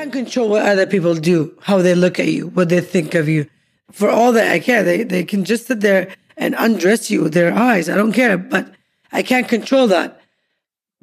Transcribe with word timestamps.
can't 0.00 0.12
control 0.12 0.48
what 0.48 0.64
other 0.66 0.86
people 0.86 1.14
do, 1.14 1.56
how 1.60 1.78
they 1.82 1.94
look 1.94 2.18
at 2.18 2.28
you, 2.28 2.48
what 2.48 2.68
they 2.70 2.80
think 2.80 3.14
of 3.14 3.28
you. 3.28 3.46
For 3.92 4.08
all 4.08 4.32
that 4.32 4.50
I 4.50 4.58
care, 4.58 4.82
they, 4.82 5.02
they 5.02 5.24
can 5.24 5.44
just 5.44 5.66
sit 5.66 5.80
there 5.80 6.14
and 6.36 6.54
undress 6.58 7.10
you 7.10 7.22
with 7.22 7.34
their 7.34 7.52
eyes. 7.52 7.88
I 7.88 7.96
don't 7.96 8.12
care, 8.12 8.38
but 8.38 8.72
I 9.12 9.22
can't 9.22 9.48
control 9.48 9.88
that. 9.88 10.20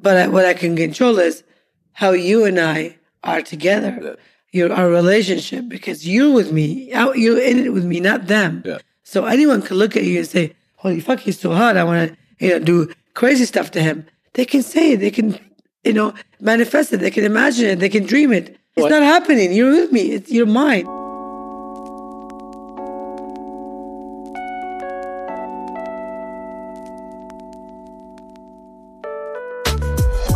But 0.00 0.16
I, 0.16 0.28
what 0.28 0.44
I 0.44 0.54
can 0.54 0.74
control 0.76 1.18
is 1.18 1.44
how 1.92 2.10
you 2.10 2.44
and 2.44 2.58
I 2.58 2.96
are 3.22 3.42
together, 3.42 3.98
Yeah. 4.02 4.14
your 4.52 4.72
our 4.72 4.88
relationship, 4.88 5.68
because 5.68 6.06
you're 6.08 6.32
with 6.32 6.50
me, 6.52 6.90
you're 7.14 7.40
in 7.40 7.58
it 7.66 7.72
with 7.72 7.84
me, 7.84 8.00
not 8.00 8.26
them. 8.26 8.62
Yeah. 8.64 8.78
So 9.04 9.26
anyone 9.26 9.62
can 9.62 9.76
look 9.76 9.96
at 9.96 10.04
you 10.04 10.18
and 10.18 10.26
say, 10.26 10.54
"Holy 10.76 11.00
fuck, 11.00 11.20
he's 11.20 11.38
so 11.38 11.52
hot! 11.52 11.76
I 11.76 11.84
want 11.84 12.10
to, 12.10 12.16
you 12.44 12.50
know, 12.52 12.58
do 12.64 12.92
crazy 13.14 13.44
stuff 13.44 13.70
to 13.72 13.80
him." 13.82 14.06
They 14.34 14.44
can 14.44 14.62
say 14.62 14.92
it. 14.92 15.00
They 15.00 15.10
can, 15.10 15.38
you 15.84 15.92
know, 15.92 16.14
manifest 16.40 16.92
it. 16.92 16.98
They 17.00 17.10
can 17.10 17.24
imagine 17.24 17.66
it. 17.66 17.78
They 17.80 17.88
can 17.88 18.04
dream 18.06 18.32
it. 18.32 18.57
It's 18.78 18.82
What? 18.84 18.90
not 18.90 19.02
happening. 19.02 19.52
You're 19.52 19.72
with 19.72 19.90
me. 19.92 20.12
It's 20.12 20.30
your 20.30 20.46
mind. 20.46 20.86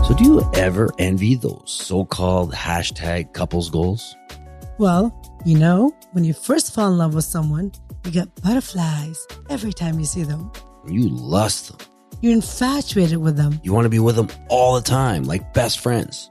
So, 0.04 0.14
do 0.18 0.24
you 0.24 0.50
ever 0.54 0.90
envy 0.98 1.36
those 1.36 1.62
so 1.66 2.04
called 2.04 2.52
hashtag 2.52 3.32
couples 3.32 3.70
goals? 3.70 4.16
Well, 4.78 5.14
you 5.44 5.58
know, 5.58 5.92
when 6.12 6.24
you 6.24 6.32
first 6.34 6.74
fall 6.74 6.90
in 6.90 6.98
love 6.98 7.14
with 7.14 7.24
someone, 7.24 7.70
you 8.04 8.10
get 8.10 8.34
butterflies 8.42 9.24
every 9.48 9.72
time 9.72 9.98
you 10.00 10.04
see 10.04 10.24
them. 10.24 10.50
You 10.88 11.08
lust 11.08 11.68
them. 11.68 11.78
You're 12.20 12.32
infatuated 12.32 13.18
with 13.18 13.36
them. 13.36 13.60
You 13.62 13.72
want 13.72 13.84
to 13.84 13.88
be 13.90 14.00
with 14.00 14.16
them 14.16 14.28
all 14.48 14.74
the 14.74 14.82
time, 14.82 15.22
like 15.24 15.54
best 15.54 15.78
friends. 15.78 16.30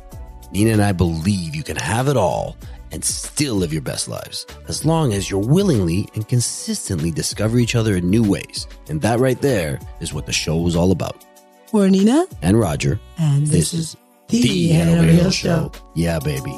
Nina 0.51 0.71
and 0.71 0.81
I 0.81 0.91
believe 0.91 1.55
you 1.55 1.63
can 1.63 1.77
have 1.77 2.09
it 2.09 2.17
all 2.17 2.57
and 2.91 3.03
still 3.05 3.55
live 3.55 3.71
your 3.71 3.81
best 3.81 4.09
lives 4.09 4.45
as 4.67 4.85
long 4.85 5.13
as 5.13 5.29
you're 5.29 5.39
willingly 5.39 6.09
and 6.13 6.27
consistently 6.27 7.09
discover 7.09 7.57
each 7.57 7.73
other 7.75 7.95
in 7.95 8.09
new 8.09 8.29
ways. 8.29 8.67
And 8.89 9.01
that 9.01 9.19
right 9.19 9.41
there 9.41 9.79
is 10.01 10.13
what 10.13 10.25
the 10.25 10.33
show 10.33 10.67
is 10.67 10.75
all 10.75 10.91
about. 10.91 11.23
We're 11.71 11.87
Nina, 11.87 12.25
And 12.41 12.59
Roger, 12.59 12.99
and 13.17 13.47
this, 13.47 13.71
this, 13.71 13.73
is 13.73 13.97
the, 14.27 14.41
the 14.41 14.67
Hill 14.67 15.03
Hill 15.03 15.31
Show. 15.31 15.71
Show. 15.73 15.81
Yeah, 15.95 16.19
baby. 16.19 16.51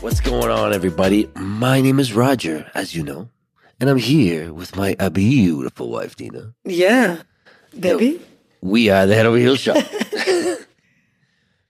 What's 0.00 0.20
going 0.20 0.50
on, 0.50 0.72
everybody? 0.72 1.30
My 1.36 1.80
name 1.80 2.00
is 2.00 2.12
Roger, 2.12 2.68
as 2.74 2.96
you 2.96 3.04
know, 3.04 3.28
and 3.80 3.90
I'm 3.90 3.98
here 3.98 4.52
with 4.52 4.76
my 4.76 4.94
beautiful 5.10 5.90
wife, 5.90 6.16
Dina. 6.16 6.54
Yeah. 6.64 7.22
Debbie? 7.78 8.20
We 8.60 8.88
are 8.90 9.06
the 9.06 9.14
Head 9.14 9.26
Over 9.26 9.36
Heels 9.36 9.60
Show. 9.60 9.74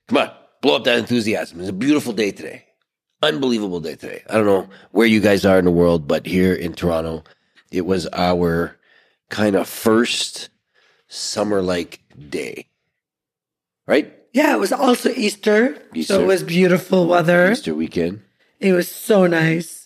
Come 0.08 0.18
on, 0.18 0.30
blow 0.62 0.76
up 0.76 0.84
that 0.84 0.98
enthusiasm. 0.98 1.60
It's 1.60 1.68
a 1.68 1.72
beautiful 1.72 2.12
day 2.12 2.30
today. 2.30 2.64
Unbelievable 3.22 3.80
day 3.80 3.96
today. 3.96 4.22
I 4.30 4.34
don't 4.34 4.46
know 4.46 4.68
where 4.92 5.06
you 5.06 5.20
guys 5.20 5.44
are 5.44 5.58
in 5.58 5.64
the 5.64 5.70
world, 5.70 6.06
but 6.06 6.26
here 6.26 6.54
in 6.54 6.74
Toronto, 6.74 7.24
it 7.72 7.86
was 7.86 8.06
our 8.12 8.76
kind 9.30 9.56
of 9.56 9.68
first 9.68 10.50
summer 11.08 11.60
like 11.60 12.00
day. 12.28 12.68
Right? 13.86 14.12
Yeah, 14.32 14.54
it 14.54 14.60
was 14.60 14.72
also 14.72 15.10
Easter. 15.10 15.76
So 16.02 16.22
it 16.22 16.26
was 16.26 16.42
beautiful 16.42 17.06
weather. 17.06 17.52
Easter 17.52 17.74
weekend. 17.74 18.22
It 18.60 18.72
was 18.72 18.90
so 18.90 19.26
nice. 19.26 19.85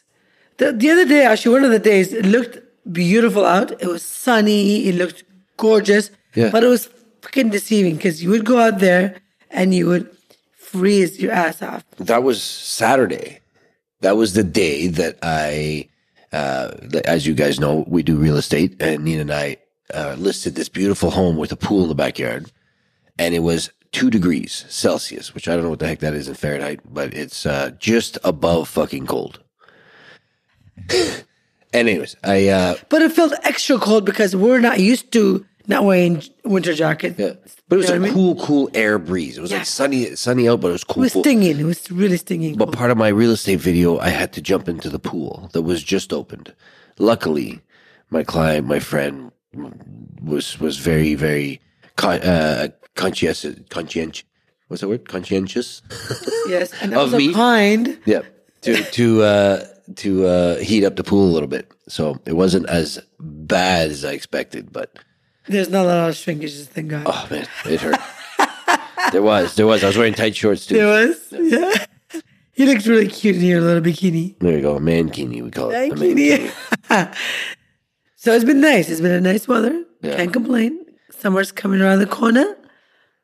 The, 0.60 0.72
the 0.74 0.90
other 0.90 1.06
day, 1.06 1.24
actually, 1.24 1.54
one 1.54 1.64
of 1.64 1.70
the 1.70 1.78
days, 1.78 2.12
it 2.12 2.26
looked 2.26 2.58
beautiful 2.92 3.46
out. 3.46 3.72
It 3.80 3.86
was 3.86 4.02
sunny. 4.02 4.86
It 4.88 4.94
looked 4.94 5.24
gorgeous. 5.56 6.10
Yeah. 6.34 6.50
But 6.50 6.64
it 6.64 6.68
was 6.68 6.90
fucking 7.22 7.48
deceiving 7.48 7.96
because 7.96 8.22
you 8.22 8.28
would 8.28 8.44
go 8.44 8.58
out 8.58 8.78
there 8.78 9.22
and 9.50 9.74
you 9.74 9.86
would 9.86 10.14
freeze 10.58 11.18
your 11.18 11.32
ass 11.32 11.62
off. 11.62 11.82
That 11.96 12.24
was 12.24 12.42
Saturday. 12.42 13.40
That 14.02 14.18
was 14.18 14.34
the 14.34 14.44
day 14.44 14.88
that 14.88 15.18
I, 15.22 15.88
uh, 16.30 16.72
as 17.06 17.26
you 17.26 17.32
guys 17.32 17.58
know, 17.58 17.84
we 17.88 18.02
do 18.02 18.16
real 18.16 18.36
estate, 18.36 18.76
and 18.82 19.02
Nina 19.02 19.22
and 19.22 19.32
I 19.32 19.56
uh, 19.94 20.16
listed 20.18 20.56
this 20.56 20.68
beautiful 20.68 21.10
home 21.10 21.38
with 21.38 21.52
a 21.52 21.56
pool 21.56 21.84
in 21.84 21.88
the 21.88 21.94
backyard, 21.94 22.52
and 23.18 23.34
it 23.34 23.40
was 23.40 23.70
two 23.92 24.10
degrees 24.10 24.66
Celsius, 24.68 25.34
which 25.34 25.48
I 25.48 25.54
don't 25.54 25.64
know 25.64 25.70
what 25.70 25.78
the 25.78 25.88
heck 25.88 26.00
that 26.00 26.14
is 26.14 26.28
in 26.28 26.34
Fahrenheit, 26.34 26.80
but 26.84 27.14
it's 27.14 27.46
uh, 27.46 27.72
just 27.78 28.18
above 28.24 28.68
fucking 28.68 29.06
cold. 29.06 29.40
anyways, 31.72 32.16
I 32.24 32.48
uh, 32.48 32.74
But 32.88 33.02
it 33.02 33.12
felt 33.12 33.32
extra 33.42 33.78
cold 33.78 34.04
because 34.04 34.34
we're 34.36 34.60
not 34.60 34.80
used 34.80 35.12
to 35.12 35.46
not 35.66 35.84
wearing 35.84 36.22
winter 36.44 36.74
jackets. 36.74 37.18
yeah, 37.18 37.34
but 37.68 37.76
it 37.76 37.78
was 37.78 37.88
You 37.88 37.94
a 37.94 37.98
know 37.98 38.02
what 38.02 38.10
I 38.10 38.14
mean? 38.14 38.34
cool, 38.36 38.44
cool 38.46 38.70
air 38.74 38.98
breeze. 38.98 39.38
It 39.38 39.40
was 39.40 39.50
Yeah. 39.52 39.58
like 39.58 39.66
sunny, 39.66 40.16
sunny 40.16 40.48
out, 40.48 40.60
but 40.60 40.68
it 40.68 40.72
was 40.72 40.84
cool. 40.84 41.02
It 41.02 41.06
was 41.06 41.12
cool. 41.12 41.22
stinging. 41.22 41.60
It 41.60 41.64
was 41.64 41.90
really 41.90 42.16
stinging. 42.16 42.56
But 42.56 42.66
cold. 42.66 42.76
part 42.76 42.90
of 42.90 42.96
my 42.98 43.08
real 43.08 43.30
estate 43.32 43.60
video, 43.60 43.98
I 43.98 44.08
had 44.08 44.32
to 44.32 44.40
jump 44.40 44.68
into 44.68 44.88
the 44.88 44.98
pool 44.98 45.48
that 45.52 45.62
was 45.62 45.82
just 45.82 46.12
opened. 46.12 46.54
Luckily, 46.98 47.60
my 48.10 48.24
client, 48.24 48.66
my 48.66 48.80
friend, 48.80 49.30
was 50.22 50.58
was 50.60 50.78
very 50.78 51.14
very 51.14 51.60
con- 51.96 52.20
uh, 52.22 52.68
conscientious. 52.96 53.54
Conscientious. 53.68 54.24
What's 54.68 54.80
that 54.82 54.88
word? 54.88 55.08
Conscientious. 55.08 55.82
yes. 56.48 56.72
And 56.82 56.92
of 56.94 56.98
also 56.98 57.18
me? 57.18 57.32
kind. 57.32 57.98
yeah. 58.06 58.22
To 58.62 58.82
to 58.82 59.22
uh, 59.22 59.64
to 59.96 60.26
uh, 60.26 60.56
heat 60.58 60.84
up 60.84 60.96
the 60.96 61.04
pool 61.04 61.24
a 61.26 61.32
little 61.32 61.48
bit, 61.48 61.72
so 61.88 62.20
it 62.26 62.34
wasn't 62.34 62.68
as 62.68 63.00
bad 63.18 63.90
as 63.90 64.04
I 64.04 64.12
expected. 64.12 64.72
But 64.72 64.98
There's 65.46 65.68
not 65.70 65.84
a 65.84 65.88
lot 65.88 66.08
of 66.08 66.14
shrinkages, 66.14 66.66
thank 66.66 66.88
God. 66.88 67.04
oh 67.06 67.26
man, 67.30 67.46
it 67.66 67.80
hurt. 67.80 67.98
there 69.12 69.22
was 69.22 69.54
there 69.56 69.66
was. 69.66 69.82
I 69.84 69.88
was 69.88 69.96
wearing 69.96 70.14
tight 70.14 70.36
shorts 70.36 70.66
too. 70.66 70.74
There 70.74 70.86
was. 70.86 71.32
Yeah. 71.32 71.86
he 72.52 72.66
looked 72.66 72.86
really 72.86 73.08
cute 73.08 73.36
in 73.36 73.42
your 73.42 73.60
little 73.60 73.82
bikini. 73.82 74.38
There 74.38 74.56
you 74.56 74.62
go, 74.62 74.78
mankini. 74.78 75.42
We 75.42 75.50
call 75.50 75.70
it. 75.70 75.92
a 75.92 75.94
Bikini. 75.94 77.14
so 78.16 78.32
it's 78.32 78.44
been 78.44 78.60
nice. 78.60 78.88
It's 78.88 79.00
been 79.00 79.12
a 79.12 79.20
nice 79.20 79.48
weather. 79.48 79.84
Yeah. 80.02 80.16
Can't 80.16 80.32
complain. 80.32 80.84
Summer's 81.10 81.52
coming 81.52 81.80
around 81.80 81.98
the 81.98 82.06
corner. 82.06 82.56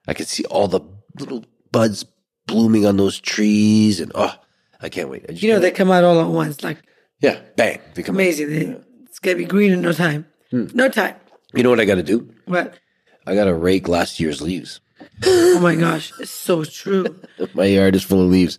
I 0.07 0.15
could 0.15 0.29
see 0.29 0.45
all 0.45 0.69
the 0.69 0.81
little 1.19 1.45
buds 1.73 2.05
blooming 2.47 2.87
on 2.87 2.97
those 2.97 3.19
trees, 3.19 4.01
and 4.01 4.13
oh, 4.15 4.35
I 4.81 4.89
can't 4.89 5.09
wait. 5.09 5.27
I 5.29 5.33
You 5.33 5.53
know, 5.53 5.59
they 5.59 5.71
come 5.71 5.91
out 5.91 6.05
all 6.05 6.21
at 6.21 6.29
once. 6.29 6.63
Like 6.63 6.79
Yeah, 7.21 7.41
bang. 7.57 7.81
They 7.95 8.03
come 8.03 8.17
amazing. 8.17 8.51
They, 8.51 8.77
It's 9.05 9.19
going 9.19 9.37
to 9.37 9.43
be 9.43 9.49
green 9.49 9.73
in 9.73 9.81
no 9.81 9.93
time. 9.93 10.27
Hmm. 10.51 10.67
No 10.75 10.89
time. 10.89 11.17
You 11.55 11.63
know 11.63 11.71
what 11.71 11.81
I 11.81 11.85
got 11.85 11.95
to 11.97 12.03
do? 12.03 12.33
What? 12.47 12.79
I 13.27 13.35
got 13.35 13.45
to 13.45 13.55
rake 13.55 13.89
last 13.89 14.21
year's 14.21 14.41
leaves. 14.43 14.81
Oh 15.25 15.59
my 15.61 15.75
gosh. 15.75 16.13
It's 16.21 16.31
so 16.31 16.65
true. 16.65 17.07
My 17.55 17.65
yard 17.65 17.95
is 17.97 18.05
full 18.05 18.23
of 18.23 18.31
leaves. 18.31 18.59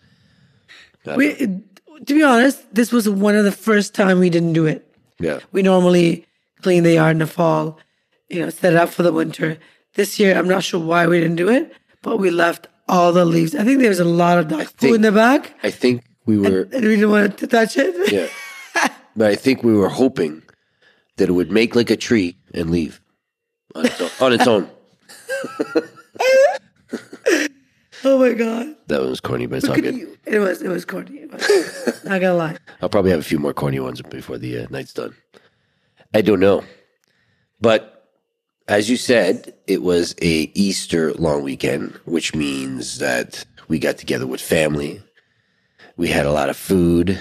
we, 1.16 1.35
to 1.35 2.13
be 2.13 2.23
honest, 2.23 2.73
this 2.73 2.91
was 2.91 3.07
one 3.07 3.35
of 3.35 3.45
the 3.45 3.51
first 3.51 3.94
time 3.94 4.19
we 4.19 4.29
didn't 4.29 4.53
do 4.53 4.66
it. 4.66 4.83
Yeah. 5.19 5.39
We 5.51 5.61
normally 5.61 6.25
clean 6.61 6.83
the 6.83 6.94
yard 6.94 7.11
in 7.11 7.19
the 7.19 7.27
fall, 7.27 7.79
you 8.29 8.41
know, 8.41 8.50
set 8.50 8.73
it 8.73 8.79
up 8.79 8.89
for 8.89 9.03
the 9.03 9.13
winter. 9.13 9.57
This 9.94 10.19
year, 10.19 10.38
I'm 10.38 10.47
not 10.47 10.63
sure 10.63 10.79
why 10.79 11.07
we 11.07 11.19
didn't 11.19 11.38
do 11.38 11.50
it, 11.50 11.73
but 12.01 12.18
we 12.18 12.30
left 12.30 12.68
all 12.88 13.12
the 13.12 13.25
leaves. 13.25 13.56
I 13.56 13.63
think 13.63 13.80
there 13.80 13.89
was 13.89 14.00
a 14.00 14.06
lot 14.06 14.38
of 14.38 14.47
dog 14.47 14.65
food 14.65 14.77
think- 14.80 14.95
in 14.95 15.01
the 15.01 15.12
back, 15.12 15.53
I 15.63 15.71
think 15.71 16.03
we 16.27 16.38
were, 16.38 16.68
and 16.71 16.83
we 16.85 16.95
didn't 16.95 17.09
want 17.09 17.38
to 17.39 17.47
touch 17.47 17.77
it. 17.77 18.12
yeah. 18.12 18.27
But 19.15 19.31
I 19.31 19.35
think 19.35 19.63
we 19.63 19.74
were 19.74 19.89
hoping 19.89 20.44
that 21.15 21.27
it 21.27 21.31
would 21.31 21.50
make 21.51 21.75
like 21.75 21.89
a 21.89 21.97
tree 21.97 22.38
and 22.53 22.69
leave 22.69 23.01
on 23.74 23.85
its 23.88 24.00
own. 24.00 24.09
On 24.21 24.33
its 24.33 24.45
own. 24.47 24.69
oh 28.03 28.19
my 28.19 28.33
god! 28.33 28.75
That 28.88 29.00
one 29.01 29.09
was 29.09 29.19
corny, 29.19 29.47
but 29.47 29.57
it's 29.57 29.68
all 29.68 29.75
good. 29.75 29.95
you. 29.95 30.15
It 30.25 30.38
was 30.39 30.62
it 30.62 30.69
was 30.69 30.85
corny. 30.85 31.18
It 31.21 31.31
was- 31.33 32.03
not 32.03 32.21
gonna 32.21 32.35
lie. 32.35 32.57
I'll 32.81 32.89
probably 32.89 33.09
have 33.12 33.19
a 33.19 33.24
few 33.24 33.39
more 33.39 33.53
corny 33.53 33.79
ones 33.79 34.01
before 34.03 34.38
the 34.38 34.59
uh, 34.59 34.68
night's 34.69 34.94
done. 34.94 35.15
I 36.13 36.21
don't 36.21 36.39
know, 36.39 36.63
but 37.59 38.09
as 38.68 38.89
you 38.89 38.97
said, 38.97 39.53
it 39.65 39.81
was 39.81 40.13
a 40.21 40.51
Easter 40.53 41.13
long 41.15 41.41
weekend, 41.44 42.00
which 42.06 42.35
means 42.35 43.00
that 43.00 43.45
we 43.68 43.79
got 43.79 43.97
together 43.97 44.27
with 44.27 44.41
family. 44.41 45.01
We 45.97 46.09
had 46.09 46.27
a 46.27 46.31
lot 46.31 46.49
of 46.49 46.55
food. 46.55 47.19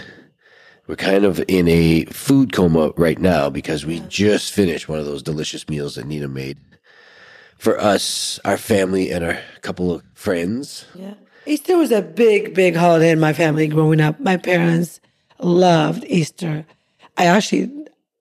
We're 0.86 0.96
kind 0.96 1.24
of 1.24 1.42
in 1.48 1.66
a 1.66 2.04
food 2.04 2.52
coma 2.52 2.92
right 2.96 3.18
now 3.18 3.48
because 3.48 3.86
we 3.86 4.00
just 4.00 4.52
finished 4.52 4.88
one 4.88 4.98
of 4.98 5.06
those 5.06 5.22
delicious 5.22 5.68
meals 5.68 5.94
that 5.94 6.06
Nina 6.06 6.28
made 6.28 6.58
for 7.58 7.80
us, 7.80 8.38
our 8.44 8.58
family, 8.58 9.10
and 9.10 9.24
our 9.24 9.38
couple 9.62 9.90
of 9.90 10.02
friends. 10.14 10.84
Yeah. 10.94 11.14
Easter 11.46 11.78
was 11.78 11.90
a 11.90 12.02
big, 12.02 12.54
big 12.54 12.76
holiday 12.76 13.10
in 13.10 13.18
my 13.18 13.32
family 13.32 13.66
growing 13.66 14.00
up. 14.00 14.20
My 14.20 14.36
parents 14.36 15.00
loved 15.38 16.04
Easter. 16.04 16.66
I 17.16 17.26
actually, 17.26 17.70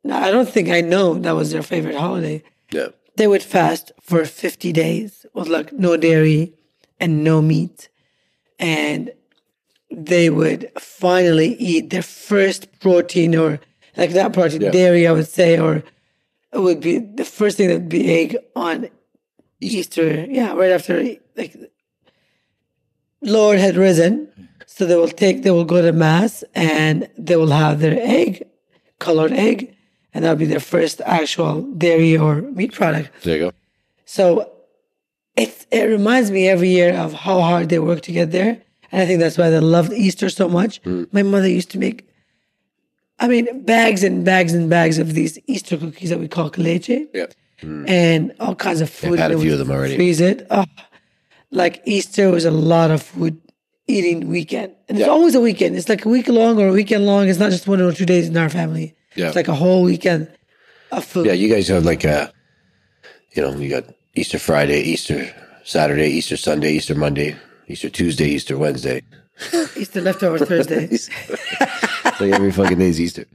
I 0.09 0.31
don't 0.31 0.47
think 0.47 0.69
I 0.69 0.81
know 0.81 1.15
that 1.15 1.35
was 1.35 1.51
their 1.51 1.63
favorite 1.63 1.95
holiday. 1.95 2.43
Yeah. 2.71 2.87
They 3.17 3.27
would 3.27 3.43
fast 3.43 3.91
for 4.01 4.23
50 4.23 4.71
days 4.71 5.25
with 5.33 5.49
like 5.49 5.73
no 5.73 5.97
dairy 5.97 6.53
and 6.99 7.23
no 7.23 7.41
meat. 7.41 7.89
And 8.57 9.11
they 9.95 10.29
would 10.29 10.69
finally 10.79 11.55
eat 11.55 11.89
their 11.89 12.01
first 12.03 12.79
protein 12.79 13.35
or 13.35 13.59
like 13.97 14.11
that 14.11 14.33
protein, 14.33 14.61
Yeah. 14.61 14.71
dairy, 14.71 15.07
I 15.07 15.11
would 15.11 15.27
say, 15.27 15.57
or 15.59 15.83
it 16.53 16.59
would 16.59 16.81
be 16.81 16.97
the 16.99 17.25
first 17.25 17.57
thing 17.57 17.67
that 17.69 17.75
would 17.81 17.89
be 17.89 18.11
egg 18.21 18.37
on 18.55 18.89
Easter. 19.61 20.25
Yeah, 20.29 20.53
right 20.53 20.71
after 20.71 21.01
like 21.37 21.55
Lord 23.21 23.59
had 23.59 23.75
risen. 23.75 24.29
So 24.67 24.85
they 24.85 24.95
will 24.95 25.07
take, 25.07 25.43
they 25.43 25.51
will 25.51 25.65
go 25.65 25.81
to 25.81 25.91
mass 25.93 26.43
and 26.53 27.07
they 27.17 27.35
will 27.35 27.51
have 27.51 27.79
their 27.79 27.97
egg, 27.99 28.43
colored 28.99 29.31
egg, 29.31 29.73
and 30.13 30.23
that'll 30.23 30.37
be 30.37 30.45
their 30.45 30.59
first 30.59 31.01
actual 31.05 31.61
dairy 31.73 32.17
or 32.17 32.41
meat 32.41 32.73
product. 32.73 33.09
There 33.23 33.37
you 33.37 33.43
go. 33.45 33.51
So 34.05 34.51
it 35.37 35.65
it 35.71 35.83
reminds 35.85 36.31
me 36.31 36.47
every 36.49 36.69
year 36.69 36.93
of 36.93 37.13
how 37.13 37.39
hard 37.41 37.69
they 37.69 37.79
work 37.79 38.01
to 38.01 38.11
get 38.11 38.31
there. 38.31 38.61
And 38.91 39.01
I 39.01 39.05
think 39.05 39.19
that's 39.19 39.37
why 39.37 39.49
they 39.49 39.59
loved 39.59 39.91
Easter 39.93 40.29
so 40.29 40.47
much. 40.49 40.81
Mm. 40.83 41.11
My 41.11 41.23
mother 41.23 41.47
used 41.47 41.71
to 41.71 41.79
make 41.79 42.07
I 43.19 43.27
mean 43.27 43.63
bags 43.63 44.03
and 44.03 44.25
bags 44.25 44.53
and 44.53 44.69
bags 44.69 44.97
of 44.99 45.13
these 45.13 45.39
Easter 45.47 45.77
cookies 45.77 46.09
that 46.09 46.19
we 46.19 46.27
call 46.27 46.49
caleche 46.49 47.07
Yeah. 47.13 47.27
and 47.61 48.33
all 48.39 48.55
kinds 48.55 48.81
of 48.81 48.89
food. 48.89 49.13
I've 49.13 49.19
had 49.19 49.31
a 49.31 49.39
few 49.39 49.53
of 49.53 49.59
them 49.59 49.71
already. 49.71 49.95
Freeze 49.95 50.19
it. 50.19 50.45
Oh, 50.49 50.65
like 51.51 51.81
Easter 51.85 52.29
was 52.29 52.45
a 52.45 52.51
lot 52.51 52.91
of 52.91 53.01
food 53.01 53.39
eating 53.87 54.27
weekend. 54.29 54.73
And 54.89 54.99
it's 54.99 55.07
always 55.07 55.35
a 55.35 55.41
weekend. 55.41 55.75
It's 55.77 55.87
like 55.89 56.05
a 56.05 56.09
week 56.09 56.27
long 56.27 56.59
or 56.59 56.67
a 56.69 56.71
weekend 56.73 57.05
long. 57.05 57.27
It's 57.29 57.39
not 57.39 57.51
just 57.51 57.67
one 57.67 57.79
or 57.81 57.91
two 57.93 58.05
days 58.05 58.27
in 58.27 58.35
our 58.35 58.49
family. 58.49 58.95
Yeah. 59.15 59.27
It's 59.27 59.35
like 59.35 59.47
a 59.47 59.55
whole 59.55 59.83
weekend 59.83 60.27
of 60.91 61.05
food. 61.05 61.27
Yeah, 61.27 61.33
you 61.33 61.47
guys 61.47 61.67
have 61.69 61.85
like 61.85 62.03
a, 62.03 62.31
you 63.33 63.41
know, 63.43 63.55
you 63.55 63.69
got 63.69 63.85
Easter 64.15 64.39
Friday, 64.39 64.81
Easter 64.81 65.33
Saturday, 65.63 66.09
Easter 66.09 66.35
Sunday, 66.35 66.73
Easter 66.73 66.95
Monday, 66.95 67.35
Easter 67.67 67.89
Tuesday, 67.89 68.27
Easter 68.29 68.57
Wednesday. 68.57 69.01
Easter 69.75 70.01
leftover 70.01 70.39
Thursday. 70.45 70.87
like 72.05 72.33
every 72.33 72.51
fucking 72.51 72.77
day 72.79 72.87
is 72.89 73.01
Easter. 73.01 73.25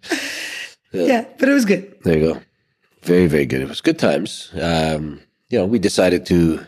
yeah, 0.93 1.25
but 1.39 1.49
it 1.49 1.53
was 1.53 1.65
good. 1.65 1.95
There 2.05 2.19
you 2.19 2.35
go. 2.35 2.41
Very, 3.03 3.27
very 3.27 3.47
good. 3.47 3.61
It 3.63 3.69
was 3.69 3.81
good 3.81 3.99
times. 3.99 4.51
Um, 4.61 5.21
you 5.49 5.59
know, 5.59 5.67
we 5.67 5.79
decided 5.79 6.27
to. 6.27 6.59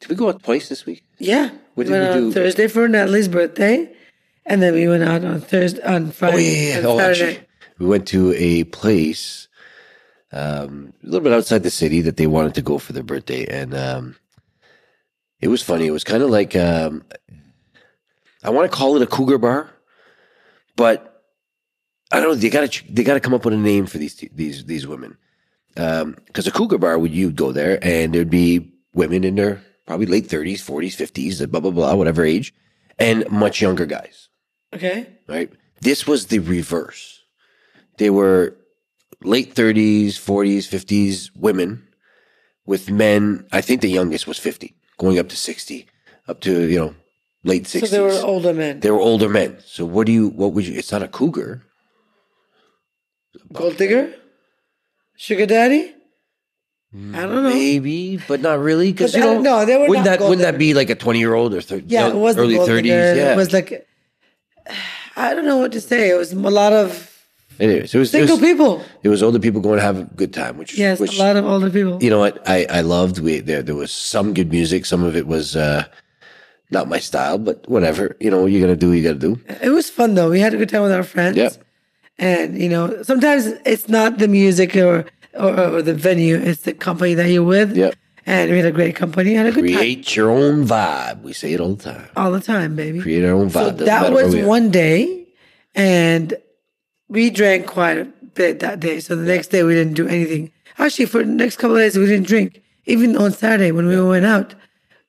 Did 0.00 0.08
we 0.10 0.16
go 0.16 0.28
out 0.28 0.42
twice 0.42 0.68
this 0.68 0.86
week? 0.86 1.02
Yeah. 1.18 1.50
What 1.74 1.76
we 1.76 1.84
did 1.84 1.90
went 1.92 2.02
we 2.04 2.10
on 2.10 2.22
do? 2.28 2.32
Thursday 2.32 2.68
for 2.68 2.86
Natalie's 2.88 3.28
birthday. 3.28 3.92
And 4.46 4.62
then 4.62 4.74
we 4.74 4.88
went 4.88 5.02
out 5.02 5.24
on 5.24 5.40
Thursday 5.40 5.82
on 5.82 6.08
Oh 6.08 6.10
Friday. 6.10 6.42
yeah, 6.68 6.80
yeah. 6.80 6.86
Oh, 6.86 6.98
Saturday. 6.98 7.30
actually, 7.36 7.46
we 7.78 7.86
went 7.86 8.08
to 8.08 8.32
a 8.34 8.64
place 8.64 9.48
um, 10.32 10.92
a 11.02 11.06
little 11.06 11.20
bit 11.20 11.32
outside 11.32 11.62
the 11.62 11.70
city 11.70 12.00
that 12.02 12.16
they 12.16 12.26
wanted 12.26 12.54
to 12.54 12.62
go 12.62 12.78
for 12.78 12.92
their 12.92 13.02
birthday, 13.02 13.44
and 13.46 13.74
um, 13.74 14.16
it 15.40 15.48
was 15.48 15.62
funny. 15.62 15.86
It 15.86 15.92
was 15.92 16.04
kind 16.04 16.22
of 16.22 16.30
like 16.30 16.54
um, 16.56 17.04
I 18.42 18.50
want 18.50 18.70
to 18.70 18.76
call 18.76 18.96
it 18.96 19.02
a 19.02 19.06
cougar 19.06 19.38
bar, 19.38 19.70
but 20.76 21.24
I 22.10 22.20
don't 22.20 22.30
know. 22.30 22.34
They 22.34 22.50
got 22.50 22.70
to 22.70 22.92
they 22.92 23.04
got 23.04 23.14
to 23.14 23.20
come 23.20 23.34
up 23.34 23.44
with 23.44 23.54
a 23.54 23.58
name 23.58 23.86
for 23.86 23.98
these 23.98 24.16
these 24.32 24.64
these 24.64 24.86
women. 24.86 25.16
Because 25.74 26.46
a 26.46 26.50
cougar 26.50 26.78
bar, 26.78 26.98
would 26.98 27.12
you'd 27.12 27.36
go 27.36 27.52
there 27.52 27.78
and 27.82 28.12
there'd 28.12 28.30
be 28.30 28.72
women 28.94 29.22
in 29.22 29.36
their 29.36 29.62
probably 29.86 30.06
late 30.06 30.26
thirties, 30.26 30.60
forties, 30.62 30.96
fifties, 30.96 31.44
blah 31.46 31.60
blah 31.60 31.70
blah, 31.70 31.94
whatever 31.94 32.24
age, 32.24 32.52
and 32.98 33.28
much 33.30 33.60
younger 33.60 33.86
guys 33.86 34.28
Okay. 34.74 35.06
right? 35.28 35.50
This 35.80 36.06
was 36.06 36.26
the 36.26 36.40
reverse. 36.40 37.22
They 37.98 38.10
were 38.10 38.56
late 39.22 39.54
30s, 39.54 40.10
40s, 40.10 40.68
50s 40.68 41.30
women 41.36 41.86
with 42.66 42.90
men. 42.90 43.46
I 43.52 43.60
think 43.60 43.80
the 43.80 43.88
youngest 43.90 44.26
was 44.26 44.38
50, 44.38 44.74
going 44.98 45.18
up 45.18 45.28
to 45.30 45.36
60, 45.36 45.86
up 46.26 46.40
to, 46.40 46.68
you 46.68 46.78
know, 46.78 46.94
late 47.44 47.64
60s. 47.64 47.80
So 47.80 47.86
they 47.86 48.00
were 48.00 48.20
older 48.22 48.52
men. 48.52 48.80
They 48.80 48.90
were 48.90 49.00
older 49.00 49.28
men. 49.28 49.58
So 49.64 49.84
what 49.84 50.06
do 50.06 50.12
you, 50.12 50.28
what 50.28 50.52
would 50.52 50.66
you, 50.66 50.78
it's 50.78 50.92
not 50.92 51.02
a 51.02 51.08
cougar. 51.08 51.62
Gold 53.52 53.76
digger? 53.76 54.14
Sugar 55.16 55.46
daddy? 55.46 55.94
I 56.94 57.20
don't 57.20 57.42
know. 57.42 57.50
Maybe, 57.50 58.16
but 58.16 58.40
not 58.40 58.58
really. 58.60 58.92
Because, 58.92 59.14
you 59.14 59.20
know, 59.20 59.40
no, 59.40 59.64
they 59.64 59.76
were 59.76 59.88
wouldn't 59.88 60.06
that, 60.06 60.20
wouldn't 60.20 60.40
that 60.40 60.58
be 60.58 60.74
like 60.74 60.90
a 60.90 60.94
20 60.94 61.18
year 61.18 61.34
old 61.34 61.54
or 61.54 61.60
30, 61.60 61.84
Yeah, 61.86 62.08
it 62.08 62.14
was 62.14 62.36
early 62.36 62.56
30s? 62.56 62.84
Yeah. 62.84 63.32
It 63.32 63.36
was 63.36 63.52
like 63.52 63.86
I 65.16 65.34
don't 65.34 65.44
know 65.44 65.58
what 65.58 65.72
to 65.72 65.80
say. 65.80 66.10
It 66.10 66.14
was 66.14 66.32
a 66.32 66.38
lot 66.38 66.72
of 66.72 67.07
Anyways, 67.60 67.94
it 67.94 67.98
was, 67.98 68.08
it 68.08 68.12
single 68.12 68.36
was, 68.36 68.44
people. 68.48 68.84
it 69.02 69.08
was 69.08 69.22
older 69.22 69.38
people 69.38 69.60
going 69.60 69.78
to 69.78 69.82
have 69.84 69.98
a 69.98 70.04
good 70.04 70.32
time, 70.32 70.56
which, 70.58 70.78
Yes, 70.78 71.00
which 71.00 71.18
a 71.18 71.22
lot 71.22 71.36
of 71.36 71.44
older 71.44 71.70
people. 71.70 72.02
you 72.02 72.10
know 72.10 72.18
what 72.20 72.42
I, 72.48 72.66
I 72.70 72.80
loved 72.82 73.18
we 73.18 73.40
there 73.40 73.62
there 73.62 73.74
was 73.74 73.90
some 73.92 74.32
good 74.34 74.50
music 74.50 74.86
some 74.86 75.02
of 75.02 75.16
it 75.16 75.26
was 75.26 75.56
uh 75.56 75.84
not 76.70 76.86
my 76.88 76.98
style 77.00 77.38
but 77.38 77.66
whatever 77.68 78.16
you 78.20 78.30
know 78.30 78.46
you're 78.46 78.60
gonna 78.60 78.76
do 78.76 78.88
what 78.90 78.94
you 78.98 79.02
gotta 79.02 79.18
do 79.30 79.40
It 79.62 79.70
was 79.70 79.90
fun 79.90 80.14
though. 80.14 80.30
We 80.30 80.40
had 80.40 80.54
a 80.54 80.56
good 80.56 80.68
time 80.68 80.82
with 80.82 80.92
our 80.92 81.02
friends. 81.02 81.36
Yeah. 81.36 81.50
And 82.20 82.58
you 82.60 82.68
know, 82.68 83.02
sometimes 83.02 83.46
it's 83.64 83.88
not 83.88 84.18
the 84.18 84.28
music 84.28 84.76
or 84.76 85.06
or, 85.34 85.52
or 85.76 85.82
the 85.82 85.94
venue; 85.94 86.36
it's 86.36 86.62
the 86.62 86.72
company 86.74 87.14
that 87.14 87.28
you're 87.30 87.44
with. 87.44 87.76
Yeah. 87.76 87.92
And 88.26 88.50
we 88.50 88.56
had 88.58 88.66
a 88.66 88.72
great 88.72 88.96
company. 88.96 89.34
Had 89.34 89.46
a 89.46 89.52
good 89.52 89.66
time 89.66 89.76
create 89.78 90.14
your 90.16 90.28
own 90.30 90.66
vibe 90.66 91.22
we 91.22 91.32
say 91.32 91.52
it 91.54 91.60
all 91.60 91.74
the 91.76 91.84
time 91.92 92.08
all 92.16 92.32
the 92.32 92.40
time, 92.40 92.74
baby. 92.76 93.00
create 93.00 93.24
our 93.24 93.34
own 93.34 93.48
vibe 93.48 93.78
So 93.78 93.84
that 93.86 94.12
was 94.12 94.34
one 94.36 94.70
day, 94.70 95.26
and 95.74 96.34
we 97.08 97.30
drank 97.30 97.66
quite 97.66 97.98
a 97.98 98.04
bit 98.04 98.60
that 98.60 98.80
day. 98.80 99.00
So 99.00 99.16
the 99.16 99.22
next 99.22 99.48
day 99.48 99.62
we 99.62 99.74
didn't 99.74 99.94
do 99.94 100.06
anything. 100.06 100.52
Actually, 100.78 101.06
for 101.06 101.18
the 101.18 101.26
next 101.30 101.56
couple 101.56 101.76
of 101.76 101.82
days 101.82 101.96
we 101.96 102.06
didn't 102.06 102.26
drink. 102.26 102.62
Even 102.86 103.16
on 103.16 103.32
Saturday 103.32 103.72
when 103.72 103.86
we 103.86 104.00
went 104.02 104.24
out, 104.24 104.54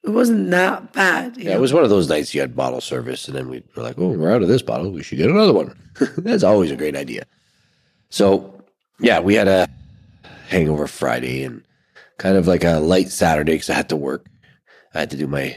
it 0.04 0.10
wasn't 0.10 0.50
that 0.52 0.94
bad. 0.94 1.38
yeah 1.38 1.52
know? 1.52 1.58
it 1.58 1.62
was 1.62 1.74
one 1.74 1.84
of 1.84 1.90
those 1.90 2.10
nights 2.10 2.34
you 2.34 2.42
had 2.42 2.56
bottle 2.56 2.82
service 2.82 3.28
and 3.28 3.36
then 3.36 3.50
we 3.50 3.64
were 3.76 3.84
like 3.84 3.98
oh 3.98 4.10
we're 4.10 4.32
out 4.34 4.42
of 4.42 4.48
this 4.48 4.62
bottle 4.62 4.90
we 4.92 5.04
should 5.04 5.18
get 5.18 5.30
another 5.30 5.54
one 5.54 5.78
that's 6.18 6.44
always 6.44 6.72
a 6.72 6.76
great 6.76 6.96
idea 6.96 7.26
so 8.10 8.64
yeah 9.00 9.20
we 9.20 9.36
had 9.36 9.48
a 9.48 9.68
hangover 10.48 10.88
friday 10.88 11.44
and 11.44 11.64
kind 12.18 12.38
of 12.38 12.48
like 12.48 12.64
a 12.64 12.80
light 12.80 13.10
saturday 13.10 13.54
because 13.54 13.70
i 13.70 13.74
had 13.74 13.90
to 13.90 13.98
work 13.98 14.26
i 14.94 15.00
had 15.00 15.10
to 15.10 15.18
do 15.18 15.28
my 15.28 15.56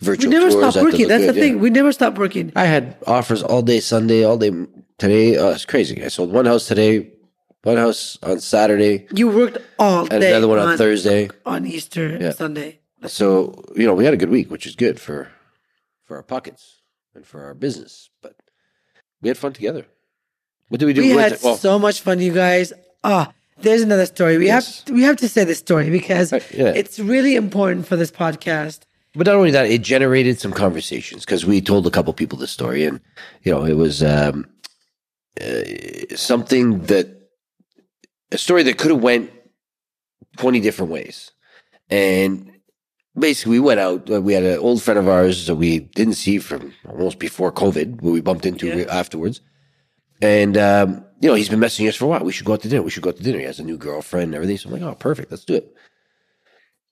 we 0.00 0.06
virtual 0.06 0.30
never 0.30 0.50
tours. 0.50 0.54
stopped 0.54 0.76
I 0.76 0.80
had 0.80 0.84
to 0.86 0.92
working. 0.92 1.08
That's 1.08 1.26
the 1.26 1.32
good, 1.32 1.36
yeah. 1.36 1.42
thing. 1.42 1.60
We 1.60 1.70
never 1.70 1.92
stopped 1.92 2.18
working. 2.18 2.50
I 2.56 2.64
had 2.64 2.96
offers 3.06 3.40
all 3.40 3.62
day 3.62 3.78
Sunday, 3.78 4.24
all 4.24 4.36
day 4.36 4.50
today. 5.02 5.36
Uh, 5.36 5.50
it's 5.56 5.64
crazy. 5.66 6.02
I 6.04 6.08
sold 6.08 6.30
one 6.32 6.46
house 6.46 6.66
today, 6.72 7.10
one 7.64 7.76
house 7.76 8.18
on 8.22 8.40
Saturday, 8.40 9.06
You 9.12 9.26
worked 9.28 9.58
all 9.78 10.02
and 10.10 10.20
day 10.22 10.30
another 10.30 10.48
one 10.48 10.58
on, 10.58 10.78
Thursday. 10.78 11.28
on 11.44 11.66
Easter 11.66 12.32
Sunday. 12.32 12.78
So 13.06 13.64
you 13.76 13.86
know, 13.86 13.94
we 13.94 14.04
had 14.04 14.14
a 14.14 14.20
good 14.22 14.30
week, 14.30 14.48
which 14.50 14.66
is 14.66 14.74
good 14.76 14.96
for 15.00 15.18
for 16.06 16.16
our 16.16 16.22
pockets 16.22 16.62
and 17.14 17.26
for 17.26 17.38
our 17.46 17.54
business. 17.54 18.10
But 18.22 18.34
we 19.20 19.28
had 19.28 19.36
fun 19.38 19.52
together. 19.52 19.84
What 20.68 20.78
did 20.80 20.86
we 20.86 20.92
do? 20.94 21.02
We 21.02 21.14
went 21.14 21.32
had 21.32 21.40
to- 21.40 21.44
well, 21.46 21.56
so 21.56 21.78
much 21.78 22.00
fun, 22.00 22.20
you 22.20 22.32
guys. 22.32 22.72
Ah, 23.04 23.32
there's 23.60 23.82
another 23.82 24.06
story. 24.06 24.38
We 24.38 24.46
Yes. 24.46 24.82
have 24.86 24.94
we 24.96 25.02
have 25.02 25.16
to 25.24 25.28
say 25.28 25.42
this 25.44 25.58
story 25.58 25.90
because 25.90 26.32
Right, 26.32 26.46
yeah. 26.54 26.72
it's 26.80 26.98
really 26.98 27.34
important 27.44 27.86
for 27.88 27.96
this 27.96 28.10
podcast. 28.24 28.78
but 29.18 29.26
not 29.26 29.36
only 29.36 29.50
that, 29.50 29.66
it 29.66 29.82
generated 29.82 30.40
some 30.40 30.52
conversations 30.64 31.24
because 31.26 31.44
we 31.44 31.60
told 31.60 31.86
a 31.86 31.90
couple 31.90 32.12
people 32.14 32.38
this 32.38 32.52
story, 32.60 32.82
and 32.88 33.00
you 33.44 33.50
know, 33.52 33.64
it 33.72 33.76
was 33.84 34.02
um, 34.02 34.46
uh, 35.40 36.16
something 36.16 36.80
that 36.86 37.06
a 38.30 38.38
story 38.38 38.62
that 38.64 38.78
could 38.78 38.90
have 38.90 39.02
went 39.02 39.30
twenty 40.36 40.60
different 40.60 40.92
ways, 40.92 41.30
and 41.90 42.50
basically 43.18 43.52
we 43.52 43.60
went 43.60 43.80
out. 43.80 44.10
uh, 44.10 44.20
We 44.20 44.32
had 44.34 44.42
an 44.44 44.58
old 44.58 44.82
friend 44.82 44.98
of 44.98 45.08
ours 45.08 45.46
that 45.46 45.54
we 45.56 45.80
didn't 45.80 46.14
see 46.14 46.38
from 46.38 46.72
almost 46.88 47.18
before 47.18 47.52
COVID, 47.52 47.96
but 48.02 48.10
we 48.10 48.20
bumped 48.20 48.46
into 48.46 48.66
Yeah. 48.66 48.84
afterwards, 48.88 49.40
and 50.20 50.56
um, 50.56 51.04
you 51.20 51.28
know, 51.28 51.34
he's 51.34 51.48
been 51.48 51.60
messaging 51.60 51.88
us 51.88 51.96
for 51.96 52.06
a 52.06 52.08
while. 52.08 52.24
We 52.24 52.32
should 52.32 52.46
go 52.46 52.54
out 52.54 52.62
to 52.62 52.68
dinner. 52.68 52.82
We 52.82 52.90
should 52.90 53.02
go 53.02 53.10
out 53.10 53.16
to 53.16 53.22
dinner. 53.22 53.38
He 53.38 53.44
has 53.44 53.60
a 53.60 53.64
new 53.64 53.76
girlfriend 53.78 54.26
and 54.26 54.34
everything. 54.34 54.58
So 54.58 54.68
I'm 54.68 54.72
like, 54.74 54.82
oh, 54.82 54.94
perfect, 54.94 55.30
let's 55.30 55.44
do 55.44 55.54
it. 55.54 55.72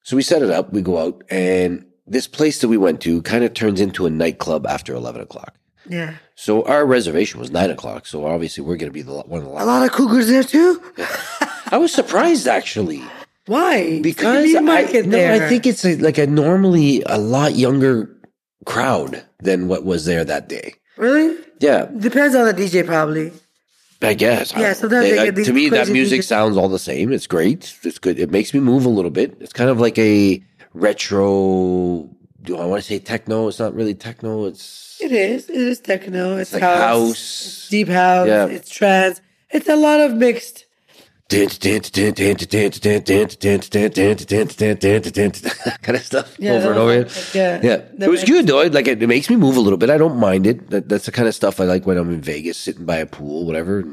So 0.03 0.17
we 0.17 0.23
set 0.23 0.43
it 0.43 0.51
up. 0.51 0.73
We 0.73 0.83
go 0.83 0.99
out, 0.99 1.25
and 1.31 1.85
this 2.07 2.27
place 2.27 2.61
that 2.61 2.69
we 2.69 2.77
went 2.79 3.01
to 3.03 3.23
kind 3.23 3.45
of 3.45 3.55
turns 3.55 3.81
into 3.81 4.07
a 4.07 4.11
nightclub 4.11 4.67
after 4.67 4.95
eleven 4.95 5.21
o'clock. 5.23 5.55
Yeah, 5.89 6.15
So 6.35 6.63
our 6.65 6.85
reservation 6.87 7.41
was 7.41 7.51
nine 7.51 7.71
o'clock. 7.71 8.07
So 8.07 8.27
obviously 8.27 8.63
we're 8.63 8.77
going 8.77 8.91
to 8.91 8.95
be 8.95 9.03
the 9.03 9.13
one 9.23 9.41
of 9.41 9.47
the 9.47 9.51
last. 9.53 9.63
a 9.63 9.67
lot 9.67 9.83
of 9.85 9.93
cougars 9.93 10.29
there 10.29 10.43
too. 10.45 10.81
I 11.71 11.79
was 11.79 11.93
surprised 11.93 12.47
actually 12.47 13.03
Why? 13.47 14.01
because 14.01 14.45
It's 14.45 14.61
like 14.61 14.95
a 14.95 14.99
I, 14.99 15.03
no. 15.03 15.35
I 15.35 15.49
think 15.49 15.67
it's 15.67 15.85
a, 15.85 15.97
like 15.97 16.19
a 16.19 16.27
normally 16.27 17.03
a 17.07 17.19
lot 17.19 17.55
younger 17.57 18.15
crowd 18.67 19.25
than 19.41 19.69
what 19.69 19.85
was 19.85 20.05
there 20.05 20.25
that 20.25 20.49
day. 20.49 20.75
really 20.97 21.37
Yeah, 21.61 21.87
depends 21.99 22.35
on 22.37 22.45
the 22.45 22.55
DJ 22.55 22.85
probably. 22.87 23.33
I 24.03 24.15
guess. 24.15 24.53
Yeah, 24.57 24.73
sometimes 24.73 25.13
I- 25.13 25.31
to 25.31 25.53
me 25.53 25.69
that 25.71 25.89
music 25.89 26.21
DJs. 26.21 26.25
sounds 26.25 26.57
all 26.57 26.69
the 26.69 26.79
same. 26.79 27.13
It's 27.13 27.27
great. 27.27 27.75
It's 27.83 27.99
good. 27.99 28.19
It 28.19 28.31
makes 28.31 28.55
me 28.55 28.61
move 28.61 28.85
a 28.87 28.89
little 28.89 29.11
bit. 29.11 29.37
It's 29.41 29.53
kind 29.53 29.69
of 29.71 29.79
like 29.81 29.99
a 29.99 30.43
retro 30.75 32.09
do 32.43 32.57
I 32.57 32.65
want 32.65 32.83
to 32.83 32.87
say 32.87 32.99
techno? 32.99 33.49
It's 33.49 33.59
not 33.59 33.75
really 33.75 33.95
techno. 33.95 34.47
It's 34.47 35.01
it 35.01 35.13
is. 35.13 35.49
It 35.49 35.57
is 35.57 35.81
techno. 35.81 36.37
It's, 36.37 36.53
it's 36.53 36.63
house, 36.63 36.73
like 36.73 36.81
house. 36.81 37.11
It's 37.11 37.69
deep 37.69 37.89
house. 37.89 38.29
Yeah. 38.29 38.47
It's 38.47 38.71
trance. 38.71 39.21
It's 39.51 39.69
a 39.69 39.77
lot 39.77 40.01
of 40.01 40.15
mixed. 40.15 40.67
kind 45.83 45.97
of 45.97 46.05
stuff 46.05 46.37
yeah, 46.41 46.55
over 46.55 46.71
and 46.71 46.79
over 46.79 46.93
again. 46.93 47.05
Like, 47.05 47.35
yeah, 47.35 47.61
yeah. 47.63 48.07
It 48.07 48.11
was 48.11 48.25
good 48.25 48.49
though. 48.49 48.63
Like 48.67 48.89
it, 48.89 49.01
it, 49.01 49.07
makes 49.07 49.31
me 49.31 49.37
move 49.37 49.57
a 49.57 49.61
little 49.61 49.77
bit. 49.77 49.91
I 49.91 49.99
don't 49.99 50.19
mind 50.19 50.47
it. 50.49 50.71
That, 50.71 50.89
that's 50.89 51.07
the 51.07 51.13
kind 51.13 51.29
of 51.29 51.35
stuff 51.35 51.61
I 51.61 51.65
like 51.65 51.87
when 51.87 51.99
I'm 51.99 52.11
in 52.11 52.21
Vegas, 52.21 52.59
sitting 52.59 52.85
by 52.85 52.97
a 52.97 53.07
pool, 53.07 53.47
whatever. 53.47 53.85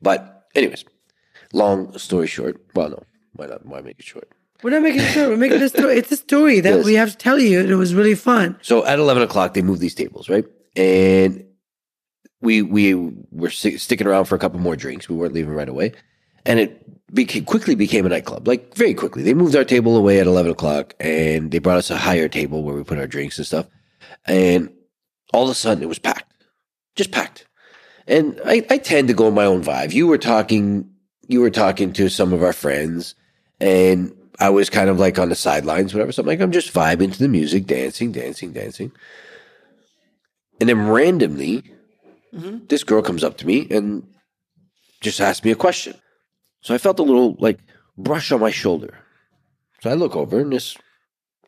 But 0.00 0.46
anyways, 0.54 0.86
long 1.52 1.96
story 1.98 2.26
short. 2.26 2.58
Well, 2.74 2.88
no, 2.88 3.02
why 3.34 3.46
not? 3.46 3.66
Why 3.66 3.82
make 3.82 3.98
it 3.98 4.06
short? 4.06 4.30
We're 4.62 4.70
not 4.70 4.82
making 4.82 5.00
it 5.00 5.10
short. 5.12 5.28
We're 5.30 5.36
making 5.36 5.60
a 5.62 5.68
story. 5.68 5.96
It's 5.98 6.12
a 6.12 6.16
story 6.16 6.60
that 6.60 6.76
Yes. 6.76 6.84
we 6.84 6.94
have 6.94 7.10
to 7.10 7.16
tell 7.16 7.38
you. 7.38 7.60
and 7.60 7.70
It 7.70 7.76
was 7.76 7.94
really 7.94 8.14
fun. 8.14 8.56
So 8.62 8.84
at 8.86 8.98
eleven 8.98 9.22
o'clock, 9.22 9.54
they 9.54 9.62
moved 9.62 9.80
these 9.80 9.94
tables, 9.94 10.28
right? 10.28 10.44
And 10.76 11.44
we 12.40 12.62
we 12.62 12.94
were 13.30 13.50
sti- 13.50 13.76
sticking 13.76 14.06
around 14.06 14.26
for 14.26 14.34
a 14.34 14.38
couple 14.38 14.60
more 14.60 14.76
drinks. 14.76 15.08
We 15.08 15.16
weren't 15.16 15.34
leaving 15.34 15.52
right 15.54 15.68
away, 15.68 15.92
and 16.46 16.58
it 16.60 16.84
became, 17.14 17.44
quickly 17.44 17.74
became 17.74 18.06
a 18.06 18.08
nightclub. 18.08 18.46
Like 18.48 18.74
very 18.76 18.94
quickly, 18.94 19.22
they 19.22 19.34
moved 19.34 19.54
our 19.56 19.64
table 19.64 19.96
away 19.96 20.18
at 20.20 20.26
eleven 20.26 20.52
o'clock, 20.52 20.94
and 21.00 21.50
they 21.50 21.58
brought 21.58 21.78
us 21.78 21.90
a 21.90 21.96
higher 21.96 22.28
table 22.28 22.62
where 22.62 22.74
we 22.74 22.84
put 22.84 22.98
our 22.98 23.06
drinks 23.06 23.38
and 23.38 23.46
stuff. 23.46 23.66
And 24.26 24.70
all 25.32 25.44
of 25.44 25.50
a 25.50 25.54
sudden, 25.54 25.82
it 25.82 25.88
was 25.88 25.98
packed, 25.98 26.32
just 26.96 27.10
packed. 27.10 27.46
And 28.06 28.40
I, 28.44 28.66
I 28.68 28.78
tend 28.78 29.08
to 29.08 29.14
go 29.14 29.30
my 29.30 29.44
own 29.44 29.62
vibe. 29.62 29.92
You 29.92 30.06
were 30.08 30.18
talking, 30.18 30.90
you 31.28 31.40
were 31.40 31.50
talking 31.50 31.92
to 31.94 32.08
some 32.08 32.32
of 32.32 32.42
our 32.42 32.52
friends, 32.52 33.14
and 33.60 34.12
I 34.38 34.50
was 34.50 34.70
kind 34.70 34.88
of 34.88 34.98
like 34.98 35.18
on 35.18 35.28
the 35.28 35.34
sidelines, 35.34 35.94
whatever. 35.94 36.12
So 36.12 36.22
I'm 36.22 36.26
like, 36.26 36.40
I'm 36.40 36.52
just 36.52 36.72
vibing 36.72 37.12
to 37.12 37.18
the 37.18 37.28
music, 37.28 37.66
dancing, 37.66 38.12
dancing, 38.12 38.52
dancing. 38.52 38.92
And 40.60 40.68
then 40.68 40.88
randomly, 40.88 41.62
mm-hmm. 42.34 42.66
this 42.68 42.84
girl 42.84 43.02
comes 43.02 43.24
up 43.24 43.36
to 43.38 43.46
me 43.46 43.66
and 43.70 44.06
just 45.00 45.20
asked 45.20 45.44
me 45.44 45.50
a 45.50 45.56
question. 45.56 45.94
So 46.60 46.74
I 46.74 46.78
felt 46.78 46.98
a 46.98 47.02
little 47.02 47.36
like 47.38 47.58
brush 47.98 48.32
on 48.32 48.40
my 48.40 48.50
shoulder. 48.50 48.98
So 49.80 49.90
I 49.90 49.94
look 49.94 50.14
over 50.16 50.40
and 50.40 50.52
this 50.52 50.76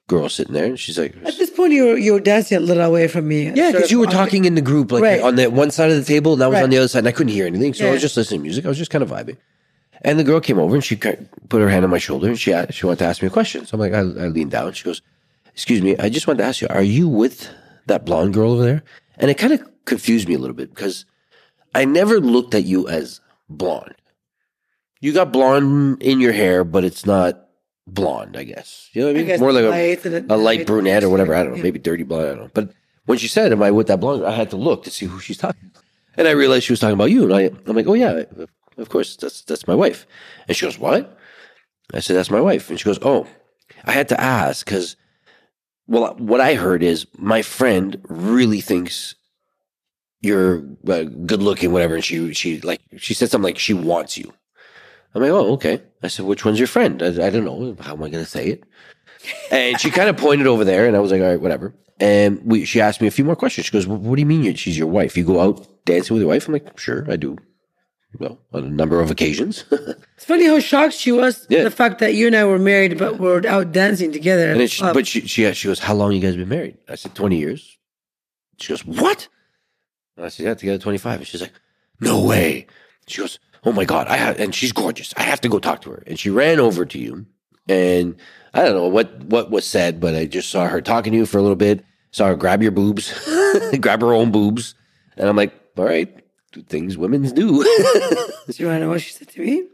girl 0.09 0.29
sitting 0.29 0.53
there 0.53 0.67
and 0.67 0.79
she's 0.79 0.99
like, 0.99 1.17
At 1.25 1.39
this 1.39 1.51
point, 1.51 1.73
you 1.73 1.85
were, 1.85 1.97
you 1.97 2.13
were 2.13 2.21
dancing 2.21 2.59
a 2.59 2.61
little 2.61 2.83
away 2.83 3.09
from 3.09 3.27
me. 3.29 3.51
Yeah, 3.51 3.73
because 3.73 3.91
you 3.91 4.01
were 4.01 4.07
on 4.07 4.13
the- 4.13 4.17
talking 4.19 4.45
in 4.45 4.55
the 4.55 4.61
group, 4.61 4.93
like 4.93 5.03
Right. 5.03 5.23
on 5.23 5.37
the 5.37 5.49
one 5.49 5.71
side 5.71 5.91
of 5.91 5.97
the 5.97 6.05
table, 6.05 6.35
and 6.35 6.43
I 6.43 6.49
was 6.49 6.55
Right. 6.55 6.65
on 6.65 6.71
the 6.71 6.79
other 6.79 6.89
side, 6.89 7.01
and 7.01 7.09
I 7.09 7.13
couldn't 7.13 7.33
hear 7.33 7.47
anything. 7.47 7.73
So 7.75 7.89
I 7.89 7.93
was 7.93 8.03
just 8.03 8.17
listening 8.17 8.41
to 8.41 8.43
music. 8.43 8.65
I 8.65 8.69
was 8.69 8.79
just 8.79 8.91
kind 8.91 9.03
of 9.03 9.11
vibing. 9.11 9.39
And 10.05 10.19
the 10.19 10.25
girl 10.25 10.39
came 10.41 10.59
over 10.59 10.75
and 10.75 10.85
she 10.85 10.97
put 10.97 11.19
her 11.63 11.69
hand 11.71 11.85
on 11.85 11.91
my 11.91 11.99
shoulder 11.99 12.29
and 12.29 12.39
she 12.39 12.53
a- 12.53 12.71
she 12.71 12.85
wanted 12.87 12.99
to 13.01 13.07
ask 13.07 13.23
me 13.23 13.29
a 13.29 13.31
question. 13.31 13.65
So 13.67 13.75
I'm 13.75 13.81
like, 13.81 13.95
I, 13.95 14.01
I 14.01 14.29
leaned 14.29 14.51
down. 14.51 14.73
She 14.75 14.85
goes, 14.85 15.01
"Excuse 15.55 15.81
me, 15.83 15.97
I 15.99 16.09
just 16.11 16.27
wanted 16.27 16.39
to 16.39 16.45
ask 16.45 16.61
you, 16.61 16.69
are 16.69 16.83
you 16.83 17.09
with 17.09 17.49
that 17.87 18.05
blonde 18.05 18.35
girl 18.35 18.53
over 18.53 18.63
there?" 18.65 18.83
And 19.19 19.31
it 19.31 19.39
kind 19.39 19.53
of 19.55 19.61
confused 19.87 20.29
me 20.29 20.35
a 20.35 20.39
little 20.39 20.55
bit 20.57 20.69
because 20.75 21.07
I 21.75 21.85
never 21.87 22.21
looked 22.21 22.55
at 22.55 22.65
you 22.65 22.87
as 22.89 23.21
blonde. 23.49 23.95
You 25.01 25.13
got 25.13 25.33
blonde 25.33 26.03
in 26.03 26.21
your 26.21 26.33
hair, 26.33 26.65
but 26.65 26.85
it's 26.85 27.05
not 27.07 27.49
blonde. 27.87 28.37
I 28.37 28.45
guess 28.45 28.91
you 28.93 29.01
know 29.03 29.09
what 29.09 29.17
I 29.17 29.19
I 29.19 29.19
mean. 29.19 29.27
guess 29.27 29.41
More 29.41 29.53
like 29.53 29.65
a, 29.65 29.69
light 29.69 30.05
and 30.05 30.31
a 30.31 30.37
light 30.37 30.67
brunette 30.67 31.05
or 31.05 31.09
whatever. 31.09 31.35
I 31.35 31.43
don't 31.45 31.57
know. 31.57 31.63
Maybe 31.63 31.79
dirty 31.79 32.03
blonde. 32.05 32.25
I 32.27 32.29
don't 32.31 32.39
know. 32.45 32.51
But 32.53 32.71
when 33.07 33.17
she 33.19 33.29
said, 33.29 33.53
"Am 33.53 33.63
I 33.63 33.71
with 33.71 33.87
that 33.87 34.01
blonde?" 34.01 34.25
I 34.27 34.33
had 34.33 34.51
to 34.51 34.57
look 34.57 34.85
to 34.85 34.91
see 34.91 35.07
who 35.07 35.19
she's 35.19 35.39
talking. 35.39 35.71
to. 35.73 35.81
And 36.17 36.29
I 36.29 36.33
realized 36.33 36.65
she 36.65 36.73
was 36.73 36.81
talking 36.81 36.95
about 36.95 37.11
you. 37.11 37.25
And 37.25 37.35
I, 37.35 37.51
I'm 37.67 37.75
like, 37.77 37.87
"Oh 37.87 37.95
yeah, 37.95 38.11
of 38.37 38.49
course. 38.89 39.17
That's 39.17 39.43
that's 39.43 39.67
my 39.67 39.75
wife." 39.75 40.07
And 40.49 40.57
she 40.57 40.67
goes, 40.67 40.79
"What?" 40.79 41.19
I 41.93 42.01
said, 42.01 42.17
"That's 42.17 42.31
my 42.31 42.41
wife." 42.41 42.71
And 42.71 42.79
she 42.79 42.85
goes, 42.85 42.99
"Oh." 43.03 43.27
I 43.85 43.93
had 43.93 44.09
to 44.09 44.21
ask 44.21 44.65
because, 44.65 44.97
well, 45.87 46.15
what 46.17 46.41
I 46.41 46.55
heard 46.55 46.83
is 46.83 47.07
my 47.19 47.43
friend 47.43 48.01
really 48.09 48.61
thinks 48.61 49.15
you're 50.21 50.65
uh, 50.89 51.05
good 51.05 51.43
looking, 51.43 51.73
whatever. 51.73 51.95
And 51.95 52.05
she 52.05 52.33
she 52.33 52.61
like 52.61 52.81
she 52.97 53.15
said 53.15 53.31
something 53.31 53.45
like 53.45 53.59
she 53.59 53.75
wants 53.75 54.17
you. 54.17 54.33
I'm 55.15 55.23
like, 55.23 55.31
oh, 55.31 55.53
okay. 55.53 55.81
I 56.03 56.09
said, 56.09 56.27
which 56.27 56.45
one's 56.45 56.59
your 56.59 56.67
friend? 56.67 57.01
I, 57.03 57.27
I 57.27 57.31
don't 57.31 57.45
know. 57.45 57.77
How 57.81 57.93
am 57.93 58.03
I 58.03 58.09
going 58.09 58.25
to 58.25 58.31
say 58.31 58.49
it? 58.49 58.65
And 59.51 59.81
she 59.81 59.91
kind 59.91 60.09
of 60.09 60.17
pointed 60.17 60.49
over 60.49 60.65
there, 60.65 60.87
and 60.89 60.97
I 60.97 60.99
was 60.99 61.13
like, 61.13 61.21
all 61.21 61.29
right, 61.29 61.41
whatever. 61.41 61.73
And 62.01 62.43
we, 62.45 62.65
she 62.65 62.81
asked 62.81 63.01
me 63.01 63.07
a 63.07 63.13
few 63.13 63.25
more 63.25 63.37
questions. 63.37 63.67
She 63.67 63.73
goes, 63.73 63.87
well, 63.87 63.97
what 63.97 64.17
do 64.17 64.21
you 64.21 64.27
mean 64.27 64.53
she's 64.57 64.77
your 64.77 64.89
wife? 64.89 65.17
You 65.17 65.25
go 65.25 65.41
out 65.41 65.85
dancing 65.85 66.15
with 66.15 66.23
your 66.23 66.31
wife? 66.31 66.49
I'm 66.49 66.55
like, 66.55 66.77
sure, 66.79 67.07
I 67.09 67.15
do. 67.15 67.39
Well, 68.19 68.39
on 68.53 68.65
a 68.65 68.71
number 68.71 69.01
of 69.01 69.11
occasions. 69.11 69.65
It's 70.17 70.27
funny 70.27 70.47
how 70.47 70.59
shocked 70.61 70.95
she 70.95 71.11
was 71.13 71.45
Yeah. 71.51 71.65
the 71.65 71.71
fact 71.71 71.99
that 71.99 72.15
you 72.15 72.29
and 72.29 72.37
I 72.37 72.45
were 72.45 72.59
married, 72.59 72.97
but 72.99 73.19
we're 73.19 73.45
out 73.47 73.73
dancing 73.73 74.11
together. 74.13 74.53
and 74.53 74.71
she, 74.71 74.83
but 74.83 75.07
she, 75.07 75.27
she, 75.27 75.53
she 75.53 75.69
goes, 75.69 75.81
how 75.81 75.93
long 75.93 76.13
you 76.13 76.21
guys 76.21 76.37
been 76.37 76.49
married? 76.49 76.79
I 76.89 76.95
said, 76.95 77.15
20 77.15 77.37
years. 77.37 77.77
She 78.59 78.73
goes, 78.73 78.85
what? 78.87 79.29
And 80.17 80.25
I 80.25 80.29
said, 80.31 80.47
yeah, 80.47 80.55
together 80.55 80.79
25. 80.79 81.19
And 81.19 81.27
she's 81.27 81.41
like, 81.43 81.53
no 82.01 82.25
way. 82.25 82.69
She 83.09 83.21
goes, 83.21 83.39
oh 83.65 83.73
my 83.73 83.85
God. 83.85 84.07
I 84.07 84.17
have, 84.17 84.39
and 84.41 84.55
she's 84.55 84.73
gorgeous. 84.73 85.13
I 85.17 85.25
have 85.25 85.41
to 85.43 85.49
go 85.49 85.59
talk 85.59 85.83
to 85.83 85.91
her. 85.91 86.03
And 86.07 86.19
she 86.19 86.31
ran 86.31 86.59
over 86.61 86.87
to 86.87 86.99
you. 86.99 87.27
And 87.69 88.17
I 88.55 88.63
don't 88.63 88.75
know 88.77 88.89
what, 88.89 89.13
what 89.25 89.51
was 89.51 89.67
said, 89.67 90.01
but 90.01 90.15
I 90.15 90.25
just 90.25 90.49
saw 90.49 90.67
her 90.69 90.81
talking 90.81 91.13
to 91.13 91.19
you 91.19 91.27
for 91.27 91.39
a 91.39 91.43
little 91.43 91.57
bit. 91.57 91.85
Saw 92.13 92.29
her 92.29 92.37
grab 92.37 92.63
your 92.63 92.71
boobs, 92.73 93.13
grab 93.81 94.01
her 94.01 94.15
own 94.15 94.31
boobs. 94.31 94.75
And 95.19 95.29
I'm 95.29 95.37
like, 95.37 95.53
all 95.77 95.85
right, 95.85 96.24
do 96.55 96.63
things 96.63 96.97
women 96.97 97.23
do. 97.23 97.33
Do 97.43 98.53
you 98.57 98.67
want 98.67 98.77
to 98.77 98.81
know 98.81 98.89
what 98.91 99.03
she 99.03 99.13
said 99.13 99.29
to 99.29 99.41
me? 99.41 99.67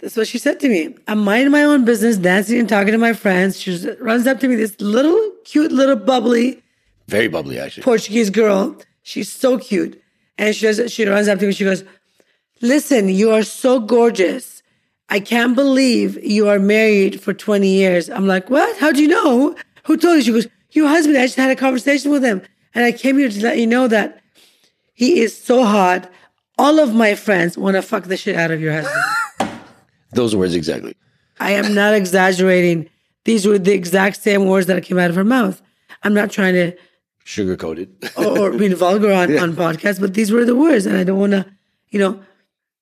That's 0.00 0.16
what 0.16 0.26
she 0.26 0.38
said 0.38 0.58
to 0.60 0.68
me. 0.68 0.96
I'm 1.06 1.20
minding 1.20 1.52
my 1.52 1.62
own 1.62 1.84
business, 1.84 2.16
dancing 2.16 2.58
and 2.58 2.68
talking 2.68 2.92
to 2.92 2.98
my 2.98 3.12
friends. 3.12 3.58
She 3.58 3.88
runs 4.00 4.26
up 4.26 4.40
to 4.40 4.48
me, 4.48 4.56
this 4.56 4.78
little, 4.80 5.18
cute, 5.44 5.70
little 5.70 5.96
bubbly 5.96 6.62
Very 7.06 7.28
bubbly, 7.28 7.58
actually. 7.58 7.84
Portuguese 7.84 8.30
girl. 8.30 8.76
She's 9.02 9.30
so 9.32 9.58
cute. 9.58 10.02
And 10.36 10.54
she 10.54 10.66
does, 10.66 10.92
she 10.92 11.06
runs 11.06 11.28
up 11.28 11.38
to 11.38 11.46
me. 11.46 11.52
She 11.52 11.64
goes, 11.64 11.84
Listen, 12.60 13.08
you 13.08 13.30
are 13.30 13.44
so 13.44 13.78
gorgeous. 13.78 14.62
I 15.08 15.20
can't 15.20 15.54
believe 15.54 16.22
you 16.24 16.48
are 16.48 16.58
married 16.58 17.20
for 17.20 17.32
20 17.32 17.68
years. 17.68 18.10
I'm 18.10 18.26
like, 18.26 18.50
What? 18.50 18.76
How 18.78 18.90
do 18.90 19.00
you 19.00 19.08
know? 19.08 19.54
Who 19.84 19.96
told 19.96 20.16
you? 20.16 20.22
She 20.22 20.32
goes, 20.32 20.48
Your 20.72 20.88
husband. 20.88 21.16
I 21.16 21.26
just 21.26 21.36
had 21.36 21.50
a 21.50 21.56
conversation 21.56 22.10
with 22.10 22.24
him. 22.24 22.42
And 22.74 22.84
I 22.84 22.90
came 22.90 23.18
here 23.18 23.28
to 23.28 23.42
let 23.42 23.58
you 23.58 23.68
know 23.68 23.86
that 23.86 24.20
he 24.94 25.20
is 25.20 25.36
so 25.40 25.64
hot. 25.64 26.10
All 26.56 26.78
of 26.78 26.94
my 26.94 27.14
friends 27.14 27.58
want 27.58 27.74
to 27.76 27.82
fuck 27.82 28.04
the 28.04 28.16
shit 28.16 28.36
out 28.36 28.50
of 28.50 28.60
your 28.60 28.72
husband. 28.72 29.60
Those 30.12 30.36
words 30.36 30.54
exactly. 30.54 30.96
I 31.40 31.52
am 31.52 31.74
not 31.74 31.94
exaggerating. 31.94 32.88
These 33.24 33.46
were 33.46 33.58
the 33.58 33.72
exact 33.72 34.22
same 34.22 34.46
words 34.46 34.66
that 34.68 34.82
came 34.84 34.98
out 34.98 35.10
of 35.10 35.16
her 35.16 35.24
mouth. 35.24 35.60
I'm 36.04 36.14
not 36.14 36.30
trying 36.30 36.54
to 36.54 36.76
sugarcoat 37.24 37.78
it 37.78 38.12
or, 38.16 38.38
or 38.38 38.56
being 38.56 38.74
vulgar 38.74 39.12
on, 39.12 39.36
on 39.38 39.54
podcasts, 39.54 40.00
but 40.00 40.14
these 40.14 40.30
were 40.30 40.44
the 40.44 40.54
words. 40.54 40.86
And 40.86 40.96
I 40.96 41.04
don't 41.04 41.18
want 41.18 41.32
to, 41.32 41.46
you 41.90 41.98
know, 41.98 42.22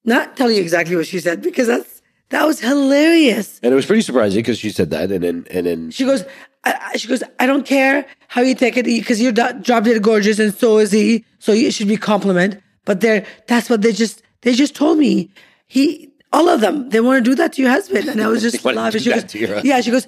not 0.05 0.37
tell 0.37 0.51
you 0.51 0.61
exactly 0.61 0.97
what 0.97 1.07
she 1.07 1.21
said 1.21 1.43
because 1.43 1.69
that's 1.69 2.03
that 2.31 2.47
was 2.47 2.61
hilarious. 2.61 3.61
And 3.63 3.73
it 3.73 3.77
was 3.77 3.87
pretty 3.87 4.03
surprising 4.03 4.41
because 4.41 4.59
she 4.59 4.71
said 4.71 4.91
that, 4.91 5.13
and 5.13 5.23
then 5.23 5.47
and 5.51 5.67
then 5.67 5.91
She 5.91 6.05
goes, 6.05 6.25
I, 6.65 6.97
she 6.97 7.09
goes, 7.09 7.23
I 7.39 7.47
don't 7.47 7.67
care 7.67 8.07
how 8.29 8.43
you 8.43 8.55
take 8.55 8.77
it 8.77 8.85
because 8.85 9.21
you're 9.21 9.33
do- 9.33 9.53
drop 9.61 9.85
dead 9.85 10.03
gorgeous 10.03 10.39
and 10.39 10.55
so 10.55 10.79
is 10.79 10.93
he. 10.93 11.25
So 11.39 11.53
it 11.53 11.73
should 11.73 11.89
be 11.89 11.97
compliment. 11.97 12.61
But 12.85 13.01
they're 13.01 13.25
that's 13.47 13.71
what 13.71 13.83
they 13.83 13.93
just 13.93 14.23
they 14.43 14.55
just 14.55 14.75
told 14.75 14.99
me. 14.99 15.31
He 15.67 16.11
all 16.33 16.49
of 16.49 16.61
them 16.61 16.89
they 16.91 17.01
want 17.01 17.25
to 17.25 17.31
do 17.31 17.35
that 17.37 17.53
to 17.55 17.63
your 17.63 17.71
husband, 17.71 18.09
and 18.09 18.21
I 18.23 18.27
was 18.29 18.43
just 18.43 18.63
They 18.63 18.73
laughing. 18.75 18.99
do 18.99 19.05
She 19.05 19.11
that 19.11 19.23
goes, 19.23 19.31
to 19.33 19.39
your 19.39 19.49
husband. 19.49 19.67
yeah. 19.69 19.81
She 19.81 19.91
goes, 19.91 20.07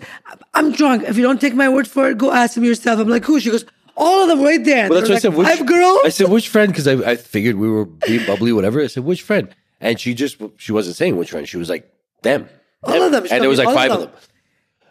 I'm 0.55 0.73
drunk. 0.73 1.05
If 1.05 1.17
you 1.17 1.23
don't 1.23 1.41
take 1.41 1.55
my 1.55 1.69
word 1.69 1.87
for 1.89 2.09
it, 2.11 2.19
go 2.19 2.33
ask 2.33 2.57
him 2.57 2.65
yourself. 2.65 2.99
I'm 3.01 3.09
like, 3.09 3.25
who? 3.25 3.39
She 3.41 3.51
goes, 3.51 3.65
all 3.97 4.23
of 4.23 4.29
them 4.29 4.43
right 4.43 4.63
there. 4.65 4.89
Well, 4.89 5.01
that's 5.01 5.23
There 5.23 5.31
what 5.33 5.47
I 5.47 5.57
said. 5.57 5.59
like 5.59 5.59
Which 5.59 5.59
five 5.59 5.67
girls. 5.67 6.01
I 6.05 6.09
said, 6.09 6.29
which 6.31 6.49
friend? 6.49 6.73
Because 6.73 6.89
I, 6.89 7.13
I 7.13 7.17
figured 7.17 7.57
we 7.57 7.69
were 7.69 7.85
being 7.85 8.27
bubbly, 8.27 8.53
whatever. 8.53 8.81
I 8.83 8.89
said, 8.89 9.05
which 9.05 9.23
friend? 9.23 9.55
And 9.81 10.01
she 10.01 10.15
just, 10.15 10.39
she 10.57 10.73
wasn't 10.73 10.97
saying 10.97 11.17
which 11.17 11.31
friend. 11.31 11.49
She 11.49 11.57
was 11.59 11.69
like, 11.71 11.89
them. 12.23 12.49
All 12.83 13.03
of 13.03 13.13
them. 13.13 13.25
She 13.27 13.31
And 13.31 13.39
told 13.39 13.43
there 13.43 13.49
was 13.51 13.59
like 13.59 13.75
five 13.75 13.91
of 13.93 14.01
of 14.03 14.11
them. 14.11 14.21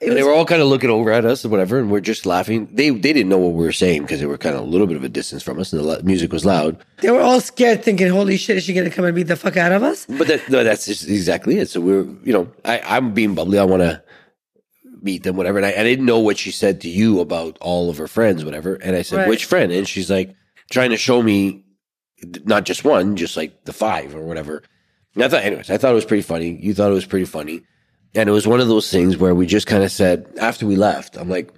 They 0.05 0.23
were 0.23 0.31
all 0.33 0.45
kind 0.45 0.61
of 0.61 0.67
looking 0.67 0.89
over 0.89 1.11
at 1.11 1.25
us 1.25 1.43
and 1.43 1.51
whatever. 1.51 1.79
And 1.79 1.89
we're 1.91 1.99
just 1.99 2.25
laughing. 2.25 2.67
They 2.71 2.89
they 2.89 3.13
didn't 3.13 3.29
know 3.29 3.37
what 3.37 3.53
we 3.53 3.65
were 3.65 3.71
saying 3.71 4.03
because 4.03 4.19
they 4.19 4.25
were 4.25 4.37
kind 4.37 4.55
of 4.55 4.61
a 4.61 4.65
little 4.65 4.87
bit 4.87 4.97
of 4.97 5.03
a 5.03 5.09
distance 5.09 5.43
from 5.43 5.59
us 5.59 5.71
and 5.73 5.81
the 5.81 5.85
lo- 5.85 6.01
music 6.03 6.31
was 6.31 6.45
loud. 6.45 6.77
They 7.01 7.11
were 7.11 7.21
all 7.21 7.39
scared, 7.41 7.83
thinking, 7.83 8.07
"Holy 8.09 8.37
shit, 8.37 8.57
is 8.57 8.63
she 8.63 8.73
gonna 8.73 8.89
come 8.89 9.05
and 9.05 9.15
beat 9.15 9.27
the 9.27 9.35
fuck 9.35 9.57
out 9.57 9.71
of 9.71 9.83
us?" 9.83 10.05
But 10.07 10.27
that, 10.27 10.49
no, 10.49 10.63
that's 10.63 10.85
just 10.85 11.07
exactly 11.07 11.57
it. 11.59 11.69
So 11.69 11.81
we're, 11.81 12.03
you 12.23 12.33
know, 12.33 12.51
I, 12.65 12.79
I'm 12.85 13.13
being 13.13 13.35
bubbly. 13.35 13.59
I 13.59 13.63
want 13.65 13.81
to 13.83 14.03
meet 15.01 15.23
them, 15.23 15.35
whatever. 15.35 15.57
And 15.57 15.65
I, 15.65 15.71
I 15.71 15.83
didn't 15.83 16.05
know 16.05 16.19
what 16.19 16.37
she 16.37 16.51
said 16.51 16.81
to 16.81 16.89
you 16.89 17.19
about 17.19 17.57
all 17.59 17.89
of 17.89 17.97
her 17.97 18.07
friends, 18.07 18.45
whatever. 18.45 18.75
And 18.75 18.95
I 18.95 19.01
said, 19.01 19.17
Right. 19.17 19.27
which 19.27 19.45
friend? 19.45 19.71
And 19.71 19.87
she's 19.87 20.09
like, 20.09 20.33
trying 20.71 20.91
to 20.91 20.97
show 20.97 21.21
me 21.21 21.63
not 22.45 22.63
just 22.63 22.85
one, 22.85 23.17
just 23.17 23.35
like 23.35 23.65
the 23.65 23.73
five 23.73 24.15
or 24.15 24.21
whatever. 24.21 24.63
And 25.15 25.23
I 25.23 25.27
thought, 25.27 25.43
anyways, 25.43 25.69
I 25.69 25.77
thought 25.77 25.91
it 25.91 25.95
was 25.95 26.05
pretty 26.05 26.23
funny. 26.23 26.57
You 26.61 26.73
thought 26.73 26.89
it 26.89 26.93
was 26.93 27.05
pretty 27.05 27.25
funny. 27.25 27.63
And 28.15 28.29
it 28.29 28.31
was 28.31 28.45
one 28.47 28.59
of 28.59 28.67
those 28.67 28.89
things 28.89 29.17
where 29.17 29.33
we 29.33 29.45
just 29.45 29.67
kind 29.67 29.83
of 29.83 29.91
said, 29.91 30.27
after 30.39 30.65
we 30.67 30.75
left, 30.75 31.17
I'm 31.17 31.29
like, 31.29 31.51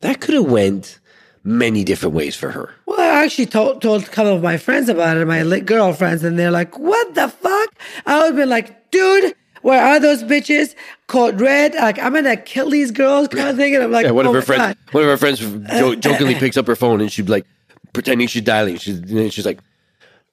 that 0.00 0.20
could 0.20 0.34
have 0.34 0.46
went 0.46 0.98
many 1.44 1.84
different 1.84 2.14
ways 2.14 2.34
for 2.34 2.50
her. 2.50 2.70
Well, 2.86 3.00
I 3.00 3.24
actually 3.24 3.46
told 3.46 3.82
told 3.82 4.02
a 4.02 4.06
couple 4.06 4.34
of 4.34 4.42
my 4.42 4.56
friends 4.56 4.88
about 4.88 5.16
it, 5.16 5.26
my 5.26 5.42
li- 5.42 5.60
girlfriends, 5.60 6.24
and 6.24 6.38
they're 6.38 6.50
like, 6.50 6.78
"What 6.78 7.14
the 7.14 7.28
fuck?" 7.28 7.68
I 8.04 8.16
would 8.18 8.26
have 8.26 8.36
been 8.36 8.48
like, 8.48 8.90
"Dude, 8.90 9.34
where 9.62 9.82
are 9.84 9.98
those 9.98 10.22
bitches? 10.22 10.74
Code 11.08 11.40
red. 11.40 11.74
Like 11.74 11.98
I'm 11.98 12.12
gonna 12.14 12.36
kill 12.36 12.70
these 12.70 12.90
girls, 12.92 13.28
kind 13.28 13.48
of 13.48 13.56
thing. 13.56 13.74
And 13.74 13.82
I'm 13.84 13.90
like, 13.90 14.04
Yeah, 14.04 14.12
one 14.12 14.26
oh 14.26 14.30
of 14.30 14.34
her 14.36 14.42
friends, 14.42 14.62
God. 14.62 14.76
one 14.92 15.02
of 15.04 15.10
her 15.10 15.16
friends 15.16 15.40
jo- 15.40 15.94
jokingly 15.96 16.34
picks 16.38 16.56
up 16.56 16.66
her 16.68 16.76
phone 16.76 17.00
and 17.00 17.10
she'd 17.10 17.26
be 17.26 17.32
like 17.32 17.46
pretending 17.92 18.28
she's 18.28 18.42
dialing. 18.42 18.76
She's 18.76 18.98
and 18.98 19.32
she's 19.32 19.44
like, 19.46 19.58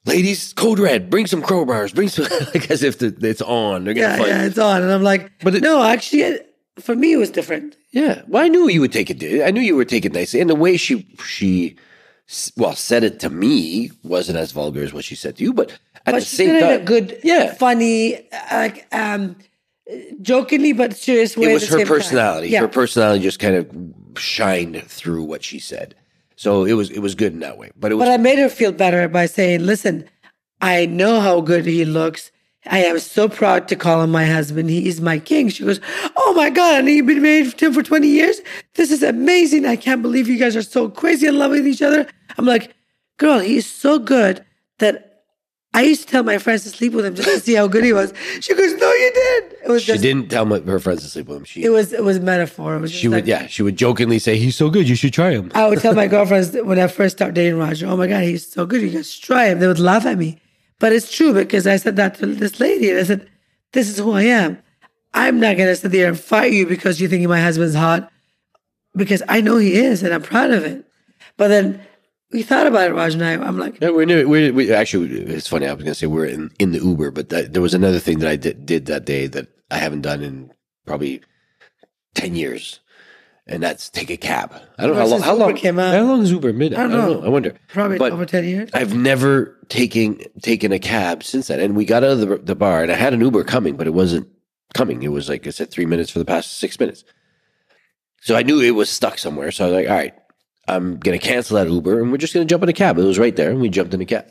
"Ladies, 0.04 0.52
code 0.52 0.78
red. 0.78 1.10
Bring 1.10 1.26
some 1.26 1.42
crowbars. 1.42 1.94
Bring 1.94 2.08
some 2.08 2.26
like 2.54 2.70
as 2.70 2.82
if 2.82 2.98
the, 2.98 3.14
it's 3.22 3.42
on. 3.42 3.84
They're 3.84 3.96
Yeah, 3.96 4.16
fight." 4.16 4.28
yeah, 4.28 4.44
it's 4.44 4.58
on, 4.58 4.82
and 4.82 4.92
I'm 4.92 5.02
like, 5.02 5.30
But 5.42 5.54
it- 5.56 5.62
no, 5.62 5.82
actually, 5.82 6.22
it, 6.22 6.54
for 6.80 6.94
me, 6.94 7.12
it 7.12 7.16
was 7.16 7.30
different. 7.30 7.76
Yeah. 7.92 8.22
Well, 8.26 8.42
I 8.44 8.48
knew 8.48 8.68
you 8.68 8.80
would 8.80 8.92
take 8.92 9.08
it. 9.10 9.42
I 9.46 9.50
knew 9.50 9.60
you 9.60 9.76
would 9.76 9.88
take 9.88 10.04
it 10.04 10.12
nicely, 10.12 10.40
and 10.40 10.50
the 10.50 10.54
way 10.54 10.76
she 10.76 11.06
she 11.24 11.76
well 12.56 12.74
said 12.74 13.04
it 13.04 13.20
to 13.20 13.30
me 13.30 13.90
wasn't 14.02 14.38
as 14.38 14.50
vulgar 14.52 14.82
as 14.82 14.92
what 14.92 15.04
she 15.04 15.14
said 15.14 15.36
to 15.36 15.44
you, 15.44 15.52
but 15.52 15.70
at 16.06 16.12
But 16.12 16.14
the 16.14 16.20
same 16.22 16.48
did 16.48 16.56
it 16.56 16.62
in 16.62 16.68
time, 16.70 16.80
a 16.80 16.84
good, 16.84 17.20
Yeah. 17.22 17.54
funny, 17.54 18.26
like 18.50 18.86
um, 18.92 19.36
jokingly 20.22 20.72
but 20.72 20.96
serious 20.96 21.36
way. 21.36 21.50
it 21.50 21.54
was 21.54 21.68
her 21.68 21.84
personality. 21.86 22.48
Yeah. 22.48 22.60
Her 22.60 22.68
personality 22.68 23.22
just 23.22 23.38
kind 23.38 23.54
of 23.56 24.18
shined 24.20 24.82
through 24.84 25.24
what 25.24 25.44
she 25.44 25.58
said. 25.58 25.94
So 26.36 26.64
it 26.64 26.74
was 26.74 26.90
it 26.90 27.00
was 27.00 27.14
good 27.14 27.32
in 27.32 27.40
that 27.40 27.58
way. 27.58 27.70
But 27.76 27.92
it 27.92 27.96
was 27.96 28.06
But 28.06 28.12
I 28.12 28.16
made 28.16 28.38
her 28.38 28.48
feel 28.48 28.72
better 28.72 29.08
by 29.08 29.26
saying, 29.26 29.64
listen, 29.64 30.08
I 30.60 30.86
know 30.86 31.20
how 31.20 31.40
good 31.40 31.66
he 31.66 31.84
looks. 31.84 32.30
I 32.66 32.78
am 32.78 32.98
so 32.98 33.28
proud 33.28 33.68
to 33.68 33.76
call 33.76 34.02
him 34.02 34.10
my 34.10 34.24
husband. 34.24 34.70
He 34.70 34.88
is 34.88 35.00
my 35.00 35.18
king. 35.18 35.48
She 35.50 35.64
goes, 35.64 35.80
Oh 36.16 36.32
my 36.34 36.48
God, 36.50 36.80
and 36.80 36.88
you've 36.88 37.06
been 37.06 37.20
married 37.22 37.56
to 37.58 37.66
him 37.66 37.74
for 37.74 37.82
20 37.82 38.08
years? 38.08 38.40
This 38.74 38.90
is 38.90 39.02
amazing. 39.02 39.66
I 39.66 39.76
can't 39.76 40.00
believe 40.02 40.28
you 40.28 40.38
guys 40.38 40.56
are 40.56 40.62
so 40.62 40.88
crazy 40.88 41.26
in 41.26 41.38
love 41.38 41.50
with 41.50 41.66
each 41.66 41.82
other. 41.82 42.06
I'm 42.38 42.46
like, 42.46 42.74
Girl, 43.18 43.38
he 43.38 43.58
is 43.58 43.66
so 43.66 43.98
good 43.98 44.44
that 44.78 45.13
I 45.74 45.82
used 45.82 46.02
to 46.02 46.06
tell 46.06 46.22
my 46.22 46.38
friends 46.38 46.62
to 46.62 46.70
sleep 46.70 46.92
with 46.92 47.04
him 47.04 47.16
just 47.16 47.28
to 47.28 47.40
see 47.40 47.54
how 47.54 47.66
good 47.66 47.82
he 47.82 47.92
was. 47.92 48.14
She 48.40 48.54
goes, 48.54 48.72
No, 48.74 48.92
you 48.92 49.12
did. 49.12 49.56
It 49.64 49.68
was 49.68 49.82
she 49.82 49.92
just, 49.92 50.02
didn't 50.02 50.30
tell 50.30 50.46
my, 50.46 50.60
her 50.60 50.78
friends 50.78 51.02
to 51.02 51.08
sleep 51.08 51.26
with 51.26 51.38
him. 51.38 51.44
She 51.44 51.64
it 51.64 51.70
was, 51.70 51.92
it 51.92 52.04
was 52.04 52.20
metaphor. 52.20 52.76
It 52.76 52.80
was 52.80 52.92
she 52.92 53.08
would 53.08 53.16
like- 53.16 53.26
yeah 53.26 53.48
she 53.48 53.62
would 53.62 53.76
jokingly 53.76 54.20
say 54.20 54.38
he's 54.38 54.56
so 54.56 54.70
good 54.70 54.88
you 54.88 54.94
should 54.94 55.12
try 55.12 55.32
him. 55.32 55.50
I 55.54 55.68
would 55.68 55.80
tell 55.80 55.94
my 55.94 56.06
girlfriends 56.14 56.56
when 56.56 56.78
I 56.78 56.86
first 56.86 57.16
started 57.16 57.34
dating 57.34 57.58
Roger, 57.58 57.86
oh 57.88 57.96
my 57.96 58.06
God, 58.06 58.22
he's 58.22 58.50
so 58.50 58.64
good. 58.64 58.82
You 58.82 58.90
guys 58.90 59.12
should 59.12 59.24
try 59.24 59.46
him. 59.46 59.58
They 59.58 59.66
would 59.66 59.80
laugh 59.80 60.06
at 60.06 60.16
me. 60.16 60.40
But 60.78 60.92
it's 60.92 61.14
true 61.14 61.34
because 61.34 61.66
I 61.66 61.76
said 61.76 61.96
that 61.96 62.14
to 62.16 62.26
this 62.26 62.60
lady 62.60 62.90
and 62.90 63.00
I 63.00 63.02
said, 63.02 63.28
this 63.72 63.88
is 63.88 63.98
who 63.98 64.12
I 64.12 64.22
am. 64.22 64.58
I'm 65.12 65.40
not 65.40 65.56
going 65.56 65.68
to 65.68 65.76
sit 65.76 65.90
there 65.92 66.08
and 66.08 66.18
fight 66.18 66.52
you 66.52 66.66
because 66.66 67.00
you 67.00 67.08
think 67.08 67.26
my 67.28 67.40
husband's 67.40 67.74
hot 67.74 68.10
because 68.94 69.22
I 69.28 69.40
know 69.40 69.56
he 69.56 69.74
is 69.74 70.02
and 70.02 70.14
I'm 70.14 70.22
proud 70.22 70.50
of 70.50 70.64
it. 70.64 70.84
But 71.36 71.48
then 71.48 71.80
we 72.34 72.42
thought 72.42 72.66
about 72.66 72.90
it, 72.90 72.94
Raj 72.94 73.14
and 73.14 73.24
I. 73.24 73.32
I'm 73.34 73.58
like, 73.58 73.80
Yeah, 73.80 73.90
we're, 73.90 74.04
near, 74.04 74.26
we're 74.28 74.52
we 74.52 74.72
actually. 74.72 75.08
It's 75.20 75.46
funny. 75.48 75.66
I 75.66 75.72
was 75.72 75.84
gonna 75.84 75.94
say 75.94 76.06
we're 76.08 76.26
in, 76.26 76.50
in 76.58 76.72
the 76.72 76.80
Uber, 76.80 77.12
but 77.12 77.28
that, 77.30 77.52
there 77.52 77.62
was 77.62 77.74
another 77.74 78.00
thing 78.00 78.18
that 78.18 78.28
I 78.28 78.36
did, 78.36 78.66
did 78.66 78.86
that 78.86 79.04
day 79.06 79.28
that 79.28 79.46
I 79.70 79.78
haven't 79.78 80.02
done 80.02 80.20
in 80.22 80.50
probably 80.84 81.22
ten 82.14 82.34
years, 82.34 82.80
and 83.46 83.62
that's 83.62 83.88
take 83.88 84.10
a 84.10 84.16
cab. 84.16 84.52
I 84.78 84.86
don't 84.86 84.96
know 84.96 85.00
how 85.02 85.06
long. 85.06 85.20
How 85.22 85.32
Uber 85.34 85.44
long 85.46 85.54
came 85.56 85.78
out- 85.78 85.94
How 85.94 86.02
long 86.02 86.22
is 86.22 86.32
Uber? 86.32 86.52
Mid? 86.52 86.74
I 86.74 86.82
don't 86.82 86.90
don't, 86.90 87.20
know. 87.20 87.26
I 87.26 87.28
wonder. 87.28 87.54
probably 87.68 87.98
But 87.98 88.12
over 88.12 88.26
10 88.26 88.44
years. 88.44 88.70
I've 88.74 88.94
never 88.96 89.56
taken 89.68 90.20
taken 90.42 90.72
a 90.72 90.78
cab 90.80 91.22
since 91.22 91.46
then. 91.46 91.60
And 91.60 91.76
we 91.76 91.84
got 91.84 92.02
out 92.02 92.10
of 92.10 92.20
the, 92.20 92.36
the 92.38 92.54
bar, 92.56 92.82
and 92.82 92.90
I 92.90 92.96
had 92.96 93.14
an 93.14 93.20
Uber 93.20 93.44
coming, 93.44 93.76
but 93.76 93.86
it 93.86 93.94
wasn't 93.94 94.28
coming. 94.74 95.02
It 95.04 95.12
was 95.12 95.28
like 95.28 95.46
I 95.46 95.50
said, 95.50 95.70
three 95.70 95.86
minutes 95.86 96.10
for 96.10 96.18
the 96.18 96.24
past 96.24 96.58
six 96.58 96.80
minutes. 96.80 97.04
So 98.22 98.34
I 98.34 98.42
knew 98.42 98.60
it 98.60 98.72
was 98.72 98.90
stuck 98.90 99.18
somewhere. 99.18 99.52
So 99.52 99.64
I 99.64 99.68
was 99.68 99.74
like, 99.76 99.88
all 99.88 99.94
right, 99.94 100.14
I'm 100.66 100.98
gonna 100.98 101.18
cancel 101.18 101.56
that 101.56 101.68
Uber, 101.68 102.00
and 102.00 102.10
we're 102.10 102.18
just 102.18 102.32
gonna 102.32 102.46
jump 102.46 102.62
in 102.62 102.68
a 102.68 102.74
cab. 102.74 102.98
It 102.98 103.02
was 103.02 103.18
right 103.18 103.34
there, 103.34 103.50
and 103.50 103.60
we 103.60 103.68
jumped 103.68 103.94
in 103.94 104.00
a 104.00 104.06
cab. 104.06 104.26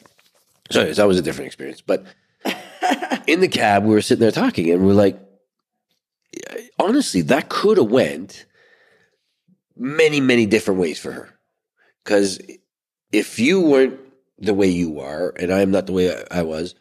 So 0.72 0.82
anyways, 0.82 0.98
that 0.98 1.08
was 1.08 1.20
a 1.20 1.22
different 1.22 1.48
experience. 1.48 1.82
But 1.82 2.06
in 3.28 3.40
the 3.40 3.48
cab, 3.48 3.84
we 3.84 3.94
were 3.94 4.02
sitting 4.02 4.22
there 4.22 4.32
talking, 4.32 4.72
and 4.72 4.86
we're 4.86 4.94
like, 4.94 5.20
honestly, 6.80 7.22
that 7.22 7.50
could 7.50 7.78
have 7.78 7.92
went 7.92 8.46
many, 9.76 10.22
many 10.22 10.46
different 10.46 10.80
ways 10.80 11.00
for 11.00 11.12
her. 11.12 11.30
Because 12.04 12.40
if 13.12 13.40
you 13.40 13.62
weren't 13.62 14.00
the 14.40 14.54
way 14.54 14.68
you 14.68 15.00
are, 15.00 15.34
and 15.40 15.54
I'm 15.54 15.72
not 15.72 15.86
the 15.86 15.94
way 15.94 16.14
I, 16.14 16.40
I 16.40 16.42
was 16.42 16.76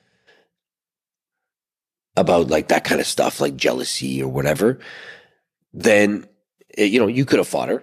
about 2.17 2.49
like 2.49 2.69
that 2.69 2.85
kind 2.85 3.01
of 3.01 3.07
stuff, 3.07 3.41
like 3.41 3.57
jealousy 3.57 4.23
or 4.23 4.29
whatever, 4.29 4.79
then 5.73 6.27
eh, 6.77 6.85
you 6.85 6.99
know 6.99 7.07
you 7.07 7.25
could 7.25 7.39
have 7.39 7.49
fought 7.49 7.69
her. 7.69 7.83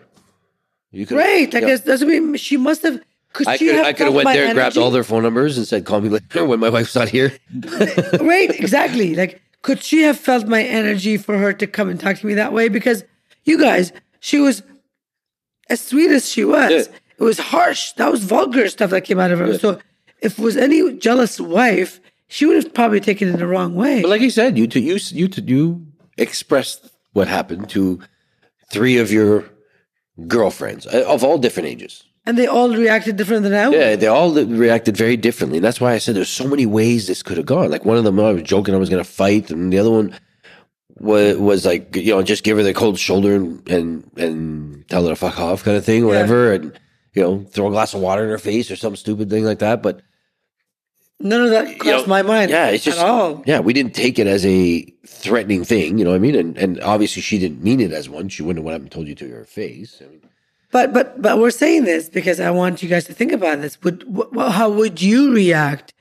You 0.92 1.06
could 1.06 1.18
Right. 1.18 1.54
I 1.54 1.60
yeah. 1.60 1.68
guess 1.68 1.82
doesn't 1.82 2.08
mean 2.08 2.36
she 2.36 2.58
must 2.58 2.84
have. 2.84 3.00
Could 3.34 3.48
I 3.48 3.58
she 3.58 3.68
could 3.68 3.76
have 3.76 3.86
I 3.86 3.94
could 3.94 4.08
have 4.08 4.16
went 4.16 4.30
there, 4.30 4.54
grabbed 4.54 4.78
all 4.78 4.90
their 4.90 5.04
phone 5.04 5.24
numbers, 5.24 5.58
and 5.58 5.68
said, 5.68 5.86
"Call 5.86 6.02
me 6.02 6.10
later 6.10 6.46
when 6.46 6.60
my 6.60 6.70
wife's 6.70 6.96
not 6.96 7.10
here." 7.10 7.32
right, 8.20 8.50
exactly. 8.60 9.14
Like, 9.16 9.42
could 9.62 9.84
she 9.84 10.02
have 10.02 10.18
felt 10.18 10.48
my 10.48 10.64
energy 10.64 11.18
for 11.18 11.38
her 11.38 11.54
to 11.54 11.68
come 11.68 11.90
and 11.90 12.00
talk 12.00 12.18
to 12.18 12.26
me 12.26 12.34
that 12.34 12.54
way? 12.54 12.70
Because 12.70 13.04
you 13.44 13.60
guys, 13.60 13.94
she 14.20 14.40
was 14.40 14.64
as 15.70 15.80
sweet 15.80 16.10
as 16.10 16.28
she 16.28 16.44
was. 16.44 16.72
Yeah. 16.72 16.96
It 17.20 17.24
was 17.24 17.38
harsh. 17.38 17.92
That 17.94 18.12
was 18.12 18.24
vulgar 18.24 18.68
stuff 18.70 18.90
that 18.92 19.02
came 19.02 19.20
out 19.20 19.32
of 19.32 19.40
her. 19.40 19.60
So, 19.60 19.80
if 20.22 20.40
it 20.40 20.42
was 20.42 20.58
any 20.58 20.94
jealous 20.98 21.40
wife, 21.40 22.00
she 22.28 22.46
would 22.48 22.56
have 22.56 22.74
probably 22.74 23.00
taken 23.00 23.28
it 23.28 23.38
the 23.38 23.48
wrong 23.48 23.76
way. 23.76 24.02
But 24.02 24.10
like 24.10 24.22
you 24.22 24.32
said, 24.32 24.58
you 24.58 24.66
to 24.68 24.80
you 24.80 24.98
you 25.12 25.28
to 25.28 25.42
you 25.42 25.86
expressed 26.18 26.90
what 27.14 27.28
happened 27.28 27.70
to 27.72 28.00
three 28.72 28.98
of 28.98 29.12
your 29.12 29.46
girlfriends 30.28 30.88
uh, 30.88 31.06
of 31.08 31.24
all 31.24 31.38
different 31.38 31.70
ages. 31.70 32.04
and 32.26 32.38
they 32.38 32.48
all 32.48 32.70
reacted 32.76 33.16
different 33.16 33.44
than 33.44 33.54
I 33.54 33.68
would. 33.70 33.78
Yeah, 33.78 33.96
they 33.96 34.08
all 34.08 34.34
reacted 34.34 34.96
very 34.98 35.18
differently. 35.18 35.58
And 35.58 35.66
that's 35.66 35.82
why 35.82 35.94
I 35.94 35.98
said 36.00 36.16
there's 36.16 36.30
so 36.30 36.48
many 36.48 36.66
ways 36.66 37.08
this 37.08 37.24
could 37.24 37.38
have 37.38 37.46
gone. 37.46 37.72
Like 37.72 37.86
one 37.86 37.98
of 37.98 38.04
them, 38.04 38.20
I 38.20 38.34
was 38.34 38.44
joking 38.44 38.76
I 38.76 38.78
was 38.78 38.90
going 38.90 39.04
to 39.04 39.10
fight, 39.10 39.50
and 39.52 39.72
the 39.74 39.80
other 39.80 39.90
one 39.92 40.14
was 41.00 41.38
was 41.38 41.66
like, 41.66 41.96
you 41.96 42.14
know, 42.14 42.22
just 42.22 42.44
give 42.44 42.58
her 42.58 42.64
the 42.64 42.74
cold 42.74 43.00
shoulder 43.00 43.36
and 43.36 43.68
and, 43.70 44.12
and 44.18 44.88
tell 44.90 45.04
her 45.04 45.10
to 45.10 45.16
fuck 45.16 45.40
off, 45.40 45.64
kind 45.64 45.78
of 45.78 45.86
thing, 45.86 46.04
or 46.04 46.08
whatever, 46.08 46.54
and 46.54 46.80
you 47.14 47.24
know, 47.24 47.44
throw 47.50 47.68
a 47.68 47.72
glass 47.72 47.94
of 47.94 48.02
water 48.02 48.24
in 48.24 48.30
her 48.30 48.38
face 48.38 48.70
or 48.70 48.76
some 48.76 48.96
stupid 48.96 49.30
thing 49.30 49.44
like 49.46 49.60
that. 49.60 49.82
But 49.82 50.02
None 51.22 51.42
of 51.42 51.50
that 51.50 51.68
you 51.70 51.76
crossed 51.78 52.08
know, 52.08 52.10
my 52.10 52.22
mind. 52.22 52.50
Yeah, 52.50 52.68
it's 52.70 52.84
just 52.84 52.98
at 53.00 53.06
all. 53.06 53.44
yeah, 53.46 53.60
we 53.60 53.74
didn't 53.74 53.94
take 53.94 54.18
it 54.20 54.26
as 54.28 54.46
a 54.46 54.82
threatening 55.06 55.66
thing. 55.66 55.98
You 55.98 56.06
know 56.06 56.12
what 56.12 56.16
I 56.16 56.20
mean? 56.20 56.36
And 56.36 56.58
and 56.58 56.80
obviously 56.82 57.22
she 57.22 57.38
didn't 57.38 57.62
mean 57.62 57.82
it 57.82 57.92
as 57.92 58.08
one. 58.10 58.30
She 58.30 58.42
wouldn't 58.42 58.60
have 58.60 58.66
went 58.66 58.76
up 58.76 58.82
and 58.84 58.92
told 58.92 59.08
you 59.08 59.16
to 59.16 59.28
your 59.28 59.44
face. 59.44 60.02
I 60.02 60.08
mean, 60.10 60.22
But 60.72 60.94
but 60.94 61.22
but 61.22 61.38
we're 61.40 61.52
saying 61.52 61.84
this 61.84 62.08
because 62.08 62.40
I 62.40 62.52
want 62.52 62.82
you 62.82 62.88
guys 62.88 63.04
to 63.06 63.14
think 63.14 63.34
about 63.34 63.60
this. 63.62 63.82
Would 63.84 64.06
wh- 64.16 64.50
how 64.52 64.70
would 64.70 65.02
you 65.02 65.34
react, 65.34 65.94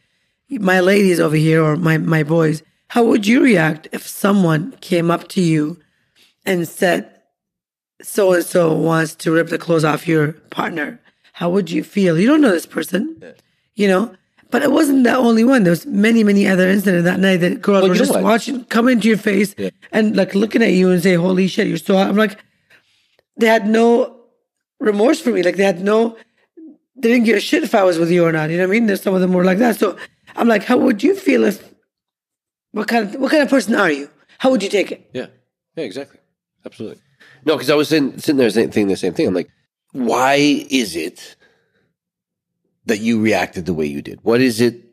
my 0.50 0.78
ladies 0.78 1.18
over 1.18 1.36
here 1.36 1.64
or 1.64 1.76
my 1.76 1.98
my 1.98 2.22
boys? 2.22 2.62
How 2.88 3.02
would 3.04 3.26
you 3.26 3.42
react 3.42 3.88
if 3.92 4.06
someone 4.06 4.72
came 4.80 5.10
up 5.10 5.26
to 5.30 5.40
you 5.42 5.80
and 6.46 6.68
said, 6.68 7.10
"So 8.02 8.34
and 8.34 8.44
so 8.44 8.72
wants 8.72 9.16
to 9.16 9.32
rip 9.32 9.48
the 9.48 9.58
clothes 9.58 9.84
off 9.84 10.06
your 10.06 10.32
partner"? 10.50 11.00
How 11.32 11.50
would 11.50 11.70
you 11.72 11.82
feel? 11.82 12.18
You 12.18 12.28
don't 12.28 12.40
know 12.40 12.52
this 12.52 12.66
person, 12.66 13.20
you 13.74 13.88
know. 13.88 14.14
But 14.50 14.62
it 14.62 14.72
wasn't 14.72 15.04
the 15.04 15.14
only 15.14 15.44
one. 15.44 15.64
There 15.64 15.70
was 15.72 15.84
many, 15.86 16.24
many 16.24 16.46
other 16.48 16.68
incidents 16.68 17.04
that 17.04 17.20
night 17.20 17.38
that 17.38 17.60
girls 17.60 17.82
Well, 17.82 17.90
were 17.90 17.94
just 17.94 18.18
watching, 18.20 18.64
come 18.64 18.88
into 18.88 19.06
your 19.08 19.18
face 19.18 19.54
and 19.92 20.16
like 20.16 20.34
looking 20.34 20.62
at 20.62 20.72
you 20.72 20.90
and 20.90 21.02
say, 21.02 21.14
"Holy 21.14 21.48
shit, 21.48 21.66
you're 21.66 21.76
so 21.76 21.96
hot." 21.96 22.08
I'm 22.08 22.16
like, 22.16 22.38
they 23.36 23.46
had 23.46 23.66
no 23.66 24.20
remorse 24.80 25.20
for 25.20 25.30
me. 25.30 25.42
Like 25.42 25.56
they 25.56 25.64
had 25.64 25.82
no, 25.82 26.16
they 26.96 27.10
didn't 27.10 27.24
give 27.24 27.36
a 27.36 27.40
shit 27.40 27.62
if 27.62 27.74
I 27.74 27.84
was 27.84 27.98
with 27.98 28.10
you 28.10 28.24
or 28.24 28.32
not. 28.32 28.48
You 28.50 28.56
know 28.56 28.62
what 28.64 28.70
I 28.70 28.72
mean? 28.72 28.86
There's 28.86 29.02
some 29.02 29.14
of 29.14 29.20
them 29.20 29.34
were 29.34 29.44
like 29.44 29.58
that. 29.58 29.76
So 29.78 29.98
I'm 30.34 30.48
like, 30.48 30.64
how 30.64 30.78
would 30.78 31.02
you 31.02 31.14
feel 31.14 31.44
if? 31.44 31.62
What 32.72 32.88
kind 32.88 33.04
of 33.14 33.20
what 33.20 33.30
kind 33.30 33.42
of 33.42 33.50
person 33.50 33.74
are 33.74 33.90
you? 33.90 34.08
How 34.38 34.50
would 34.50 34.62
you 34.62 34.68
take 34.70 34.92
it? 34.92 35.10
yeah, 35.12 35.26
yeah, 35.76 35.84
exactly, 35.84 36.20
absolutely. 36.64 37.02
No, 37.44 37.54
because 37.56 37.70
I 37.70 37.74
was 37.74 37.88
sitting, 37.88 38.18
sitting 38.18 38.36
there 38.36 38.48
saying- 38.50 38.70
thinking 38.70 38.88
the 38.88 38.96
same 38.96 39.14
thing. 39.14 39.26
I'm 39.26 39.34
like, 39.34 39.50
why 39.92 40.34
is 40.70 40.96
it 40.96 41.36
that 42.88 42.98
you 42.98 43.20
reacted 43.20 43.66
the 43.66 43.74
way 43.74 43.86
you 43.86 44.02
did? 44.02 44.18
What 44.22 44.40
is 44.40 44.60
it 44.60 44.84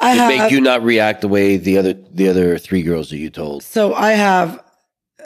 I 0.00 0.14
have 0.14 0.28
make 0.28 0.50
you 0.50 0.60
not 0.60 0.82
react 0.82 1.20
the 1.20 1.28
way 1.28 1.56
the 1.56 1.78
other 1.78 1.92
the 1.92 2.28
other 2.28 2.58
three 2.58 2.82
girls 2.82 3.10
that 3.10 3.18
you 3.18 3.30
told? 3.30 3.62
so 3.62 3.94
I 3.94 4.12
have 4.12 4.62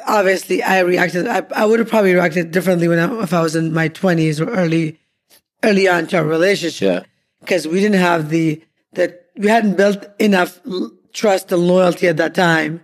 obviously 0.07 0.63
I 0.63 0.81
reacted. 0.81 1.27
I, 1.27 1.45
I 1.55 1.65
would 1.65 1.79
have 1.79 1.89
probably 1.89 2.15
reacted 2.15 2.51
differently 2.51 2.89
when 2.89 2.99
I, 2.99 3.23
if 3.23 3.33
I 3.33 3.43
was 3.43 3.57
in 3.57 3.73
my 3.73 3.89
20s 3.89 4.41
or 4.41 4.51
early 4.51 4.99
early 5.65 5.89
on 5.89 6.07
to 6.09 6.19
our 6.19 6.25
relationship. 6.25 7.05
Yeah. 7.05 7.09
because 7.41 7.67
we 7.67 7.81
didn't 7.81 8.01
have 8.01 8.31
the 8.31 8.63
that 8.93 9.27
we 9.37 9.49
hadn't 9.49 9.77
built 9.77 10.05
enough 10.19 10.61
trust 11.13 11.53
and 11.53 11.67
loyalty 11.67 12.09
at 12.09 12.17
that 12.17 12.35
time 12.35 12.81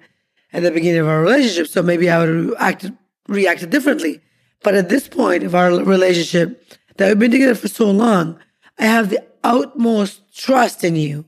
at 0.53 0.62
the 0.62 0.70
beginning 0.70 1.00
of 1.00 1.09
our 1.09 1.20
relationship. 1.22 1.66
So 1.66 1.83
maybe 1.83 2.09
I 2.11 2.18
would 2.18 2.29
have 2.29 2.55
acted 2.59 2.96
reacted 3.29 3.70
differently. 3.70 4.20
But 4.62 4.74
at 4.74 4.88
this 4.88 5.09
point 5.09 5.42
of 5.42 5.55
our 5.55 5.70
relationship, 5.70 6.62
that 6.96 7.09
we've 7.09 7.18
been 7.18 7.30
together 7.30 7.54
for 7.54 7.68
so 7.68 7.90
long, 7.90 8.38
I 8.78 8.87
have 8.87 9.11
the 9.11 9.24
utmost 9.42 10.37
trust 10.37 10.85
in 10.85 10.96
you. 10.96 11.24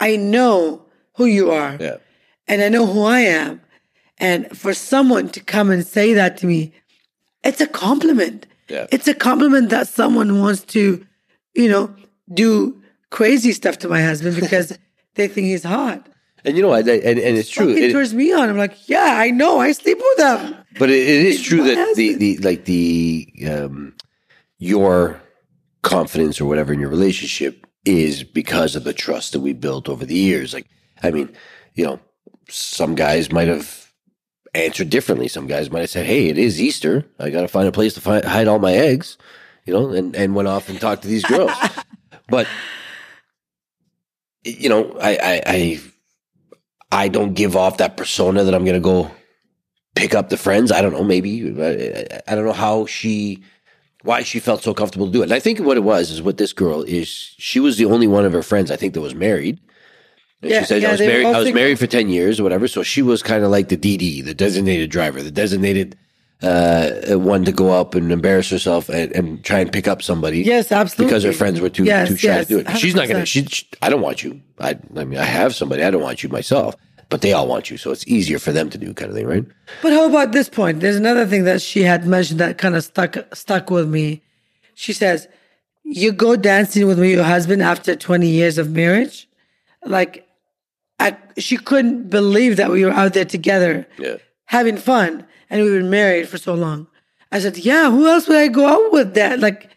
I 0.00 0.16
know 0.16 0.86
who 1.16 1.26
you 1.26 1.50
are 1.50 1.76
Yeah, 1.78 1.96
and 2.48 2.62
I 2.62 2.68
know 2.68 2.86
who 2.86 3.04
I 3.04 3.20
am. 3.20 3.60
And 4.18 4.56
for 4.56 4.74
someone 4.74 5.28
to 5.30 5.40
come 5.40 5.70
and 5.70 5.86
say 5.86 6.14
that 6.14 6.36
to 6.38 6.46
me, 6.46 6.72
it's 7.42 7.60
a 7.60 7.66
compliment. 7.66 8.46
Yeah. 8.68 8.86
It's 8.90 9.08
a 9.08 9.14
compliment 9.14 9.70
that 9.70 9.88
someone 9.88 10.40
wants 10.40 10.62
to, 10.66 11.04
you 11.54 11.68
know, 11.68 11.94
do 12.32 12.80
crazy 13.10 13.52
stuff 13.52 13.78
to 13.78 13.88
my 13.88 14.02
husband 14.02 14.36
because 14.36 14.76
they 15.14 15.28
think 15.28 15.46
he's 15.46 15.64
hot. 15.64 16.08
And 16.44 16.56
you 16.56 16.62
know, 16.62 16.68
what? 16.68 16.86
and, 16.86 17.18
and 17.18 17.38
it's 17.38 17.48
true. 17.48 17.70
It- 17.70 17.92
turns 17.92 18.12
me 18.14 18.32
on. 18.32 18.48
I'm 18.50 18.58
like, 18.58 18.88
yeah, 18.88 19.16
I 19.18 19.30
know. 19.30 19.60
I 19.60 19.72
sleep 19.72 19.98
with 19.98 20.18
them. 20.18 20.56
But 20.78 20.90
it, 20.90 21.00
it 21.00 21.26
is 21.26 21.42
true 21.42 21.62
that 21.62 21.94
the, 21.96 22.14
the 22.14 22.38
like 22.38 22.64
the 22.66 23.32
um, 23.48 23.94
your 24.64 25.20
confidence 25.82 26.40
or 26.40 26.46
whatever 26.46 26.72
in 26.72 26.80
your 26.80 26.88
relationship 26.88 27.66
is 27.84 28.24
because 28.24 28.74
of 28.74 28.84
the 28.84 28.94
trust 28.94 29.32
that 29.32 29.40
we 29.40 29.52
built 29.52 29.88
over 29.88 30.06
the 30.06 30.14
years. 30.14 30.54
Like, 30.54 30.66
I 31.02 31.10
mean, 31.10 31.34
you 31.74 31.84
know, 31.84 32.00
some 32.48 32.94
guys 32.94 33.30
might 33.30 33.48
have 33.48 33.92
answered 34.54 34.88
differently. 34.88 35.28
Some 35.28 35.46
guys 35.46 35.70
might 35.70 35.80
have 35.80 35.90
said, 35.90 36.06
"Hey, 36.06 36.28
it 36.28 36.38
is 36.38 36.62
Easter. 36.62 37.04
I 37.18 37.30
got 37.30 37.42
to 37.42 37.48
find 37.48 37.68
a 37.68 37.72
place 37.72 37.94
to 37.94 38.00
find, 38.00 38.24
hide 38.24 38.48
all 38.48 38.58
my 38.58 38.72
eggs," 38.72 39.18
you 39.66 39.74
know, 39.74 39.90
and 39.90 40.16
and 40.16 40.34
went 40.34 40.48
off 40.48 40.68
and 40.68 40.80
talked 40.80 41.02
to 41.02 41.08
these 41.08 41.24
girls. 41.24 41.52
but 42.28 42.46
you 44.44 44.68
know, 44.68 44.96
I 45.00 45.18
I 45.22 45.42
I, 45.46 45.80
I 46.90 47.08
don't 47.08 47.34
give 47.34 47.56
off 47.56 47.78
that 47.78 47.96
persona 47.96 48.44
that 48.44 48.54
I'm 48.54 48.64
going 48.64 48.74
to 48.74 48.80
go 48.80 49.10
pick 49.94 50.14
up 50.14 50.28
the 50.28 50.36
friends. 50.36 50.72
I 50.72 50.80
don't 50.80 50.92
know. 50.92 51.04
Maybe 51.04 51.42
I, 51.60 52.20
I 52.26 52.34
don't 52.34 52.44
know 52.44 52.52
how 52.52 52.86
she, 52.86 53.42
why 54.04 54.22
she 54.22 54.38
felt 54.38 54.62
so 54.62 54.74
comfortable 54.74 55.06
to 55.06 55.12
do 55.12 55.20
it. 55.22 55.24
And 55.24 55.32
I 55.32 55.40
think 55.40 55.58
what 55.60 55.76
it 55.78 55.82
was 55.82 56.10
is 56.10 56.22
what 56.22 56.36
this 56.36 56.52
girl 56.52 56.82
is 56.82 57.08
she 57.08 57.58
was 57.58 57.78
the 57.78 57.86
only 57.86 58.06
one 58.06 58.24
of 58.24 58.32
her 58.32 58.42
friends 58.42 58.70
I 58.70 58.76
think 58.76 58.92
that 58.94 59.00
was 59.00 59.14
married. 59.14 59.58
And 60.42 60.50
Yeah, 60.50 60.60
she 60.60 60.66
said 60.66 60.82
yeah, 60.82 60.88
I 60.88 60.92
was 60.92 61.00
married. 61.00 61.26
I 61.26 61.38
was 61.40 61.52
married 61.54 61.78
for 61.78 61.86
ten 61.86 62.08
years 62.10 62.38
or 62.38 62.42
whatever. 62.42 62.68
So 62.68 62.82
she 62.82 63.00
was 63.00 63.22
kind 63.22 63.42
of 63.44 63.50
like 63.50 63.68
the 63.70 63.78
DD, 63.78 64.24
the 64.24 64.34
designated 64.34 64.90
driver, 64.90 65.22
the 65.22 65.30
designated 65.30 65.96
uh, 66.42 66.90
one 67.18 67.46
to 67.46 67.52
go 67.52 67.70
up 67.70 67.94
and 67.94 68.12
embarrass 68.12 68.50
herself 68.50 68.90
and, 68.90 69.10
and 69.12 69.42
try 69.42 69.60
and 69.60 69.72
pick 69.72 69.88
up 69.88 70.02
somebody. 70.02 70.42
Yes, 70.42 70.70
absolutely. 70.70 71.06
Because 71.06 71.24
her 71.24 71.32
friends 71.32 71.60
were 71.60 71.70
too 71.70 71.84
Yes, 71.84 72.08
too 72.08 72.16
shy 72.18 72.28
yes, 72.28 72.48
to 72.48 72.54
do 72.54 72.58
it. 72.60 72.76
She's 72.76 72.94
not 72.94 73.08
gonna. 73.08 73.24
She, 73.24 73.46
she. 73.46 73.66
I 73.80 73.88
don't 73.88 74.02
want 74.02 74.22
you. 74.22 74.42
I. 74.60 74.78
I 74.96 75.04
mean, 75.04 75.18
I 75.18 75.24
have 75.24 75.54
somebody. 75.54 75.82
I 75.82 75.90
don't 75.90 76.02
want 76.02 76.22
you 76.22 76.28
myself. 76.28 76.76
But 77.08 77.20
they 77.20 77.32
all 77.32 77.46
want 77.46 77.70
you, 77.70 77.76
so 77.76 77.90
it's 77.90 78.06
easier 78.06 78.38
for 78.38 78.52
them 78.52 78.70
to 78.70 78.78
do, 78.78 78.92
kind 78.94 79.10
of 79.10 79.16
thing, 79.16 79.26
right? 79.26 79.44
But 79.82 79.92
how 79.92 80.06
about 80.06 80.32
this 80.32 80.48
point? 80.48 80.80
There's 80.80 80.96
another 80.96 81.26
thing 81.26 81.44
that 81.44 81.60
she 81.62 81.82
had 81.82 82.06
mentioned 82.06 82.40
that 82.40 82.58
kind 82.58 82.74
of 82.74 82.84
stuck 82.84 83.16
stuck 83.34 83.70
with 83.70 83.88
me. 83.88 84.22
She 84.74 84.92
says, 84.92 85.28
"You 85.84 86.12
go 86.12 86.36
dancing 86.36 86.86
with 86.86 86.98
your 86.98 87.22
husband 87.24 87.62
after 87.62 87.94
20 87.94 88.28
years 88.28 88.58
of 88.58 88.70
marriage." 88.70 89.28
Like, 89.84 90.26
I, 90.98 91.16
she 91.36 91.56
couldn't 91.56 92.08
believe 92.10 92.56
that 92.56 92.70
we 92.70 92.84
were 92.84 92.90
out 92.92 93.12
there 93.14 93.24
together, 93.26 93.86
Yeah. 93.98 94.16
having 94.46 94.76
fun, 94.78 95.26
and 95.50 95.62
we've 95.62 95.72
been 95.72 95.90
married 95.90 96.28
for 96.28 96.38
so 96.38 96.54
long. 96.54 96.86
I 97.30 97.38
said, 97.40 97.58
"Yeah, 97.58 97.90
who 97.90 98.06
else 98.08 98.26
would 98.28 98.38
I 98.38 98.48
go 98.48 98.66
out 98.66 98.92
with? 98.92 99.14
That 99.14 99.40
like, 99.40 99.70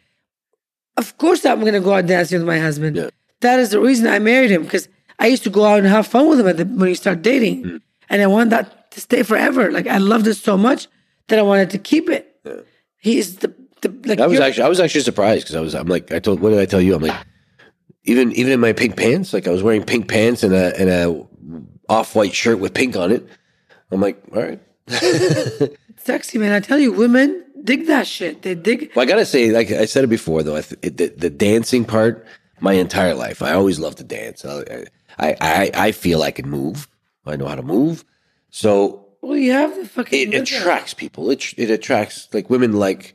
of 0.96 1.18
course 1.18 1.46
I'm 1.46 1.60
going 1.62 1.74
to 1.74 1.80
go 1.82 1.94
out 1.94 2.06
dancing 2.08 2.40
with 2.40 2.48
my 2.48 2.60
husband. 2.60 2.96
Yeah. 2.96 3.10
That 3.42 3.60
is 3.60 3.70
the 3.72 3.80
reason 3.80 4.08
I 4.08 4.20
married 4.20 4.50
him 4.52 4.64
because 4.64 4.88
I 5.20 5.28
used 5.28 5.44
to 5.44 5.50
go 5.50 5.66
out 5.66 5.80
and 5.80 5.88
have 5.88 6.08
fun 6.08 6.30
with 6.30 6.40
him 6.40 6.48
at 6.48 6.58
the, 6.58 6.66
when 6.66 6.90
we 6.90 6.96
start 6.96 7.22
dating, 7.22 7.64
Mm. 7.64 7.82
and 8.10 8.22
I 8.22 8.28
want 8.28 8.50
that 8.52 8.92
to 8.92 9.02
stay 9.02 9.24
forever. 9.24 9.72
Like 9.72 9.88
I 9.88 9.98
loved 9.98 10.28
it 10.28 10.36
so 10.36 10.58
much 10.58 10.88
that 11.28 11.40
I 11.40 11.42
wanted 11.42 11.70
to 11.72 11.78
keep 11.78 12.10
it. 12.10 12.24
He 13.00 13.18
is 13.18 13.38
the, 13.38 13.54
the 13.82 13.90
like. 14.06 14.20
I 14.20 14.28
was 14.28 14.40
actually 14.40 14.64
I 14.64 14.70
was 14.70 14.80
actually 14.80 15.02
surprised 15.02 15.44
because 15.44 15.56
I 15.56 15.62
was 15.62 15.74
I'm 15.76 15.88
like 15.88 16.12
I 16.12 16.20
told 16.20 16.40
what 16.40 16.50
did 16.52 16.60
I 16.60 16.66
tell 16.66 16.82
you 16.82 16.96
I'm 16.96 17.02
like 17.02 17.18
even 18.04 18.32
even 18.34 18.52
in 18.54 18.60
my 18.60 18.74
pink 18.74 18.96
pants 18.96 19.34
like 19.34 19.48
I 19.48 19.52
was 19.52 19.62
wearing 19.64 19.84
pink 19.84 20.08
pants 20.08 20.44
and 20.44 20.54
a 20.54 20.80
and 20.80 20.90
a 20.90 21.28
off 21.90 22.16
white 22.16 22.34
shirt 22.34 22.60
with 22.60 22.74
pink 22.74 22.96
on 22.96 23.12
it. 23.12 23.28
I'm 23.92 24.02
like 24.02 24.22
all 24.36 24.42
right. 24.42 24.62
sexy 25.98 26.38
man. 26.38 26.54
I 26.54 26.60
tell 26.60 26.80
you, 26.80 26.92
women 26.92 27.44
dig 27.64 27.88
that 27.88 28.08
shit. 28.08 28.42
They 28.44 28.56
dig. 28.56 28.92
Well, 28.96 29.04
I 29.04 29.08
gotta 29.08 29.26
say, 29.26 29.52
like 29.52 29.72
I 29.72 29.86
said 29.86 30.04
it 30.04 30.08
before, 30.08 30.44
though, 30.44 30.56
I 30.56 30.62
th- 30.62 30.80
it, 30.82 30.98
the, 30.98 31.08
the 31.08 31.30
dancing 31.30 31.84
part, 31.86 32.26
my 32.60 32.74
entire 32.74 33.14
life, 33.14 33.42
I 33.42 33.54
always 33.54 33.80
loved 33.80 33.98
to 34.00 34.04
dance. 34.04 34.46
I, 34.46 34.60
I, 34.60 34.86
I, 35.18 35.36
I 35.42 35.72
I 35.88 35.92
feel 35.92 36.22
I 36.24 36.32
can 36.32 36.50
move. 36.50 36.88
I 37.26 37.36
know 37.36 37.48
how 37.48 37.56
to 37.56 37.64
move, 37.64 38.06
so 38.50 39.06
Well, 39.22 39.36
you 39.38 39.52
have 39.52 39.76
the 39.76 39.86
fucking. 39.86 40.34
it 40.34 40.42
attracts 40.42 40.94
people. 40.94 41.30
It 41.30 41.54
it 41.58 41.70
attracts 41.70 42.28
like 42.34 42.50
women 42.50 42.74
like, 42.74 43.14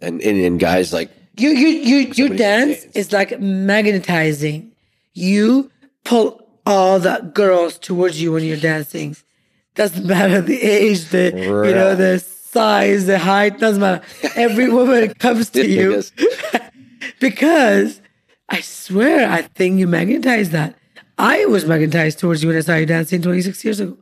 and 0.00 0.20
and, 0.20 0.38
and 0.38 0.60
guys 0.60 0.92
like. 0.92 1.10
You 1.36 1.50
you 1.50 1.68
you 1.68 1.96
your 2.14 2.28
dance 2.36 2.82
dance. 2.82 2.96
is 2.96 3.12
like 3.12 3.38
magnetizing. 3.40 4.72
You 5.14 5.70
pull 6.04 6.44
all 6.66 6.98
the 6.98 7.30
girls 7.32 7.78
towards 7.78 8.20
you 8.20 8.32
when 8.32 8.44
you're 8.44 8.56
dancing. 8.56 9.16
Doesn't 9.76 10.04
matter 10.06 10.40
the 10.40 10.60
age, 10.60 11.08
the 11.10 11.32
you 11.34 11.74
know 11.74 11.94
the 11.94 12.18
size, 12.18 13.06
the 13.06 13.18
height. 13.20 13.60
Doesn't 13.60 13.80
matter. 13.80 14.04
Every 14.34 14.68
woman 14.68 15.14
comes 15.18 15.50
to 15.50 15.64
you 15.66 16.02
because 17.20 18.00
I 18.48 18.60
swear 18.60 19.30
I 19.30 19.42
think 19.42 19.78
you 19.78 19.86
magnetize 19.86 20.50
that. 20.50 20.76
I 21.18 21.44
was 21.46 21.64
magnetized 21.64 22.18
towards 22.18 22.42
you 22.42 22.48
when 22.48 22.56
I 22.56 22.60
saw 22.60 22.76
you 22.76 22.86
dancing 22.86 23.20
26 23.22 23.64
years 23.64 23.80
ago. 23.80 23.96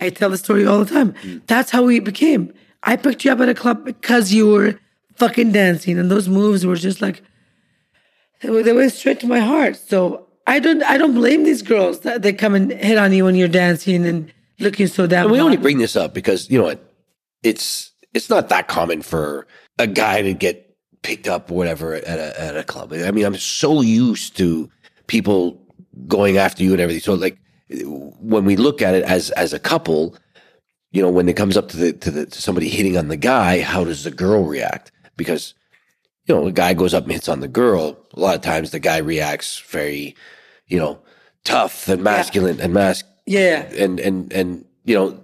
I 0.00 0.10
tell 0.10 0.30
the 0.30 0.38
story 0.38 0.66
all 0.66 0.84
the 0.84 0.92
time. 0.92 1.14
That's 1.46 1.70
how 1.70 1.82
we 1.82 1.98
became. 1.98 2.52
I 2.82 2.96
picked 2.96 3.24
you 3.24 3.32
up 3.32 3.40
at 3.40 3.48
a 3.48 3.54
club 3.54 3.84
because 3.84 4.32
you 4.32 4.48
were 4.50 4.78
fucking 5.16 5.50
dancing, 5.52 5.98
and 5.98 6.10
those 6.10 6.28
moves 6.28 6.64
were 6.64 6.76
just 6.76 7.00
like 7.02 7.22
they, 8.40 8.50
were- 8.50 8.62
they 8.62 8.72
went 8.72 8.92
straight 8.92 9.18
to 9.20 9.26
my 9.26 9.40
heart. 9.40 9.76
So 9.76 10.28
I 10.46 10.60
don't 10.60 10.82
I 10.84 10.98
don't 10.98 11.14
blame 11.14 11.42
these 11.44 11.62
girls 11.62 12.00
that 12.00 12.22
they 12.22 12.32
come 12.32 12.54
and 12.54 12.70
hit 12.70 12.98
on 12.98 13.12
you 13.12 13.24
when 13.24 13.34
you're 13.34 13.48
dancing 13.48 14.06
and 14.06 14.32
looking 14.60 14.86
so 14.86 15.06
damn. 15.06 15.24
And 15.24 15.32
we 15.32 15.40
only 15.40 15.56
bring 15.56 15.78
this 15.78 15.96
up 15.96 16.14
because 16.14 16.48
you 16.50 16.58
know 16.58 16.64
what? 16.64 16.94
It's 17.42 17.90
it's 18.14 18.30
not 18.30 18.48
that 18.50 18.68
common 18.68 19.02
for 19.02 19.46
a 19.78 19.86
guy 19.88 20.22
to 20.22 20.32
get 20.34 20.76
picked 21.02 21.26
up 21.28 21.50
or 21.50 21.54
whatever 21.54 21.94
at 21.94 22.04
a 22.18 22.40
at 22.40 22.56
a 22.56 22.62
club. 22.62 22.92
I 22.92 23.10
mean, 23.10 23.24
I'm 23.24 23.36
so 23.36 23.80
used 23.80 24.36
to 24.36 24.70
people 25.08 25.60
going 26.06 26.36
after 26.36 26.62
you 26.62 26.72
and 26.72 26.80
everything. 26.80 27.02
So 27.02 27.14
like 27.14 27.38
when 28.20 28.44
we 28.44 28.56
look 28.56 28.82
at 28.82 28.94
it 28.94 29.04
as 29.04 29.30
as 29.32 29.52
a 29.52 29.58
couple, 29.58 30.16
you 30.92 31.02
know, 31.02 31.10
when 31.10 31.28
it 31.28 31.36
comes 31.36 31.56
up 31.56 31.68
to 31.68 31.76
the 31.76 31.92
to 31.94 32.10
the 32.10 32.26
to 32.26 32.42
somebody 32.42 32.68
hitting 32.68 32.96
on 32.96 33.08
the 33.08 33.16
guy, 33.16 33.60
how 33.60 33.84
does 33.84 34.04
the 34.04 34.10
girl 34.10 34.44
react? 34.44 34.92
Because 35.16 35.54
you 36.26 36.34
know, 36.34 36.46
a 36.46 36.52
guy 36.52 36.74
goes 36.74 36.92
up 36.92 37.04
and 37.04 37.12
hits 37.12 37.28
on 37.28 37.40
the 37.40 37.48
girl. 37.48 37.98
A 38.12 38.20
lot 38.20 38.34
of 38.34 38.42
times, 38.42 38.70
the 38.70 38.78
guy 38.78 38.98
reacts 38.98 39.58
very, 39.60 40.14
you 40.66 40.78
know, 40.78 41.00
tough 41.48 41.88
and 41.88 42.02
masculine 42.02 42.60
and 42.60 42.74
mask 42.74 43.06
yeah. 43.26 43.62
and 43.76 43.98
and 44.00 44.32
and 44.32 44.64
you 44.84 44.94
know 44.94 45.18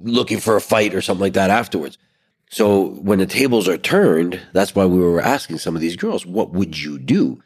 looking 0.00 0.38
for 0.38 0.56
a 0.56 0.60
fight 0.60 0.94
or 0.94 1.00
something 1.00 1.22
like 1.22 1.32
that 1.32 1.50
afterwards 1.50 1.96
so 2.50 2.90
when 2.90 3.18
the 3.18 3.26
tables 3.26 3.68
are 3.68 3.78
turned 3.78 4.40
that's 4.52 4.74
why 4.74 4.84
we 4.84 4.98
were 4.98 5.20
asking 5.20 5.56
some 5.56 5.74
of 5.74 5.80
these 5.80 5.96
girls 5.96 6.26
what 6.26 6.52
would 6.52 6.78
you 6.78 6.98
do 6.98 7.42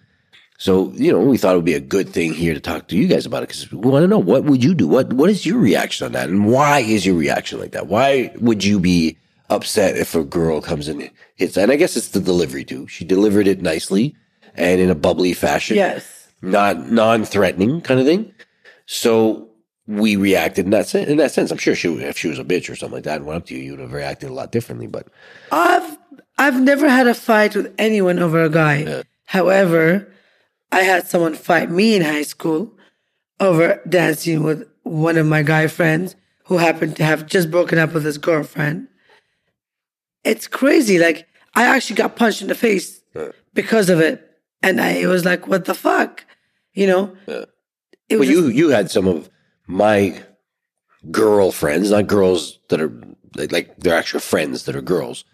so 0.58 0.90
you 0.94 1.10
know 1.12 1.20
we 1.20 1.36
thought 1.36 1.52
it 1.54 1.56
would 1.56 1.64
be 1.64 1.74
a 1.74 1.80
good 1.80 2.08
thing 2.08 2.32
here 2.32 2.54
to 2.54 2.60
talk 2.60 2.88
to 2.88 2.96
you 2.96 3.06
guys 3.08 3.26
about 3.26 3.42
it 3.42 3.48
because 3.48 3.70
we 3.72 3.78
want 3.90 4.02
to 4.02 4.08
know 4.08 4.18
what 4.18 4.44
would 4.44 4.62
you 4.62 4.74
do 4.74 4.86
what 4.88 5.12
what 5.12 5.28
is 5.30 5.44
your 5.46 5.58
reaction 5.58 6.06
on 6.06 6.12
that 6.12 6.28
and 6.28 6.46
why 6.46 6.78
is 6.80 7.04
your 7.06 7.16
reaction 7.16 7.58
like 7.58 7.72
that 7.72 7.86
why 7.88 8.32
would 8.40 8.62
you 8.64 8.78
be 8.78 9.16
upset 9.50 9.96
if 9.96 10.14
a 10.14 10.22
girl 10.24 10.60
comes 10.60 10.88
and 10.88 11.10
hits 11.36 11.56
and 11.56 11.70
i 11.72 11.76
guess 11.76 11.96
it's 11.96 12.08
the 12.08 12.20
delivery 12.20 12.64
too 12.64 12.86
she 12.86 13.04
delivered 13.04 13.46
it 13.46 13.60
nicely 13.62 14.14
and 14.54 14.80
in 14.80 14.88
a 14.90 14.94
bubbly 14.94 15.32
fashion 15.32 15.76
Yes. 15.76 16.28
not 16.42 16.90
non-threatening 16.90 17.80
kind 17.80 17.98
of 18.00 18.06
thing. 18.06 18.32
So 18.86 19.48
we 19.86 20.16
reacted 20.16 20.64
in 20.66 20.70
that 20.72 20.86
sense. 20.86 21.08
In 21.08 21.16
that 21.16 21.30
sense, 21.30 21.50
I'm 21.50 21.56
sure 21.58 21.74
she, 21.74 21.88
if 21.94 22.18
she 22.18 22.28
was 22.28 22.38
a 22.38 22.44
bitch 22.44 22.68
or 22.68 22.76
something 22.76 22.96
like 22.96 23.04
that 23.04 23.16
and 23.16 23.26
went 23.26 23.38
up 23.38 23.46
to 23.46 23.54
you, 23.54 23.60
you 23.60 23.70
would 23.72 23.80
have 23.80 23.92
reacted 23.92 24.28
a 24.28 24.32
lot 24.34 24.52
differently. 24.52 24.86
But 24.86 25.06
I've 25.50 25.96
I've 26.36 26.60
never 26.60 26.88
had 26.88 27.06
a 27.06 27.14
fight 27.14 27.54
with 27.56 27.72
anyone 27.78 28.18
over 28.18 28.42
a 28.44 28.50
guy. 28.50 29.04
However, 29.24 30.06
I 30.72 30.82
had 30.82 31.06
someone 31.06 31.34
fight 31.34 31.70
me 31.70 31.94
in 31.94 32.02
high 32.02 32.22
school 32.22 32.72
over 33.38 33.80
dancing 33.88 34.42
with 34.42 34.66
one 34.82 35.18
of 35.18 35.26
my 35.26 35.42
guy 35.42 35.66
friends 35.66 36.16
who 36.46 36.56
happened 36.56 36.96
to 36.96 37.04
have 37.04 37.26
just 37.26 37.50
broken 37.50 37.78
up 37.78 37.92
with 37.92 38.04
his 38.04 38.18
girlfriend. 38.18 38.88
It's 40.24 40.48
crazy. 40.48 40.98
Like 40.98 41.28
I 41.54 41.64
actually 41.64 41.96
got 41.96 42.16
punched 42.16 42.40
in 42.40 42.48
the 42.48 42.54
face 42.54 43.02
because 43.52 43.90
of 43.90 44.00
it. 44.00 44.28
And 44.62 44.80
I 44.80 45.06
was 45.06 45.24
like, 45.24 45.46
what 45.46 45.66
the 45.66 45.74
fuck? 45.74 46.24
You 46.72 46.86
know? 46.86 47.16
It 47.26 47.48
but 48.08 48.18
was 48.18 48.30
you 48.30 48.48
you 48.48 48.70
had 48.70 48.90
some 48.90 49.06
of 49.06 49.28
my 49.66 50.22
girlfriends, 51.10 51.90
not 51.90 52.06
girls 52.06 52.58
that 52.68 52.80
are 52.80 52.92
like, 53.36 53.52
like 53.52 53.76
they're 53.78 53.96
actual 53.96 54.20
friends 54.20 54.64
that 54.64 54.76
are 54.76 54.82
girls. 54.82 55.24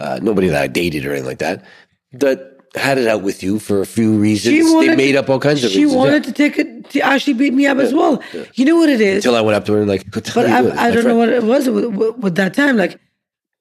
Uh, 0.00 0.18
nobody 0.22 0.48
that 0.48 0.62
I 0.62 0.66
dated 0.66 1.04
or 1.04 1.10
anything 1.10 1.26
like 1.26 1.38
that. 1.38 1.64
That 2.12 2.59
had 2.74 2.98
it 2.98 3.08
out 3.08 3.22
with 3.22 3.42
you 3.42 3.58
for 3.58 3.80
a 3.80 3.86
few 3.86 4.16
reasons. 4.16 4.72
They 4.86 4.94
made 4.94 5.16
up 5.16 5.28
all 5.28 5.40
kinds 5.40 5.64
of 5.64 5.70
She 5.70 5.78
reasons. 5.84 5.92
yeah. 5.92 5.98
wanted 5.98 6.24
to 6.24 6.32
take 6.32 6.58
it 6.58 6.90
to 6.90 7.00
actually 7.00 7.32
beat 7.34 7.52
me 7.52 7.66
up 7.66 7.78
as 7.78 7.92
well. 7.92 8.22
You 8.54 8.64
know 8.64 8.76
what 8.76 8.88
it 8.88 9.00
is? 9.00 9.16
Until 9.24 9.36
I 9.36 9.40
went 9.40 9.56
up 9.56 9.64
to 9.66 9.72
her 9.72 9.80
and 9.80 9.88
like, 9.88 10.10
But 10.10 10.26
hell 10.26 10.46
you 10.48 10.62
doing? 10.62 10.78
I, 10.78 10.86
I 10.86 10.90
don't 10.90 11.04
know 11.04 11.16
what 11.16 11.28
it 11.28 11.42
was 11.42 11.68
with, 11.68 11.84
with, 11.86 12.16
with 12.18 12.34
that 12.36 12.54
time. 12.54 12.76
Like, 12.76 12.98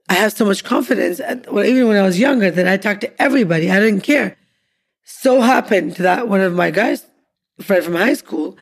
I 0.10 0.14
have 0.14 0.34
so 0.34 0.46
much 0.46 0.64
confidence. 0.64 1.20
Well, 1.52 1.66
even 1.66 1.88
when 1.88 1.98
I 1.98 2.04
was 2.04 2.20
younger, 2.20 2.50
that 2.52 2.68
I 2.68 2.78
talked 2.78 3.02
to 3.02 3.22
everybody. 3.22 3.70
I 3.72 3.80
didn't 3.80 4.02
care. 4.02 4.38
So 5.04 5.42
happened 5.42 5.94
that 5.98 6.28
one 6.28 6.42
of 6.42 6.54
my 6.54 6.72
guys, 6.72 7.06
friend 7.62 7.84
from 7.84 7.96
high 7.96 8.14
school, 8.14 8.58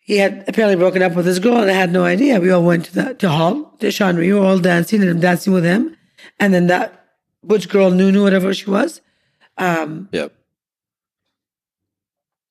he 0.00 0.16
had 0.18 0.44
apparently 0.48 0.76
broken 0.76 1.02
up 1.02 1.14
with 1.14 1.24
his 1.24 1.38
girl, 1.38 1.58
and 1.58 1.70
I 1.70 1.74
had 1.74 1.92
no 1.92 2.04
idea. 2.04 2.38
We 2.40 2.50
all 2.50 2.62
went 2.62 2.86
to 2.86 2.94
the 2.94 3.14
to 3.14 3.28
hall 3.30 3.74
to 3.80 3.90
Sean. 3.90 4.16
We 4.18 4.32
were 4.32 4.44
all 4.44 4.58
dancing, 4.58 5.00
and 5.00 5.10
I'm 5.10 5.20
dancing 5.20 5.52
with 5.52 5.64
him. 5.64 5.96
And 6.38 6.52
then 6.52 6.66
that 6.66 7.06
butch 7.42 7.68
girl, 7.70 7.90
Nunu, 7.90 8.22
whatever 8.22 8.52
she 8.52 8.68
was, 8.68 9.00
um, 9.58 10.08
Yeah. 10.12 10.28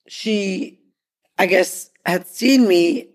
she, 0.08 0.80
I 1.38 1.46
guess, 1.46 1.90
had 2.06 2.28
seen 2.28 2.68
me 2.68 3.08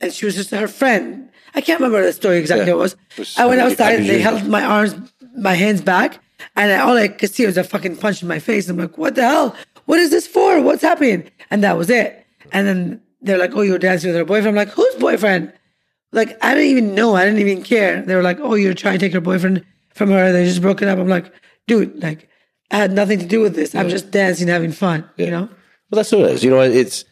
and 0.00 0.12
she 0.12 0.24
was 0.26 0.34
just 0.34 0.50
her 0.50 0.68
friend. 0.68 1.28
I 1.54 1.60
can't 1.60 1.80
remember 1.80 2.02
the 2.04 2.12
story 2.12 2.38
exactly 2.38 2.66
Yeah. 2.66 2.72
it 2.74 2.76
was. 2.76 2.96
Was 3.18 3.38
I 3.38 3.46
went 3.46 3.60
outside 3.60 3.94
and 3.96 4.08
they 4.08 4.20
held 4.20 4.46
my 4.46 4.62
arms, 4.62 4.94
my 5.38 5.54
hands 5.54 5.80
back, 5.80 6.18
and 6.54 6.70
I, 6.72 6.78
all 6.80 6.96
I 6.96 7.08
could 7.08 7.30
see 7.30 7.46
was 7.46 7.56
a 7.56 7.64
fucking 7.64 7.96
punch 7.96 8.20
in 8.22 8.28
my 8.28 8.38
face. 8.38 8.68
I'm 8.68 8.76
like, 8.76 8.98
what 8.98 9.14
the 9.14 9.22
hell? 9.22 9.56
What 9.86 9.98
is 9.98 10.10
this 10.10 10.26
for? 10.26 10.60
What's 10.60 10.82
happening? 10.82 11.30
And 11.50 11.62
that 11.64 11.78
was 11.78 11.88
it. 11.88 12.26
And 12.52 12.66
then 12.66 13.00
they're 13.22 13.38
like, 13.38 13.52
oh, 13.54 13.62
you're 13.62 13.78
dancing 13.78 14.08
with 14.10 14.16
her 14.18 14.24
boyfriend. 14.24 14.48
I'm 14.48 14.66
like, 14.66 14.74
whose 14.74 14.94
boyfriend? 14.96 15.52
Like, 16.12 16.36
I 16.44 16.54
didn't 16.54 16.70
even 16.70 16.94
know. 16.94 17.14
I 17.14 17.24
didn't 17.24 17.40
even 17.40 17.62
care. 17.62 18.02
They 18.02 18.14
were 18.14 18.22
like, 18.22 18.38
oh, 18.40 18.54
you're 18.54 18.74
trying 18.74 18.94
to 18.94 18.98
take 18.98 19.12
her 19.12 19.20
boyfriend 19.20 19.64
from 19.94 20.10
her. 20.10 20.32
They 20.32 20.44
just 20.44 20.60
broke 20.62 20.82
it 20.82 20.88
up. 20.88 20.98
I'm 20.98 21.08
like, 21.08 21.32
dude, 21.66 22.02
like, 22.02 22.28
I 22.70 22.76
had 22.76 22.92
nothing 22.92 23.18
to 23.20 23.26
do 23.26 23.40
with 23.40 23.54
this. 23.54 23.74
I'm 23.74 23.88
just 23.88 24.10
dancing, 24.10 24.48
having 24.48 24.72
fun, 24.72 25.08
you 25.16 25.30
know? 25.30 25.48
Well, 25.90 25.98
that's 25.98 26.10
what 26.10 26.22
it 26.22 26.32
is. 26.32 26.44
You 26.44 26.50
know, 26.50 26.60
it's 26.60 27.04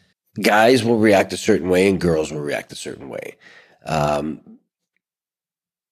guys 0.43 0.83
will 0.83 0.99
react 0.99 1.33
a 1.33 1.37
certain 1.37 1.69
way 1.69 1.88
and 1.88 2.01
girls 2.01 2.33
will 2.33 2.40
react 2.40 2.73
a 2.73 2.77
certain 2.77 3.09
way. 3.09 3.37
Um, 3.87 4.40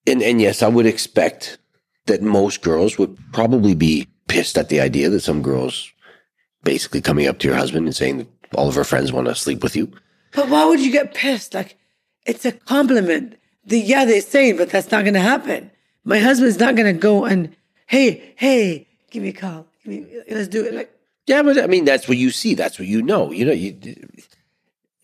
and 0.06 0.22
and 0.22 0.40
yes, 0.40 0.62
I 0.62 0.68
would 0.68 0.86
expect 0.86 1.58
that 2.06 2.22
most 2.22 2.62
girls 2.62 2.98
would 2.98 3.16
probably 3.32 3.74
be 3.74 4.08
pissed 4.26 4.58
at 4.58 4.68
the 4.68 4.80
idea 4.80 5.08
that 5.10 5.20
some 5.20 5.42
girls 5.42 5.92
basically 6.64 7.00
coming 7.00 7.28
up 7.28 7.38
to 7.38 7.48
your 7.48 7.56
husband 7.56 7.86
and 7.86 7.94
saying 7.94 8.18
that 8.18 8.28
all 8.54 8.68
of 8.68 8.74
her 8.74 8.84
friends 8.84 9.12
want 9.12 9.28
to 9.28 9.34
sleep 9.34 9.62
with 9.62 9.76
you. 9.76 9.92
But 10.34 10.48
why 10.48 10.64
would 10.64 10.80
you 10.80 10.90
get 10.90 11.14
pissed? 11.14 11.54
Like, 11.54 11.76
it's 12.26 12.44
a 12.44 12.52
compliment. 12.52 13.36
The 13.64 13.78
yeah, 13.78 14.04
they're 14.04 14.20
saying, 14.20 14.56
but 14.56 14.70
that's 14.70 14.90
not 14.90 15.04
going 15.04 15.14
to 15.14 15.20
happen. 15.20 15.70
My 16.04 16.18
husband's 16.18 16.58
not 16.58 16.74
going 16.74 16.92
to 16.92 17.00
go 17.00 17.24
and 17.24 17.54
hey, 17.86 18.34
hey, 18.36 18.88
give 19.12 19.22
me 19.22 19.28
a 19.28 19.32
call. 19.32 19.66
Me, 19.84 20.06
let's 20.28 20.48
do 20.48 20.64
it. 20.64 20.74
Like, 20.74 20.90
yeah, 21.26 21.42
but 21.42 21.58
I 21.62 21.66
mean, 21.66 21.84
that's 21.84 22.08
what 22.08 22.18
you 22.18 22.30
see. 22.30 22.54
That's 22.54 22.78
what 22.78 22.88
you 22.88 23.02
know. 23.02 23.30
You 23.30 23.44
know, 23.44 23.52
you. 23.52 23.76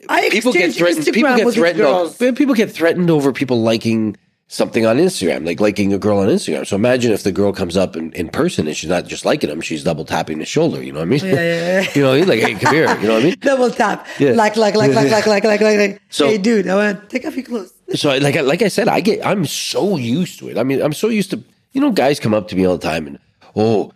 I 0.09 0.29
people 0.31 0.53
get 0.53 0.75
threatened. 0.75 1.05
Instagram 1.05 1.15
people 1.15 1.37
get 1.37 1.55
threatened. 1.55 1.85
Over, 1.85 2.33
people 2.33 2.55
get 2.55 2.71
threatened 2.71 3.11
over 3.11 3.33
people 3.33 3.63
liking 3.63 4.17
something 4.49 4.87
on 4.87 4.97
Instagram, 4.97 5.45
like 5.47 5.61
liking 5.61 5.93
a 5.93 5.99
girl 5.99 6.19
on 6.19 6.29
Instagram. 6.29 6.67
So 6.67 6.75
imagine 6.75 7.13
if 7.13 7.23
the 7.23 7.33
girl 7.33 7.53
comes 7.53 7.77
up 7.77 7.97
in, 7.97 8.13
in 8.13 8.29
person 8.31 8.67
and 8.67 8.77
she's 8.77 8.89
not 8.89 9.07
just 9.07 9.25
liking 9.25 9.51
them, 9.51 9.61
she's 9.61 9.85
double 9.85 10.05
tapping 10.05 10.39
the 10.39 10.47
shoulder. 10.47 10.83
You 10.83 10.93
know 10.93 11.01
what 11.01 11.09
I 11.09 11.11
mean? 11.11 11.25
Yeah, 11.25 11.33
yeah, 11.35 11.81
yeah. 11.81 11.91
you 11.95 12.03
know, 12.03 12.15
he's 12.15 12.27
like, 12.27 12.41
hey, 12.41 12.55
come 12.55 12.75
here. 12.75 12.89
You 13.01 13.09
know 13.09 13.15
what 13.15 13.23
I 13.23 13.27
mean? 13.27 13.37
double 13.41 13.71
tap. 13.71 14.07
Yeah. 14.19 14.33
Like, 14.33 14.57
like, 14.57 14.75
like, 14.75 14.95
like, 14.95 15.11
like, 15.11 15.27
like, 15.27 15.45
like, 15.45 15.61
like, 15.61 16.03
So, 16.09 16.27
hey, 16.27 16.39
dude, 16.39 16.67
I 16.67 16.75
want 16.75 17.01
to 17.01 17.07
take 17.09 17.27
off 17.27 17.37
your 17.37 17.45
clothes. 17.45 17.75
so, 17.95 18.17
like, 18.17 18.35
like 18.37 18.63
I 18.63 18.69
said, 18.69 18.89
I 18.89 19.01
get, 19.01 19.25
I'm 19.25 19.45
so 19.45 19.97
used 19.97 20.39
to 20.41 20.49
it. 20.49 20.57
I 20.57 20.63
mean, 20.63 20.81
I'm 20.81 20.95
so 20.95 21.09
used 21.09 21.31
to, 21.31 21.43
you 21.73 21.81
know, 21.81 21.93
guys 21.93 22.19
come 22.19 22.33
up 22.33 22.49
to 22.49 22.57
me 22.57 22.65
all 22.65 22.79
the 22.79 22.87
time 22.87 23.07
and, 23.07 23.19
oh, 23.55 23.93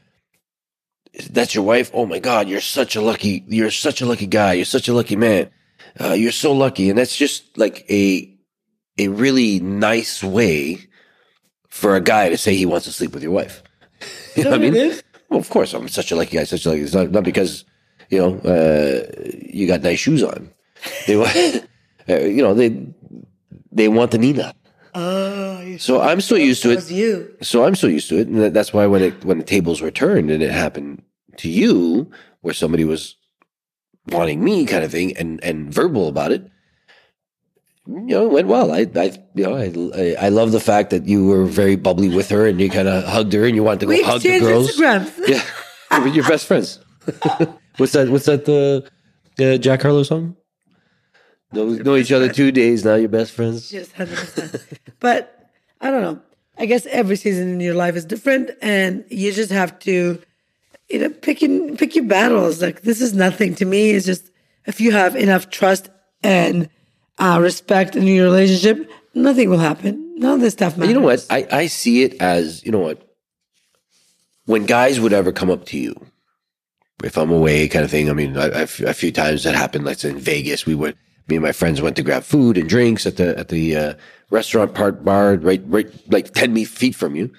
that's 1.31 1.55
your 1.55 1.65
wife. 1.65 1.91
Oh 1.95 2.07
my 2.07 2.19
God, 2.19 2.49
you're 2.49 2.61
such 2.61 2.97
a 2.97 3.01
lucky, 3.01 3.45
you're 3.49 3.71
such 3.71 4.01
a 4.01 4.07
lucky 4.07 4.27
guy. 4.27 4.55
You're 4.55 4.65
such 4.65 4.89
a 4.89 4.95
lucky 4.95 5.17
man. 5.17 5.51
Uh, 6.01 6.13
you're 6.15 6.33
so 6.33 6.53
lucky. 6.53 6.89
And 6.89 6.99
that's 6.99 7.17
just 7.17 7.57
like 7.59 7.85
a, 7.91 8.35
a 8.99 9.09
really 9.09 9.61
nice 9.61 10.23
way 10.23 10.79
for 11.69 11.97
a 11.97 12.01
guy 12.01 12.29
to 12.31 12.37
say 12.39 12.55
he 12.55 12.67
wants 12.67 12.87
to 12.87 12.93
sleep 12.93 13.13
with 13.15 13.23
your 13.23 13.33
wife. 13.33 13.63
You 14.37 14.45
know 14.45 14.51
what 14.53 14.61
I 14.61 14.63
mean? 14.63 14.75
is. 14.75 15.03
Well, 15.29 15.41
of 15.41 15.51
course, 15.51 15.75
I'm 15.75 15.89
such 15.89 16.11
a 16.11 16.17
lucky 16.17 16.39
guy. 16.39 16.45
Such 16.45 16.65
a 16.65 16.71
lucky. 16.71 16.81
It's 16.81 16.95
not, 16.95 17.11
not 17.11 17.23
because 17.23 17.67
you 18.09 18.19
know 18.19 18.39
uh, 18.39 19.07
you 19.47 19.67
got 19.67 19.83
nice 19.83 19.99
shoes 20.01 20.23
on. 20.23 20.51
They, 21.07 21.17
wa- 21.17 21.27
uh, 22.09 22.21
you 22.21 22.43
know, 22.43 22.55
they 22.55 22.87
they 23.71 23.89
want 23.89 24.11
the 24.11 24.19
Nina. 24.19 24.55
Oh, 24.95 25.32
So 25.79 26.01
I'm 26.01 26.21
so 26.21 26.35
used 26.37 26.63
to 26.63 26.71
it. 26.73 26.91
you. 26.91 27.35
So 27.43 27.65
I'm 27.65 27.75
so 27.75 27.87
used 27.87 28.09
to 28.11 28.19
it, 28.19 28.29
and 28.29 28.41
that- 28.41 28.55
that's 28.55 28.73
why 28.73 28.87
when 28.87 29.03
it 29.03 29.25
when 29.25 29.39
the 29.39 29.45
tables 29.45 29.81
were 29.81 29.91
turned 29.91 30.31
and 30.31 30.43
it 30.43 30.51
happened 30.51 31.03
to 31.39 31.49
you, 31.49 32.11
where 32.41 32.55
somebody 32.55 32.85
was 32.85 33.17
wanting 34.09 34.43
me, 34.45 34.67
kind 34.67 34.85
of 34.85 34.91
thing, 34.91 35.17
and 35.17 35.43
and 35.45 35.73
verbal 35.73 36.09
about 36.09 36.33
it, 36.33 36.43
you 37.87 38.01
know, 38.15 38.27
it 38.27 38.33
went 38.33 38.49
well. 38.49 38.73
I, 38.73 38.87
I 38.97 39.13
you 39.35 39.45
know, 39.45 39.57
I, 39.57 39.73
I 40.01 40.27
I 40.27 40.29
love 40.29 40.53
the 40.53 40.61
fact 40.61 40.91
that 40.91 41.07
you 41.07 41.27
were 41.27 41.45
very 41.47 41.77
bubbly 41.77 42.09
with 42.09 42.29
her, 42.31 42.47
and 42.47 42.61
you 42.61 42.69
kind 42.71 42.89
of 42.89 43.05
hugged 43.05 43.33
her, 43.33 43.45
and 43.47 43.55
you 43.55 43.63
wanted 43.63 43.81
to 43.81 43.87
go 43.87 43.91
We 43.91 44.03
hug 44.03 44.21
the 44.23 44.41
girls. 44.41 44.77
Instagrams. 44.77 45.11
Yeah, 45.29 46.07
You're- 46.07 46.29
best 46.29 46.47
friends. 46.47 46.79
what's 47.77 47.93
that? 47.93 48.09
What's 48.09 48.27
that? 48.27 48.45
The 48.47 48.85
uh, 49.41 49.57
Jack 49.59 49.83
Harlow 49.83 50.03
song? 50.05 50.37
Know, 51.53 51.69
know 51.69 51.97
each 51.97 52.13
other 52.13 52.33
two 52.33 52.51
days 52.51 52.83
now. 52.85 52.95
You're 52.95 53.11
best 53.11 53.33
friends. 53.33 53.69
Just 53.69 53.95
100%. 53.95 54.63
but 55.01 55.42
I 55.83 55.91
don't 55.91 56.03
know. 56.03 56.21
I 56.59 56.67
guess 56.67 56.87
every 56.87 57.17
season 57.17 57.49
in 57.49 57.61
your 57.61 57.75
life 57.75 57.97
is 57.97 58.05
different, 58.05 58.51
and 58.63 59.05
you 59.11 59.33
just 59.33 59.51
have 59.51 59.79
to, 59.81 60.23
you 60.89 60.99
know, 60.99 61.11
pick 61.11 61.43
in, 61.43 61.77
pick 61.77 61.95
your 61.95 62.05
battles. 62.05 62.63
Like 62.63 62.83
this 62.83 63.01
is 63.01 63.13
nothing 63.13 63.55
to 63.57 63.65
me. 63.65 63.91
It's 63.91 64.07
just 64.07 64.31
if 64.65 64.81
you 64.81 64.93
have 64.93 65.17
enough 65.17 65.51
trust 65.51 65.91
and 66.23 66.69
uh, 67.19 67.39
respect 67.43 67.97
in 67.97 68.05
your 68.05 68.25
relationship, 68.25 68.91
nothing 69.15 69.51
will 69.51 69.59
happen. 69.59 70.19
None 70.19 70.35
of 70.35 70.41
this 70.41 70.53
stuff 70.53 70.77
matters. 70.77 70.95
You 70.95 71.01
know 71.01 71.05
what? 71.05 71.27
I, 71.31 71.47
I 71.51 71.67
see 71.67 72.03
it 72.03 72.21
as, 72.21 72.65
you 72.65 72.71
know 72.71 72.79
what? 72.79 73.09
When 74.47 74.67
guys 74.67 75.01
would 75.01 75.13
ever 75.13 75.33
come 75.33 75.51
up 75.51 75.67
to 75.67 75.79
you, 75.79 75.95
if 77.03 77.17
I'm 77.17 77.31
away 77.31 77.69
kind 77.69 77.85
of 77.85 77.91
thing, 77.91 78.09
I 78.09 78.13
mean, 78.13 78.37
I, 78.37 78.47
I, 78.47 78.63
a 78.63 78.95
few 78.95 79.11
times 79.11 79.45
that 79.45 79.55
happened, 79.55 79.85
like 79.85 80.05
in 80.05 80.19
Vegas, 80.19 80.67
we 80.67 80.75
would, 80.75 80.97
me 81.29 81.37
and 81.37 81.45
my 81.45 81.53
friends 81.53 81.81
went 81.81 81.97
to 81.97 82.03
grab 82.03 82.23
food 82.23 82.59
and 82.59 82.69
drinks 82.69 83.07
at 83.07 83.17
the, 83.17 83.39
at 83.39 83.49
the 83.49 83.77
uh, 83.77 83.95
restaurant 84.33 84.75
part 84.75 85.05
bar, 85.05 85.35
right, 85.37 85.63
right, 85.67 85.89
like 86.11 86.33
10 86.33 86.53
me- 86.53 86.65
feet 86.65 86.97
from 86.97 87.15
you. 87.15 87.31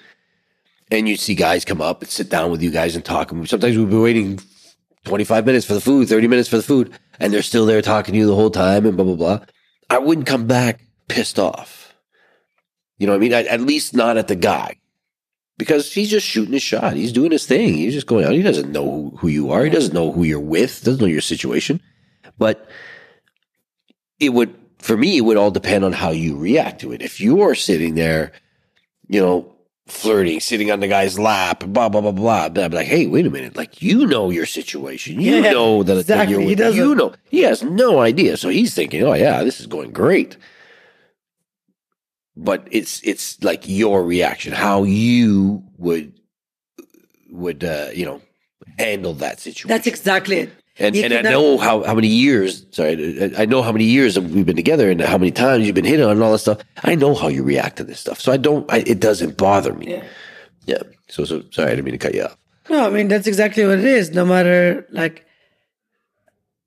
And 0.90 1.08
you'd 1.08 1.18
see 1.18 1.34
guys 1.34 1.64
come 1.64 1.82
up 1.82 2.02
and 2.02 2.10
sit 2.10 2.30
down 2.30 2.50
with 2.50 2.62
you 2.62 2.70
guys 2.70 2.94
and 2.94 3.04
talk. 3.04 3.32
And 3.32 3.48
sometimes 3.48 3.76
we'd 3.76 3.90
be 3.90 3.96
waiting 3.96 4.38
25 5.04 5.44
minutes 5.44 5.66
for 5.66 5.74
the 5.74 5.80
food, 5.80 6.08
30 6.08 6.28
minutes 6.28 6.48
for 6.48 6.56
the 6.56 6.62
food, 6.62 6.92
and 7.18 7.32
they're 7.32 7.42
still 7.42 7.66
there 7.66 7.82
talking 7.82 8.12
to 8.12 8.18
you 8.18 8.26
the 8.26 8.34
whole 8.34 8.50
time 8.50 8.86
and 8.86 8.96
blah, 8.96 9.04
blah, 9.04 9.16
blah. 9.16 9.40
I 9.90 9.98
wouldn't 9.98 10.26
come 10.26 10.46
back 10.46 10.82
pissed 11.08 11.38
off. 11.38 11.94
You 12.98 13.06
know 13.06 13.12
what 13.12 13.18
I 13.18 13.20
mean? 13.20 13.32
At, 13.32 13.46
at 13.48 13.60
least 13.60 13.94
not 13.94 14.16
at 14.16 14.28
the 14.28 14.36
guy. 14.36 14.76
Because 15.56 15.92
he's 15.92 16.10
just 16.10 16.26
shooting 16.26 16.52
his 16.52 16.62
shot. 16.62 16.94
He's 16.94 17.12
doing 17.12 17.30
his 17.30 17.46
thing. 17.46 17.74
He's 17.74 17.94
just 17.94 18.06
going 18.08 18.24
out. 18.24 18.32
He 18.32 18.42
doesn't 18.42 18.72
know 18.72 19.12
who 19.18 19.28
you 19.28 19.50
are. 19.52 19.64
He 19.64 19.70
doesn't 19.70 19.94
know 19.94 20.10
who 20.10 20.24
you're 20.24 20.40
with. 20.40 20.82
Doesn't 20.82 21.00
know 21.00 21.06
your 21.06 21.20
situation. 21.20 21.80
But 22.38 22.68
it 24.18 24.30
would, 24.30 24.54
for 24.84 24.96
me, 24.96 25.16
it 25.16 25.22
would 25.22 25.36
all 25.36 25.50
depend 25.50 25.84
on 25.84 25.92
how 25.92 26.10
you 26.10 26.36
react 26.36 26.80
to 26.82 26.92
it. 26.92 27.02
If 27.02 27.20
you're 27.20 27.54
sitting 27.54 27.94
there, 27.94 28.32
you 29.08 29.20
know, 29.20 29.50
flirting, 29.86 30.40
sitting 30.40 30.70
on 30.70 30.80
the 30.80 30.88
guy's 30.88 31.18
lap, 31.18 31.64
blah, 31.66 31.88
blah, 31.88 32.00
blah, 32.02 32.12
blah, 32.12 32.44
I'd 32.44 32.54
be 32.54 32.68
like, 32.68 32.86
hey, 32.86 33.06
wait 33.06 33.26
a 33.26 33.30
minute. 33.30 33.56
Like, 33.56 33.82
you 33.82 34.06
know 34.06 34.30
your 34.30 34.46
situation. 34.46 35.20
You 35.20 35.36
Yeah, 35.36 35.52
know 35.52 35.82
that, 35.82 35.94
that 35.94 36.00
exactly. 36.00 36.32
you're 36.34 36.42
He 36.42 36.54
doesn't. 36.54 36.78
you 36.78 36.94
know. 36.94 37.14
He 37.30 37.40
has 37.42 37.62
no 37.62 38.00
idea. 38.00 38.36
So 38.36 38.50
he's 38.50 38.74
thinking, 38.74 39.02
oh, 39.02 39.14
yeah, 39.14 39.42
this 39.42 39.60
is 39.60 39.66
going 39.66 39.92
great 39.92 40.36
but 42.36 42.66
it's 42.70 43.00
it's 43.04 43.42
like 43.44 43.68
your 43.68 44.02
reaction, 44.04 44.52
how 44.52 44.82
you 44.82 45.62
would 45.78 46.12
would 47.30 47.62
uh, 47.64 47.88
you 47.94 48.04
know 48.04 48.20
handle 48.78 49.14
that 49.14 49.40
situation. 49.40 49.68
That's 49.68 49.86
exactly 49.86 50.38
it. 50.38 50.50
And 50.78 50.96
and 50.96 51.14
I 51.14 51.22
know 51.22 51.58
how 51.58 51.84
how 51.84 51.94
many 51.94 52.08
years. 52.08 52.66
Sorry, 52.70 53.22
I 53.22 53.42
I 53.42 53.44
know 53.46 53.62
how 53.62 53.72
many 53.72 53.84
years 53.84 54.18
we've 54.18 54.46
been 54.46 54.56
together 54.56 54.90
and 54.90 55.00
how 55.00 55.18
many 55.18 55.30
times 55.30 55.66
you've 55.66 55.74
been 55.74 55.84
hit 55.84 56.00
on 56.00 56.10
and 56.10 56.22
all 56.22 56.32
that 56.32 56.38
stuff. 56.38 56.58
I 56.82 56.94
know 56.94 57.14
how 57.14 57.28
you 57.28 57.44
react 57.44 57.76
to 57.76 57.84
this 57.84 58.00
stuff, 58.00 58.20
so 58.20 58.32
I 58.32 58.36
don't. 58.36 58.70
I, 58.72 58.78
it 58.78 59.00
doesn't 59.00 59.36
bother 59.36 59.72
me. 59.74 59.92
Yeah. 59.92 60.04
Yeah. 60.66 60.82
So 61.08 61.24
so 61.24 61.42
sorry, 61.50 61.72
I 61.72 61.74
didn't 61.76 61.84
mean 61.84 61.92
to 61.92 61.98
cut 61.98 62.14
you 62.14 62.24
off. 62.24 62.36
No, 62.68 62.86
I 62.86 62.90
mean 62.90 63.08
that's 63.08 63.26
exactly 63.26 63.64
what 63.64 63.78
it 63.78 63.84
is. 63.84 64.10
No 64.10 64.24
matter 64.24 64.86
like 64.90 65.24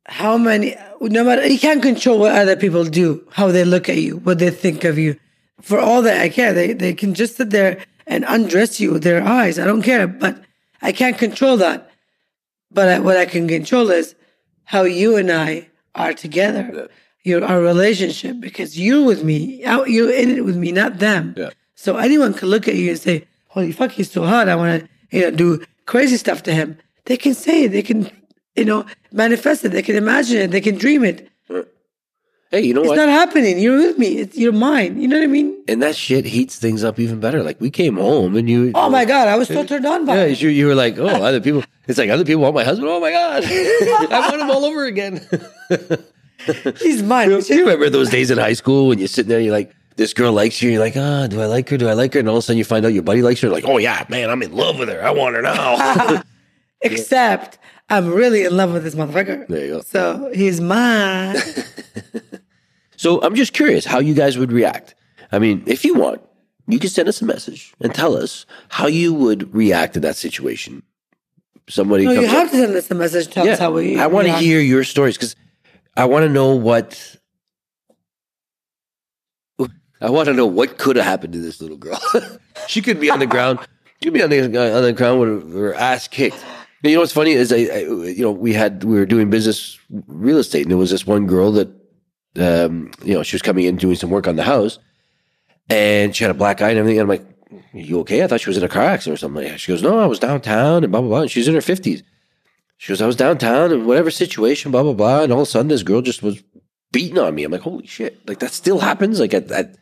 how 0.06 0.38
many, 0.38 0.76
no 1.02 1.24
matter 1.24 1.46
you 1.46 1.60
can't 1.60 1.82
control 1.82 2.20
what 2.20 2.32
other 2.32 2.56
people 2.56 2.86
do, 2.86 3.28
how 3.32 3.52
they 3.52 3.66
look 3.66 3.90
at 3.90 3.98
you, 3.98 4.18
what 4.18 4.40
they 4.40 4.50
think 4.50 4.84
of 4.86 4.98
you. 4.98 5.20
For 5.62 5.80
all 5.80 6.02
that 6.04 6.22
I 6.22 6.30
care, 6.30 6.54
they 6.54 6.72
they 6.74 6.94
can 6.94 7.14
just 7.14 7.36
sit 7.36 7.50
there 7.50 7.84
and 8.06 8.24
undress 8.28 8.80
you 8.80 8.94
with 8.94 9.04
their 9.04 9.22
eyes. 9.22 9.60
I 9.60 9.66
don't 9.66 9.82
care, 9.82 10.08
but 10.08 10.42
I 10.82 10.94
can't 10.94 11.18
control 11.18 11.58
that. 11.58 11.87
But 12.72 12.90
I, 12.90 13.00
what 13.00 13.18
I 13.18 13.26
can 13.26 13.48
control 13.48 13.92
is 13.92 14.16
how 14.66 14.84
you 14.84 15.16
and 15.16 15.32
I 15.32 15.70
are 15.96 16.14
together, 16.14 16.90
your 17.24 17.44
our 17.44 17.62
relationship, 17.62 18.40
because 18.40 18.78
you're 18.80 19.04
with 19.06 19.24
me, 19.24 19.64
out 19.66 19.90
you're 19.90 20.12
in 20.12 20.30
it 20.32 20.46
with 20.46 20.58
me, 20.58 20.72
not 20.72 21.00
them. 21.00 21.34
Yeah. 21.38 21.50
So 21.76 21.98
anyone 21.98 22.34
can 22.34 22.50
look 22.50 22.68
at 22.68 22.76
you 22.76 22.90
and 22.92 23.00
say, 23.00 23.26
"Holy 23.48 23.72
fuck, 23.72 23.92
he's 23.92 24.12
so 24.12 24.24
hot! 24.26 24.50
I 24.50 24.56
want 24.56 24.84
to, 24.84 24.90
you 25.18 25.22
know, 25.24 25.32
do 25.32 25.64
crazy 25.86 26.18
stuff 26.18 26.44
to 26.44 26.54
him." 26.54 26.78
They 27.06 27.18
can 27.18 27.34
say 27.34 27.64
it. 27.66 27.72
They 27.72 27.84
can, 27.84 28.12
you 28.56 28.66
know, 28.66 28.86
manifest 29.14 29.64
it. 29.64 29.70
They 29.70 29.82
can 29.82 29.96
imagine 29.96 30.38
it. 30.42 30.52
They 30.52 30.60
can 30.62 30.76
dream 30.78 31.04
it. 31.06 31.30
Hey, 32.50 32.62
you 32.62 32.74
know 32.74 32.82
It's 32.82 32.90
what? 32.90 32.96
not 32.96 33.10
happening. 33.10 33.60
You're 33.60 33.76
with 33.78 33.98
me. 33.98 34.20
It's 34.20 34.38
you're 34.38 34.54
mine. 34.54 35.02
You 35.02 35.08
know 35.10 35.18
what 35.18 35.24
I 35.26 35.28
mean? 35.28 35.54
and 35.68 35.82
that 35.84 35.96
shit 35.98 36.24
heats 36.26 36.58
things 36.58 36.82
up 36.84 36.98
even 36.98 37.20
better. 37.20 37.44
Like 37.44 37.60
we 37.60 37.70
came 37.70 37.98
home 37.98 38.36
and 38.38 38.50
you. 38.50 38.72
Oh 38.74 38.90
my 38.90 39.04
god, 39.04 39.28
I 39.28 39.36
was 39.38 39.50
so 39.50 39.64
turned 39.66 39.86
on 39.86 40.06
by 40.06 40.16
Yeah, 40.16 40.24
it. 40.32 40.42
you, 40.42 40.50
you 40.50 40.68
were 40.68 40.76
like, 40.76 40.98
oh, 40.98 41.08
other 41.08 41.42
people. 41.42 41.64
It's 41.88 41.98
like 41.98 42.10
other 42.10 42.26
people 42.26 42.42
want 42.42 42.56
my 42.56 42.64
husband. 42.64 42.90
Oh 42.90 43.00
my 43.00 43.12
god, 43.12 43.44
I 43.48 44.28
want 44.30 44.42
him 44.42 44.52
all 44.52 44.66
over 44.66 44.86
again. 44.86 45.26
He's 46.80 47.02
mine. 47.04 47.30
Do 47.30 47.42
you 47.54 47.62
remember 47.62 47.90
those 47.90 48.10
days 48.10 48.32
in 48.32 48.38
high 48.38 48.54
school 48.54 48.88
when 48.88 49.00
you're 49.00 49.08
sitting 49.08 49.30
there, 49.30 49.38
and 49.38 49.46
you're 49.46 49.56
like, 49.56 49.74
this 49.96 50.14
girl 50.14 50.32
likes 50.32 50.62
you, 50.62 50.70
you're 50.72 50.80
like, 50.80 50.96
ah, 50.96 51.28
do 51.28 51.42
I 51.42 51.46
like 51.46 51.70
her? 51.70 51.78
Do 51.78 51.88
I 51.90 51.94
like 51.94 52.14
her? 52.14 52.20
And 52.20 52.30
all 52.30 52.36
of 52.36 52.40
a 52.40 52.42
sudden 52.44 52.58
you 52.58 52.64
find 52.64 52.86
out 52.86 52.94
your 52.94 53.04
buddy 53.04 53.22
likes 53.22 53.42
her. 53.42 53.50
Like, 53.50 53.66
oh 53.66 53.78
yeah, 53.78 54.06
man, 54.10 54.30
I'm 54.30 54.44
in 54.44 54.54
love 54.54 54.80
with 54.80 54.90
her. 54.90 55.04
I 55.04 55.12
want 55.12 55.36
her 55.36 55.42
now. 55.42 56.22
Except 56.82 57.58
I'm 57.90 58.14
really 58.14 58.46
in 58.46 58.56
love 58.56 58.72
with 58.74 58.84
this 58.84 58.96
motherfucker. 58.96 59.48
There 59.48 59.66
you 59.66 59.72
go. 59.76 59.82
So 59.82 60.32
he's 60.34 60.62
mine. 60.62 61.38
So 62.98 63.22
I'm 63.22 63.36
just 63.36 63.54
curious 63.54 63.86
how 63.86 64.00
you 64.00 64.16
guys 64.16 64.38
would 64.38 64.52
react. 64.52 64.96
I 65.32 65.40
mean, 65.40 65.64
if 65.68 65.86
you 65.86 65.94
want, 65.94 66.22
you 66.68 66.80
can 66.80 66.90
send 66.90 67.08
us 67.08 67.22
a 67.22 67.26
message 67.26 67.74
and 67.80 67.94
tell 67.94 68.18
us 68.18 68.46
how 68.70 68.88
you 68.88 69.14
would 69.14 69.54
react 69.54 69.94
to 69.94 70.00
that 70.02 70.18
situation. 70.18 70.82
Somebody 71.70 72.06
No, 72.06 72.12
you 72.12 72.26
up- 72.28 72.32
have 72.32 72.52
to 72.52 72.58
send 72.58 72.76
us 72.76 72.90
a 72.90 72.96
message. 72.96 73.28
Tell 73.30 73.48
us 73.48 73.60
how 73.60 73.72
we. 73.72 74.00
I 74.00 74.08
want 74.08 74.28
to 74.28 74.34
hear 74.34 74.60
your 74.60 74.84
stories 74.84 75.18
because 75.18 75.36
I 75.96 76.06
want 76.06 76.24
to 76.24 76.30
know 76.30 76.56
what. 76.56 77.18
I 80.02 80.10
want 80.10 80.28
to 80.28 80.34
know 80.34 80.46
what 80.46 80.78
could 80.78 80.96
have 80.96 81.06
happened 81.06 81.34
to 81.34 81.40
this 81.40 81.62
little 81.62 81.78
girl. 81.78 82.00
she 82.68 82.82
could 82.82 83.00
be 83.00 83.10
on 83.10 83.20
the 83.20 83.26
ground. 83.26 83.60
She 84.02 84.06
could 84.06 84.14
be 84.14 84.24
on 84.24 84.30
the 84.30 84.42
on 84.44 84.84
the 84.84 84.94
ground 84.94 85.20
with 85.20 85.54
her 85.56 85.74
ass 85.74 86.08
kicked. 86.08 86.44
You 86.84 86.94
know 86.94 87.02
what's 87.02 87.12
funny 87.12 87.32
is 87.32 87.52
I, 87.52 87.58
I 87.58 87.80
you 87.80 88.22
know 88.22 88.32
we 88.32 88.54
had 88.54 88.84
we 88.84 88.96
were 88.96 89.06
doing 89.06 89.30
business 89.30 89.78
real 90.08 90.38
estate 90.38 90.62
and 90.62 90.72
there 90.72 90.78
was 90.78 90.92
this 90.92 91.06
one 91.06 91.26
girl 91.26 91.52
that 91.54 91.68
um 92.38 92.92
you 93.04 93.14
know 93.14 93.24
she 93.24 93.36
was 93.36 93.42
coming 93.42 93.66
in 93.66 93.76
doing 93.76 93.96
some 93.96 94.10
work 94.10 94.28
on 94.28 94.36
the 94.36 94.44
house 94.44 94.80
and 95.70 96.16
she 96.16 96.24
had 96.24 96.32
a 96.32 96.36
black 96.36 96.62
eye 96.62 96.70
and 96.70 96.78
everything 96.78 97.00
and 97.00 97.12
I'm 97.12 97.18
like 97.18 97.26
you 97.74 98.00
okay 98.02 98.24
I 98.24 98.28
thought 98.28 98.42
she 98.42 98.50
was 98.50 98.58
in 98.58 98.64
a 98.64 98.70
car 98.70 98.84
accident 98.84 99.16
or 99.16 99.18
something 99.18 99.44
like 99.44 99.52
that. 99.52 99.60
she 99.60 99.72
goes 99.72 99.84
no 99.84 100.00
I 100.00 100.06
was 100.06 100.20
downtown 100.20 100.84
and 100.84 100.92
blah 100.92 101.02
blah 101.02 101.10
blah 101.10 101.22
and 101.22 101.32
she's 101.32 101.48
in 101.48 101.56
her 101.56 101.62
fifties 101.62 102.04
she 102.78 102.92
goes, 102.92 103.02
I 103.02 103.08
was 103.08 103.16
downtown 103.16 103.72
and 103.72 103.88
whatever 103.88 104.12
situation, 104.12 104.72
blah, 104.72 104.84
blah, 104.84 104.94
blah. 104.94 105.24
And 105.24 105.34
all 105.34 105.42
of 105.42 105.48
a 105.48 105.50
sudden, 105.50 105.68
this 105.68 105.82
girl 105.84 106.02
just 106.02 106.22
was 106.22 106.44
beating 106.92 107.18
on 107.18 107.34
me. 107.34 107.44
I'm 107.44 107.52
like, 107.52 107.62
holy 107.62 107.88
shit. 107.88 108.28
Like, 108.28 108.40
that 108.40 108.52
still 108.52 108.80
happens? 108.80 109.20
Like, 109.20 109.34
at, 109.34 109.50
at 109.52 109.76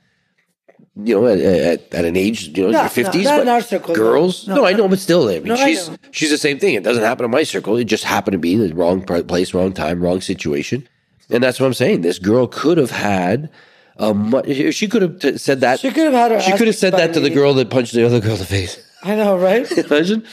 you 0.95 1.15
know, 1.15 1.27
at, 1.27 1.39
at, 1.39 1.93
at 1.93 2.05
an 2.05 2.15
age, 2.15 2.57
you 2.57 2.63
know, 2.63 2.71
No, 2.71 2.79
your 2.79 2.89
50s. 2.89 3.23
no, 3.25 3.31
not 3.31 3.39
in 3.41 3.45
but 3.45 3.47
our 3.49 3.61
circle. 3.61 3.95
Girls? 3.95 4.47
No, 4.47 4.55
No, 4.55 4.65
I 4.65 4.71
know, 4.71 4.87
but 4.87 4.99
still, 4.99 5.27
I 5.27 5.39
mean, 5.39 5.49
No, 5.49 5.55
I 5.55 5.65
she's, 5.65 5.89
know. 5.89 5.97
she's 6.11 6.29
the 6.29 6.37
same 6.37 6.57
thing. 6.57 6.75
It 6.75 6.83
doesn't 6.83 7.03
happen 7.03 7.25
in 7.25 7.31
my 7.31 7.43
circle. 7.43 7.75
It 7.75 7.83
just 7.83 8.05
happened 8.05 8.31
to 8.31 8.37
be 8.39 8.55
the 8.55 8.73
wrong 8.73 9.01
place, 9.03 9.53
wrong 9.53 9.73
time, 9.73 10.01
wrong 10.01 10.21
situation. 10.21 10.87
And 11.29 11.43
that's 11.43 11.59
what 11.59 11.65
I'm 11.65 11.73
saying. 11.73 11.99
This 11.99 12.17
girl 12.19 12.47
could 12.47 12.77
have 12.77 12.91
had 12.91 13.49
a 13.97 14.13
mu- 14.13 14.71
she 14.71 14.87
could 14.87 15.01
have 15.01 15.39
said 15.41 15.61
that. 15.61 15.79
She 15.79 15.89
could 15.91 16.05
have 16.05 16.13
had 16.13 16.31
her. 16.31 16.41
She 16.41 16.51
could 16.57 16.67
have 16.67 16.75
said 16.75 16.93
that 16.93 17.13
to 17.13 17.19
the 17.19 17.29
girl 17.29 17.53
that 17.55 17.69
punched 17.69 17.93
the 17.93 18.05
other 18.05 18.19
girl 18.19 18.33
in 18.33 18.39
the 18.39 18.45
face. 18.45 18.79
I 19.03 19.15
know, 19.15 19.37
right? 19.37 19.69
Imagine. 19.77 20.25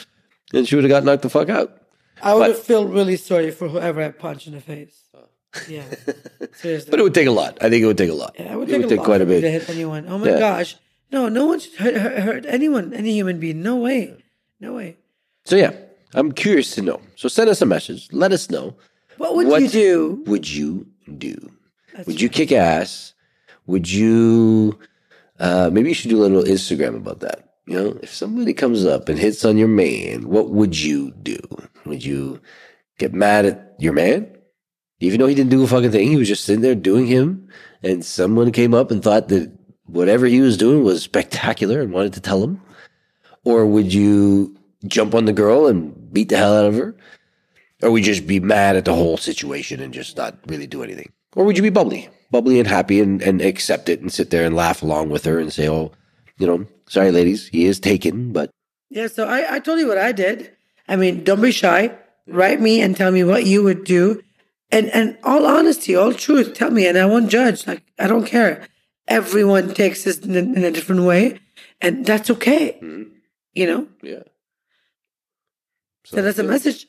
And 0.55 0.66
she 0.68 0.75
would 0.75 0.85
have 0.85 0.90
got 0.90 1.05
knocked 1.05 1.22
the 1.22 1.31
fuck 1.31 1.48
out. 1.48 1.79
I 2.22 2.35
would 2.35 2.40
But- 2.40 2.51
have 2.51 2.62
felt 2.62 2.88
really 2.90 3.16
sorry 3.16 3.51
for 3.51 3.68
whoever 3.68 4.03
I 4.03 4.11
punched 4.11 4.46
in 4.46 4.55
the 4.55 4.61
face. 4.61 5.03
Oh. 5.14 5.20
Yeah, 5.68 5.85
seriously. 6.55 6.90
But 6.90 6.98
it 7.01 7.03
would 7.03 7.14
take 7.14 7.27
a 7.27 7.31
lot. 7.33 7.59
I 7.61 7.68
think 7.68 7.83
it 7.83 7.87
would 7.87 7.98
take 7.98 8.11
a 8.11 8.14
lot. 8.14 8.35
Yeah, 8.38 8.53
it 8.53 8.57
would 8.57 8.68
it 8.68 8.72
take, 8.72 8.83
would 8.83 8.92
a 8.92 8.96
take 8.96 9.05
quite 9.05 9.20
a 9.20 9.27
bit. 9.27 9.40
to 9.42 9.51
hit 9.51 9.68
anyone. 9.68 10.07
Oh 10.09 10.18
my 10.18 10.29
Yeah. 10.31 10.38
gosh, 10.38 10.77
no, 11.11 11.29
no 11.29 11.46
one 11.46 11.61
should 11.61 11.75
hurt, 11.75 11.96
hurt, 11.96 12.18
hurt 12.20 12.46
anyone, 12.46 12.94
any 12.94 13.12
human 13.12 13.38
being. 13.38 13.62
No 13.62 13.77
way, 13.77 14.16
no 14.61 14.72
way. 14.75 14.96
So 15.44 15.57
yeah, 15.57 15.72
I'm 16.14 16.33
curious 16.33 16.75
to 16.77 16.83
know. 16.83 17.01
So 17.16 17.29
send 17.29 17.51
us 17.51 17.61
a 17.61 17.66
message. 17.66 18.09
Let 18.12 18.33
us 18.33 18.48
know. 18.51 18.75
What 19.18 19.35
would 19.37 19.46
What- 19.48 19.61
you 19.62 19.68
do? 19.68 20.22
Would 20.27 20.48
you 20.51 20.87
do? 21.18 21.37
would 22.07 22.20
you 22.20 22.31
kick 22.31 22.51
ass? 22.53 23.12
Would 23.66 23.90
you? 23.90 24.79
Uh, 25.38 25.70
maybe 25.72 25.88
you 25.88 25.94
should 25.94 26.11
do 26.11 26.20
a 26.20 26.27
little 26.27 26.42
Instagram 26.42 26.96
about 26.96 27.20
that. 27.20 27.55
You 27.66 27.75
know, 27.75 27.98
if 28.03 28.12
somebody 28.12 28.53
comes 28.55 28.85
up 28.85 29.09
and 29.09 29.18
hits 29.18 29.44
on 29.44 29.57
your 29.57 29.68
man, 29.68 30.29
what 30.29 30.51
would 30.51 30.79
you 30.79 31.12
do? 31.22 31.38
Would 31.87 32.05
you 32.05 32.40
get 32.98 33.14
mad 33.14 33.46
at 33.46 33.75
your 33.79 33.92
man, 33.92 34.37
even 35.01 35.20
though 35.20 35.27
he 35.27 35.35
didn't 35.35 35.51
do 35.51 35.62
a 35.62 35.66
fucking 35.66 35.92
thing? 35.92 36.09
He 36.09 36.16
was 36.16 36.29
just 36.29 36.44
sitting 36.44 36.62
there 36.62 36.75
doing 36.75 37.07
him, 37.07 37.48
and 37.83 38.05
someone 38.05 38.53
came 38.53 38.75
up 38.75 38.90
and 38.90 39.03
thought 39.03 39.29
that 39.29 39.51
whatever 39.87 40.27
he 40.27 40.40
was 40.40 40.57
doing 40.57 40.83
was 40.85 41.03
spectacular 41.03 41.81
and 41.81 41.92
wanted 41.92 42.12
to 42.14 42.20
tell 42.20 42.42
him. 42.42 42.61
Or 43.44 43.66
would 43.66 43.92
you 43.92 44.57
jump 44.87 45.14
on 45.14 45.25
the 45.25 45.33
girl 45.33 45.66
and 45.66 46.12
beat 46.12 46.29
the 46.29 46.37
hell 46.37 46.57
out 46.57 46.66
of 46.66 46.75
her? 46.75 46.96
Or 47.83 47.90
would 47.90 48.07
you 48.07 48.14
just 48.14 48.27
be 48.27 48.40
mad 48.40 48.77
at 48.77 48.85
the 48.85 48.94
whole 48.94 49.16
situation 49.16 49.81
and 49.81 49.92
just 49.92 50.16
not 50.16 50.38
really 50.46 50.66
do 50.66 50.83
anything? 50.83 51.12
Or 51.35 51.44
would 51.44 51.57
you 51.57 51.62
be 51.62 51.70
bubbly, 51.70 52.09
bubbly 52.33 52.59
and 52.59 52.66
happy 52.66 52.99
and, 52.99 53.23
and 53.23 53.40
accept 53.40 53.88
it 53.88 54.01
and 54.01 54.11
sit 54.11 54.31
there 54.31 54.45
and 54.45 54.57
laugh 54.57 54.83
along 54.83 55.11
with 55.11 55.25
her 55.25 55.38
and 55.38 55.53
say, 55.53 55.68
oh, 55.68 55.92
you 56.38 56.47
know, 56.47 56.66
sorry, 56.88 57.12
ladies, 57.12 57.47
he 57.47 57.66
is 57.66 57.79
taken, 57.79 58.33
but 58.33 58.51
Yeah, 58.90 59.07
so 59.07 59.29
I, 59.29 59.57
I 59.57 59.59
told 59.61 59.79
you 59.79 59.87
what 59.87 59.99
I 59.99 60.11
did. 60.11 60.51
I 60.88 60.97
mean, 60.97 61.23
don't 61.23 61.40
be 61.40 61.53
shy. 61.53 61.97
Write 62.27 62.61
me 62.61 62.81
and 62.81 62.97
tell 62.97 63.12
me 63.12 63.23
what 63.23 63.47
you 63.47 63.62
would 63.62 63.85
do. 63.85 64.23
And 64.71 64.88
and 64.90 65.18
all 65.23 65.47
honesty, 65.47 65.95
all 65.95 66.14
truth, 66.14 66.55
tell 66.55 66.71
me, 66.71 66.87
and 66.87 66.97
I 66.97 67.05
won't 67.05 67.31
judge. 67.31 67.66
Like 67.66 67.83
I 67.99 68.07
don't 68.07 68.25
care. 68.25 68.66
Everyone 69.07 69.75
takes 69.75 70.05
this 70.05 70.18
in 70.18 70.35
a, 70.35 70.38
in 70.38 70.64
a 70.64 70.71
different 70.71 71.03
way, 71.03 71.40
and 71.83 72.07
that's 72.07 72.31
okay. 72.31 72.79
Mm-hmm. 72.81 73.12
You 73.53 73.66
know, 73.66 73.88
yeah. 74.03 74.23
So, 76.05 76.16
send 76.16 76.27
us 76.27 76.38
a 76.38 76.42
message. 76.42 76.87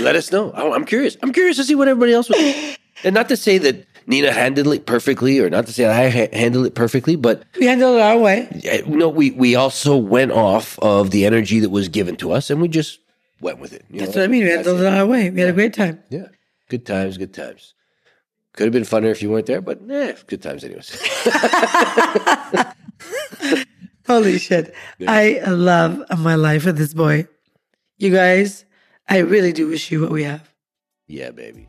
let 0.00 0.16
us 0.16 0.32
know. 0.32 0.50
I'm 0.54 0.86
curious. 0.86 1.18
I'm 1.22 1.32
curious 1.32 1.58
to 1.58 1.64
see 1.64 1.74
what 1.74 1.88
everybody 1.88 2.14
else 2.14 2.28
would 2.30 2.38
do. 2.38 2.74
And 3.04 3.14
not 3.14 3.28
to 3.28 3.36
say 3.36 3.58
that 3.58 3.86
Nina 4.06 4.32
handled 4.32 4.74
it 4.74 4.86
perfectly 4.86 5.40
or 5.40 5.50
not 5.50 5.66
to 5.66 5.72
say 5.72 5.86
I 5.86 6.08
ha- 6.10 6.28
handled 6.32 6.66
it 6.66 6.74
perfectly, 6.74 7.16
but 7.16 7.42
We 7.58 7.66
handled 7.66 7.96
it 7.96 8.02
our 8.02 8.18
way. 8.18 8.48
uh, 8.70 8.88
no, 8.88 9.08
we, 9.08 9.32
we 9.32 9.54
also 9.56 9.96
went 9.96 10.32
off 10.32 10.78
of 10.78 11.10
the 11.10 11.26
energy 11.26 11.60
that 11.60 11.70
was 11.70 11.88
given 11.88 12.16
to 12.16 12.32
us 12.32 12.50
and 12.50 12.60
we 12.60 12.68
just 12.68 13.00
went 13.40 13.58
with 13.58 13.72
it. 13.72 13.84
you 13.90 14.00
That's 14.00 14.14
know? 14.14 14.22
what 14.22 14.28
I 14.28 14.30
mean. 14.30 14.44
We 14.44 14.50
handled 14.50 14.80
it 14.80 14.86
our 14.86 15.06
way. 15.06 15.30
We 15.30 15.40
had 15.40 15.50
a 15.50 15.52
great 15.52 15.74
time. 15.74 16.02
Yeah. 16.08 16.26
Good 16.68 16.86
times, 16.86 17.18
good 17.18 17.34
times. 17.34 17.74
Could 18.52 18.64
have 18.64 18.72
been 18.72 18.84
funner 18.84 19.10
if 19.10 19.22
you 19.22 19.30
weren't 19.30 19.46
there, 19.46 19.60
but 19.60 19.80
eh, 19.90 20.14
good 20.26 20.42
times 20.42 20.64
anyways. 20.64 20.90
Holy 24.06 24.38
shit. 24.38 24.74
I 25.06 25.40
love 25.46 26.02
my 26.18 26.36
life 26.36 26.64
with 26.64 26.78
this 26.78 26.94
boy. 26.94 27.26
You 27.98 28.10
guys, 28.10 28.64
I 29.08 29.18
really 29.18 29.52
do 29.52 29.68
wish 29.68 29.90
you 29.90 30.00
what 30.00 30.10
we 30.12 30.22
have. 30.24 30.48
yeah, 31.08 31.30
baby. 31.30 31.68